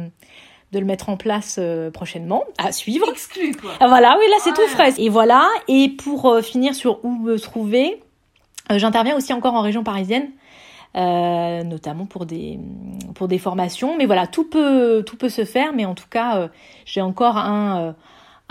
de 0.71 0.79
le 0.79 0.85
mettre 0.85 1.09
en 1.09 1.17
place 1.17 1.57
euh, 1.59 1.91
prochainement, 1.91 2.43
à 2.57 2.71
suivre. 2.71 3.07
Exclu, 3.11 3.53
quoi. 3.55 3.71
Ah, 3.79 3.87
Voilà, 3.87 4.15
oui, 4.19 4.25
là 4.29 4.37
c'est 4.39 4.51
Ouais. 4.51 4.55
tout 4.55 4.71
frais. 4.71 4.93
Et 4.97 5.09
voilà, 5.09 5.47
et 5.67 5.89
pour 5.89 6.27
euh, 6.27 6.41
finir 6.41 6.73
sur 6.75 7.03
où 7.03 7.11
me 7.11 7.37
trouver, 7.37 8.01
euh, 8.71 8.77
j'interviens 8.79 9.15
aussi 9.17 9.33
encore 9.33 9.53
en 9.53 9.61
région 9.61 9.83
parisienne, 9.83 10.29
euh, 10.95 11.63
notamment 11.63 12.05
pour 12.05 12.25
des, 12.25 12.59
pour 13.15 13.27
des 13.27 13.37
formations. 13.37 13.95
Mais 13.97 14.05
voilà, 14.05 14.27
tout 14.27 14.49
peut, 14.49 15.03
tout 15.05 15.17
peut 15.17 15.29
se 15.29 15.45
faire, 15.45 15.73
mais 15.73 15.85
en 15.85 15.93
tout 15.93 16.07
cas, 16.09 16.37
euh, 16.37 16.47
j'ai 16.85 17.01
encore 17.01 17.37
un, 17.37 17.81
euh, 17.81 17.91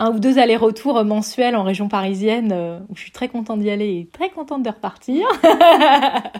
un 0.01 0.11
ou 0.12 0.18
deux 0.18 0.38
allers-retours 0.38 1.05
mensuels 1.05 1.55
en 1.55 1.62
région 1.62 1.88
parisienne 1.88 2.51
euh, 2.53 2.78
où 2.88 2.96
je 2.96 3.03
suis 3.03 3.12
très 3.12 3.28
contente 3.28 3.61
d'y 3.61 3.70
aller 3.70 3.86
et 4.01 4.09
très 4.12 4.30
contente 4.30 4.62
de 4.62 4.70
repartir. 4.70 5.28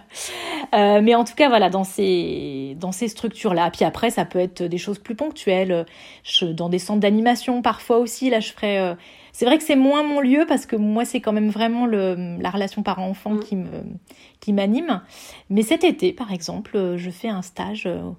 Euh, 0.74 1.00
mais 1.02 1.14
en 1.16 1.24
tout 1.24 1.34
cas, 1.34 1.48
voilà, 1.48 1.68
dans 1.68 1.82
ces, 1.82 2.76
dans 2.78 2.92
ces 2.92 3.08
structures-là. 3.08 3.70
Puis 3.72 3.84
après, 3.84 4.11
ça 4.11 4.24
peut 4.24 4.38
être 4.38 4.62
des 4.62 4.78
choses 4.78 4.98
plus 5.00 5.16
ponctuelles. 5.16 5.84
Je, 6.22 6.46
dans 6.46 6.68
des 6.68 6.78
centres 6.78 7.00
d'animation, 7.00 7.61
parfois 7.62 7.98
aussi, 7.98 8.30
là, 8.30 8.38
je 8.40 8.52
ferai. 8.52 8.78
euh, 8.78 8.94
c'est 9.32 9.46
vrai 9.46 9.58
que 9.58 9.64
c'est 9.64 9.76
moins 9.76 10.02
mon 10.04 10.20
lieu 10.20 10.44
parce 10.46 10.66
que 10.66 10.76
moi, 10.76 11.04
c'est 11.04 11.20
quand 11.20 11.32
même 11.32 11.48
vraiment 11.50 11.86
le, 11.86 12.36
la 12.40 12.50
relation 12.50 12.82
parent-enfant 12.82 13.34
Mm. 13.34 13.40
qui 13.40 13.56
me, 13.56 13.68
qui 14.40 14.52
m'anime. 14.52 15.00
Mais 15.48 15.62
cet 15.62 15.82
été, 15.84 16.12
par 16.12 16.32
exemple, 16.32 16.76
euh, 16.76 16.96
je 16.96 17.11
fais 17.11 17.28
un 17.28 17.42
stage 17.42 17.84
euh, 17.86 18.11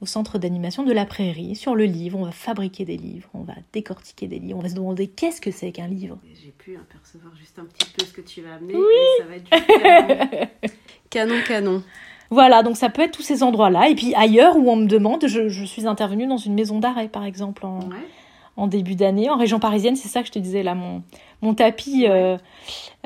au 0.00 0.06
centre 0.06 0.38
d'animation 0.38 0.84
de 0.84 0.92
la 0.92 1.04
Prairie 1.04 1.56
sur 1.56 1.74
le 1.74 1.84
livre. 1.84 2.18
On 2.18 2.24
va 2.24 2.30
fabriquer 2.32 2.84
des 2.84 2.96
livres, 2.96 3.28
on 3.34 3.42
va 3.42 3.54
décortiquer 3.72 4.26
des 4.28 4.38
livres, 4.38 4.58
on 4.58 4.62
va 4.62 4.68
se 4.68 4.74
demander 4.74 5.06
qu'est-ce 5.08 5.40
que 5.40 5.50
c'est 5.50 5.72
qu'un 5.72 5.88
livre. 5.88 6.18
J'ai 6.42 6.50
pu 6.56 6.76
apercevoir 6.76 7.34
juste 7.36 7.58
un 7.58 7.64
petit 7.64 7.88
peu 7.96 8.04
ce 8.04 8.12
que 8.12 8.20
tu 8.20 8.42
vas 8.42 8.54
amener. 8.54 8.74
Oui. 8.74 8.82
Ça 9.18 9.24
va 9.24 9.36
être 9.36 9.48
juste 9.52 9.82
canon. 9.82 10.48
canon, 11.10 11.34
canon. 11.46 11.82
Voilà, 12.30 12.62
donc 12.62 12.76
ça 12.76 12.90
peut 12.90 13.02
être 13.02 13.12
tous 13.12 13.22
ces 13.22 13.42
endroits-là. 13.42 13.88
Et 13.88 13.94
puis 13.94 14.14
ailleurs 14.14 14.56
où 14.56 14.68
on 14.70 14.76
me 14.76 14.86
demande, 14.86 15.26
je, 15.26 15.48
je 15.48 15.64
suis 15.64 15.86
intervenue 15.86 16.26
dans 16.26 16.36
une 16.36 16.54
maison 16.54 16.78
d'arrêt, 16.78 17.08
par 17.08 17.24
exemple, 17.24 17.64
en, 17.64 17.78
Ouais. 17.80 17.96
en 18.56 18.66
début 18.66 18.94
d'année, 18.96 19.30
en 19.30 19.36
région 19.36 19.58
parisienne. 19.58 19.96
C'est 19.96 20.08
ça 20.08 20.20
que 20.20 20.26
je 20.28 20.32
te 20.32 20.38
disais 20.38 20.62
là, 20.62 20.74
mon, 20.74 21.02
mon 21.40 21.54
tapis 21.54 22.06
euh, 22.06 22.36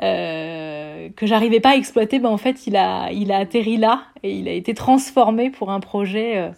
euh, 0.01 1.09
que 1.15 1.25
j'arrivais 1.25 1.59
pas 1.61 1.69
à 1.71 1.75
exploiter, 1.75 2.19
ben, 2.19 2.29
en 2.29 2.37
fait, 2.37 2.67
il 2.67 2.75
a, 2.75 3.11
il 3.11 3.31
a 3.31 3.37
atterri 3.37 3.77
là 3.77 4.03
et 4.23 4.35
il 4.35 4.47
a 4.47 4.51
été 4.51 4.73
transformé 4.73 5.49
pour 5.49 5.71
un 5.71 5.79
projet 5.79 6.37
euh. 6.37 6.49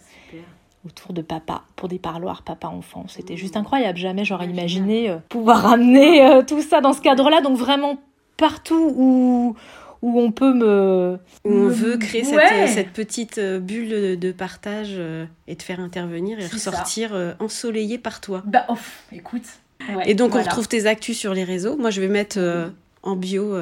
Autour 0.86 1.12
de 1.12 1.22
papa, 1.22 1.62
pour 1.76 1.88
des 1.88 1.98
parloirs 1.98 2.42
papa-enfant. 2.42 3.04
C'était 3.08 3.34
Mmh. 3.34 3.38
juste 3.38 3.56
incroyable. 3.56 3.98
Jamais 3.98 4.24
j'aurais 4.24 4.46
imaginé 4.46 5.10
euh, 5.10 5.16
pouvoir 5.28 5.62
ramener 5.62 6.22
euh, 6.24 6.42
tout 6.42 6.62
ça 6.62 6.80
dans 6.80 6.92
ce 6.92 7.00
cadre-là. 7.00 7.40
Donc 7.40 7.58
vraiment 7.58 7.98
partout 8.36 8.92
où, 8.96 9.56
où 10.02 10.20
on 10.20 10.30
peut 10.30 10.54
me... 10.54 11.18
Où 11.44 11.52
on 11.52 11.68
veut 11.68 11.96
créer 11.96 12.24
cette, 12.24 12.34
Ouais. 12.36 12.64
euh, 12.64 12.66
cette 12.66 12.92
petite 12.92 13.38
bulle 13.40 14.18
de, 14.18 14.32
partage 14.32 14.94
euh, 14.96 15.26
et 15.48 15.56
te 15.56 15.62
faire 15.62 15.80
intervenir 15.80 16.38
et 16.38 16.46
ressortir 16.46 17.12
ensoleillé 17.40 17.98
par 17.98 18.20
toi. 18.20 18.42
Bah, 18.46 18.64
off, 18.68 19.04
écoute. 19.12 19.44
Et 20.06 20.14
donc 20.14 20.34
on 20.34 20.40
retrouve 20.42 20.68
tes 20.68 20.86
actus 20.86 21.18
sur 21.18 21.34
les 21.34 21.44
réseaux. 21.44 21.76
Moi 21.76 21.90
je 21.90 22.00
vais 22.00 22.08
mettre 22.08 22.38
en 23.02 23.14
bio 23.16 23.54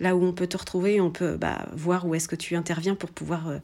là 0.00 0.14
où 0.14 0.24
on 0.24 0.32
peut 0.32 0.46
te 0.46 0.56
retrouver 0.56 0.94
et 0.96 1.00
on 1.00 1.10
peut 1.10 1.36
bah, 1.36 1.66
voir 1.72 2.06
où 2.06 2.14
est-ce 2.14 2.28
que 2.28 2.36
tu 2.36 2.54
interviens 2.54 2.94
pour 2.94 3.10
pouvoir 3.10 3.48
euh, 3.48 3.58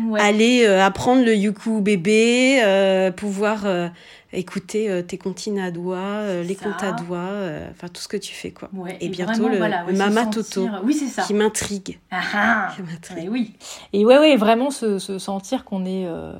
Ouais. 0.00 0.20
aller 0.20 0.64
euh, 0.64 0.84
apprendre 0.84 1.24
le 1.24 1.34
yuku 1.34 1.80
bébé, 1.80 2.60
euh, 2.62 3.10
pouvoir 3.10 3.66
euh, 3.66 3.88
écouter 4.32 4.88
euh, 4.88 5.02
tes 5.02 5.18
comptines 5.18 5.58
à 5.58 5.72
doigts, 5.72 5.96
euh, 5.98 6.44
les 6.44 6.54
Ça. 6.54 6.64
comptes 6.66 6.82
à 6.84 6.92
doigts, 6.92 7.18
euh, 7.18 7.68
enfin 7.72 7.88
tout 7.88 8.00
ce 8.00 8.06
que 8.06 8.16
tu 8.16 8.32
fais 8.32 8.52
quoi. 8.52 8.68
Ouais, 8.72 8.96
Et 9.00 9.06
et 9.06 9.08
bientôt, 9.08 9.32
vraiment, 9.32 9.48
le- 9.48 9.56
voilà, 9.58 9.84
ouais, 9.84 9.92
Mama 9.94 10.24
sentir- 10.24 10.44
Toto. 10.44 10.68
Oui, 10.84 10.94
c'est 10.94 11.08
ça. 11.08 11.22
Qui 11.22 11.34
m'intrigue. 11.34 11.98
Ah 12.12 12.20
ah. 12.34 12.72
Qui 12.76 12.82
m'intrigue. 12.82 13.18
Ouais, 13.24 13.28
oui. 13.28 13.54
Et 13.92 14.04
ouais, 14.04 14.18
ouais, 14.18 14.36
vraiment 14.36 14.70
se, 14.70 15.00
se 15.00 15.18
sentir 15.18 15.64
qu'on 15.64 15.84
est, 15.84 16.06
euh, 16.06 16.34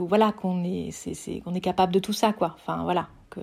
voilà, 0.00 0.32
qu'on 0.32 0.64
est, 0.64 0.90
c'est, 0.90 1.14
c'est, 1.14 1.40
qu'on 1.40 1.54
est 1.54 1.60
capable 1.60 1.92
de 1.92 1.98
tout 1.98 2.12
ça, 2.12 2.32
quoi. 2.32 2.56
Enfin, 2.60 2.82
voilà. 2.82 3.06
Que, 3.30 3.40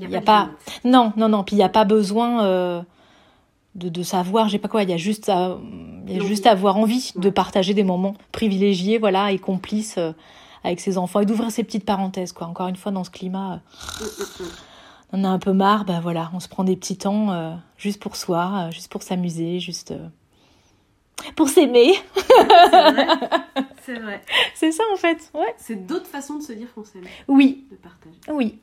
il 0.00 0.10
y 0.10 0.16
a, 0.16 0.20
pas, 0.20 0.50
non, 0.84 1.12
non, 1.16 1.28
non. 1.28 1.42
Puis 1.44 1.54
il 1.54 1.58
n'y 1.58 1.64
a 1.64 1.68
pas 1.68 1.84
besoin 1.84 2.44
euh, 2.44 2.82
de, 3.74 3.88
de 3.88 4.02
savoir, 4.02 4.48
j'ai 4.48 4.58
pas 4.58 4.68
quoi. 4.68 4.82
Il 4.82 4.90
y 4.90 4.92
a 4.92 4.96
juste 4.98 5.28
à, 5.28 5.58
il 6.06 6.16
y 6.16 6.20
a 6.20 6.24
juste 6.26 6.46
à 6.46 6.50
avoir 6.52 6.76
envie 6.76 7.12
de 7.16 7.30
partager 7.30 7.74
des 7.74 7.84
moments 7.84 8.14
privilégiés, 8.32 8.98
voilà, 8.98 9.32
et 9.32 9.38
complices 9.38 9.96
euh, 9.98 10.12
avec 10.64 10.80
ses 10.80 10.98
enfants 10.98 11.20
et 11.20 11.26
d'ouvrir 11.26 11.50
ces 11.50 11.64
petites 11.64 11.84
parenthèses, 11.84 12.32
quoi. 12.32 12.46
Encore 12.46 12.68
une 12.68 12.76
fois, 12.76 12.92
dans 12.92 13.04
ce 13.04 13.10
climat. 13.10 13.60
euh, 14.00 14.44
on 15.14 15.20
en 15.20 15.24
a 15.24 15.28
un 15.28 15.38
peu 15.38 15.52
marre, 15.52 15.84
bah 15.84 16.00
voilà, 16.00 16.30
on 16.34 16.40
se 16.40 16.48
prend 16.48 16.64
des 16.64 16.74
petits 16.76 16.96
temps 16.96 17.30
euh, 17.32 17.54
juste 17.76 18.00
pour 18.00 18.16
soi, 18.16 18.66
euh, 18.68 18.70
juste 18.70 18.90
pour 18.90 19.02
s'amuser, 19.02 19.60
juste 19.60 19.90
euh, 19.90 20.08
pour 21.36 21.48
s'aimer. 21.50 21.92
C'est 23.84 23.98
vrai. 23.98 24.22
C'est 24.54 24.72
ça 24.72 24.82
en 24.92 24.96
fait, 24.96 25.30
ouais. 25.34 25.54
C'est 25.58 25.86
d'autres 25.86 26.06
façons 26.06 26.36
de 26.38 26.42
se 26.42 26.52
dire 26.52 26.72
qu'on 26.74 26.84
s'aime, 26.84 27.04
Oui, 27.28 27.66
de 27.70 27.76
partager. 27.76 28.16
oui. 28.30 28.58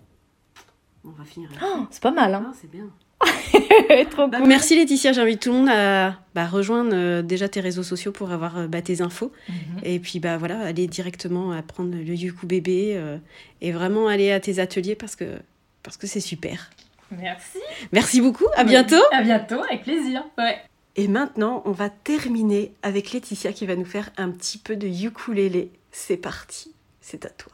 On 1.06 1.10
va 1.12 1.24
finir. 1.24 1.50
Oh, 1.64 1.86
c'est 1.92 2.02
pas 2.04 2.12
mal, 2.12 2.34
hein. 2.36 2.44
Ah, 2.48 2.54
c'est 2.60 2.70
bien. 2.70 2.86
Trop 4.12 4.28
Bah, 4.28 4.40
cool. 4.40 4.48
merci 4.48 4.76
Laetitia, 4.78 5.12
j'invite 5.12 5.42
tout 5.42 5.52
le 5.52 5.58
monde 5.58 5.70
à 5.70 6.18
bah, 6.36 6.46
rejoindre 6.48 6.92
euh, 6.94 7.22
déjà 7.22 7.50
tes 7.50 7.60
réseaux 7.60 7.84
sociaux 7.84 8.12
pour 8.12 8.32
avoir 8.32 8.58
euh, 8.58 8.68
bah, 8.68 8.82
tes 8.82 9.02
infos. 9.02 9.32
Mhm. 9.50 9.56
Et 9.84 10.00
puis 10.00 10.20
bah 10.20 10.38
voilà, 10.38 10.60
aller 10.62 10.88
directement 10.88 11.52
apprendre 11.52 11.92
le 11.96 12.14
yuku 12.16 12.46
bébé 12.46 12.94
euh, 12.96 13.18
et 13.62 13.72
vraiment 13.72 14.08
aller 14.08 14.32
à 14.32 14.40
tes 14.40 14.60
ateliers 14.60 14.96
parce 14.96 15.16
que 15.16 15.26
parce 15.84 15.98
que 15.98 16.08
c'est 16.08 16.20
super. 16.20 16.70
Merci. 17.12 17.58
Merci 17.92 18.22
beaucoup, 18.22 18.46
à 18.56 18.64
bientôt. 18.64 19.02
À 19.12 19.24
bientôt, 19.24 19.62
avec 19.64 19.84
plaisir. 19.84 20.24
Ouais. 20.38 20.58
Et 20.96 21.08
maintenant, 21.08 21.64
on 21.66 21.72
va 21.72 21.90
terminer 21.90 22.74
avec 22.84 23.12
Laetitia 23.14 23.52
qui 23.54 23.66
va 23.66 23.76
nous 23.76 23.86
faire 23.86 24.12
un 24.18 24.30
petit 24.30 24.58
peu 24.60 24.76
de 24.76 24.88
ukulélé. 24.88 25.72
C'est 25.92 26.18
parti, 26.18 26.74
c'est 27.02 27.26
à 27.26 27.30
toi. 27.30 27.52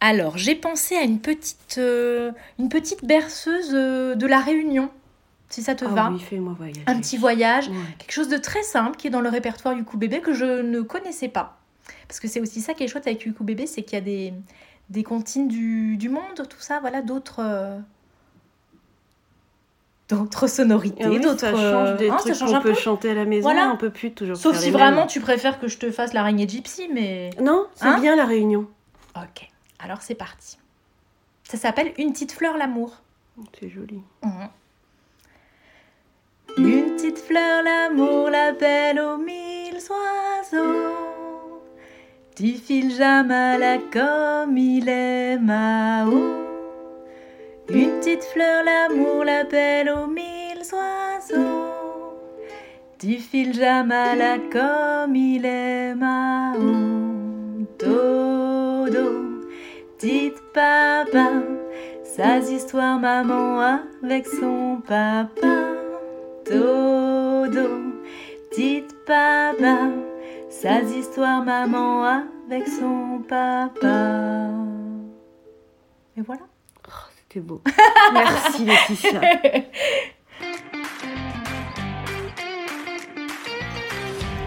Alors, 0.00 0.38
j'ai 0.38 0.54
pensé 0.54 0.96
à 0.96 1.02
une 1.02 1.18
petite, 1.20 1.76
euh, 1.78 2.30
une 2.58 2.68
petite 2.68 3.04
berceuse 3.04 3.70
euh, 3.74 4.14
de 4.14 4.26
la 4.26 4.38
Réunion, 4.38 4.90
si 5.48 5.62
ça 5.62 5.74
te 5.74 5.84
va. 5.84 6.06
Ah 6.06 6.10
oui, 6.12 6.20
fais-moi 6.20 6.54
voyager. 6.56 6.82
Un 6.86 7.00
petit 7.00 7.16
voyage. 7.16 7.68
Ouais. 7.68 7.74
Quelque 7.98 8.12
chose 8.12 8.28
de 8.28 8.36
très 8.36 8.62
simple 8.62 8.96
qui 8.96 9.08
est 9.08 9.10
dans 9.10 9.20
le 9.20 9.28
répertoire 9.28 9.74
Yuku 9.74 9.96
Bébé 9.96 10.20
que 10.20 10.32
je 10.34 10.62
ne 10.62 10.80
connaissais 10.82 11.28
pas. 11.28 11.58
Parce 12.06 12.20
que 12.20 12.28
c'est 12.28 12.40
aussi 12.40 12.60
ça 12.60 12.74
qui 12.74 12.84
est 12.84 12.88
chouette 12.88 13.06
avec 13.08 13.24
Yuku 13.24 13.42
Bébé, 13.42 13.66
c'est 13.66 13.82
qu'il 13.82 13.94
y 13.94 14.00
a 14.00 14.04
des, 14.04 14.32
des 14.90 15.02
comptines 15.02 15.48
du, 15.48 15.96
du 15.96 16.08
monde, 16.08 16.46
tout 16.48 16.60
ça, 16.60 16.78
voilà, 16.80 17.02
d'autres. 17.02 17.40
euh, 17.40 17.78
D'autres 20.08 20.46
sonorités, 20.46 21.02
Ah 21.04 21.10
oui, 21.10 21.20
d'autres. 21.20 21.40
ça 21.40 21.52
change 21.52 21.98
des 21.98 22.08
hein, 22.08 22.16
trucs 22.18 22.38
qu'on 22.38 22.54
un 22.54 22.60
peut 22.62 22.70
peu. 22.72 22.74
chanter 22.78 23.10
à 23.10 23.14
la 23.14 23.26
maison, 23.26 23.42
Voilà. 23.50 23.70
on 23.70 23.76
peut 23.76 23.90
plus 23.90 24.12
toujours 24.12 24.36
Sauf 24.38 24.56
si 24.56 24.70
vraiment 24.70 25.00
mêmes. 25.00 25.06
tu 25.06 25.20
préfères 25.20 25.60
que 25.60 25.68
je 25.68 25.76
te 25.76 25.90
fasse 25.90 26.14
l'araignée 26.14 26.48
gypsy, 26.48 26.88
mais. 26.90 27.28
Non, 27.42 27.66
c'est 27.74 27.84
Hein 27.84 28.00
bien 28.00 28.16
la 28.16 28.24
réunion. 28.24 28.66
Ok, 29.16 29.50
alors 29.78 30.02
c'est 30.02 30.14
parti. 30.14 30.58
Ça 31.44 31.56
s'appelle 31.56 31.92
Une 31.98 32.12
petite 32.12 32.32
fleur 32.32 32.56
l'amour. 32.56 33.00
C'est 33.58 33.68
joli. 33.68 34.02
Mhm. 34.22 34.48
Une 36.58 36.96
petite 36.96 37.18
fleur 37.18 37.62
l'amour, 37.62 38.30
la 38.30 38.52
belle 38.52 39.00
aux 39.00 39.16
mille 39.16 39.78
oiseaux. 39.90 41.60
Du 42.36 42.54
fil 42.54 42.90
jamala 42.94 43.78
comme 43.92 44.56
il 44.56 44.88
est 44.88 45.38
Mao. 45.38 46.12
Une 47.68 48.00
petite 48.00 48.24
fleur 48.24 48.64
l'amour, 48.64 49.24
la 49.24 49.44
belle 49.44 49.90
aux 49.90 50.06
mille 50.06 50.62
oiseaux. 50.72 52.18
Du 52.98 53.18
fil 53.18 53.54
jamala 53.54 54.38
comme 54.50 55.14
il 55.14 55.44
est 55.44 55.94
Mao. 55.94 56.98
Dites 59.98 60.40
papa, 60.54 61.42
sa 62.04 62.38
histoire 62.38 63.00
maman 63.00 63.80
avec 64.04 64.28
son 64.28 64.80
papa. 64.86 65.74
Dodo, 66.48 67.68
dites 68.56 68.94
papa, 69.04 69.90
sa 70.50 70.82
histoire 70.82 71.44
maman 71.44 72.04
avec 72.46 72.68
son 72.68 73.24
papa. 73.28 74.50
Et 76.16 76.20
voilà. 76.20 76.42
C'était 77.16 77.40
beau. 77.40 77.60
Merci 78.12 78.64
Laetitia. 78.66 79.20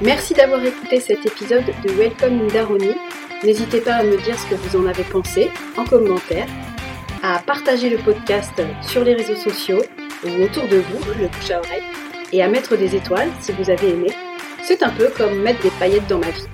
Merci 0.02 0.34
d'avoir 0.34 0.64
écouté 0.64 1.02
cet 1.02 1.26
épisode 1.26 1.66
de 1.84 1.90
Welcome 1.92 2.40
in 2.40 2.48
Daroni. 2.54 2.96
N'hésitez 3.44 3.82
pas 3.82 3.96
à 3.96 4.04
me 4.04 4.18
dire 4.18 4.38
ce 4.38 4.46
que 4.46 4.56
vous 4.56 4.80
en 4.80 4.86
avez 4.86 5.04
pensé 5.04 5.50
en 5.76 5.84
commentaire, 5.84 6.46
à 7.24 7.40
partager 7.40 7.90
le 7.90 7.98
podcast 7.98 8.62
sur 8.82 9.04
les 9.04 9.16
réseaux 9.16 9.36
sociaux 9.36 9.82
ou 10.24 10.44
autour 10.44 10.68
de 10.68 10.78
vous, 10.78 11.00
le 11.20 11.28
bouche 11.28 11.50
à 11.50 11.60
oreille, 11.60 11.84
et 12.32 12.44
à 12.44 12.48
mettre 12.48 12.78
des 12.78 12.96
étoiles 12.96 13.30
si 13.40 13.52
vous 13.52 13.72
avez 13.72 13.90
aimé. 13.90 14.12
C'est 14.64 14.84
un 14.84 14.90
peu 14.90 15.10
comme 15.18 15.42
mettre 15.42 15.64
des 15.64 15.72
paillettes 15.72 16.08
dans 16.08 16.20
ma 16.20 16.30
vie. 16.30 16.48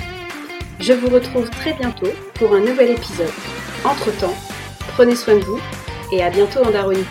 Je 0.80 0.94
vous 0.94 1.10
retrouve 1.10 1.50
très 1.50 1.74
bientôt 1.74 2.12
pour 2.36 2.54
un 2.54 2.62
nouvel 2.62 2.92
épisode. 2.92 3.34
Entre-temps, 3.84 4.36
prenez 4.96 5.16
soin 5.16 5.36
de 5.36 5.44
vous 5.44 5.60
et 6.14 6.24
à 6.24 6.30
bientôt 6.30 6.62
en 6.64 6.72
Daronie. 6.72 7.06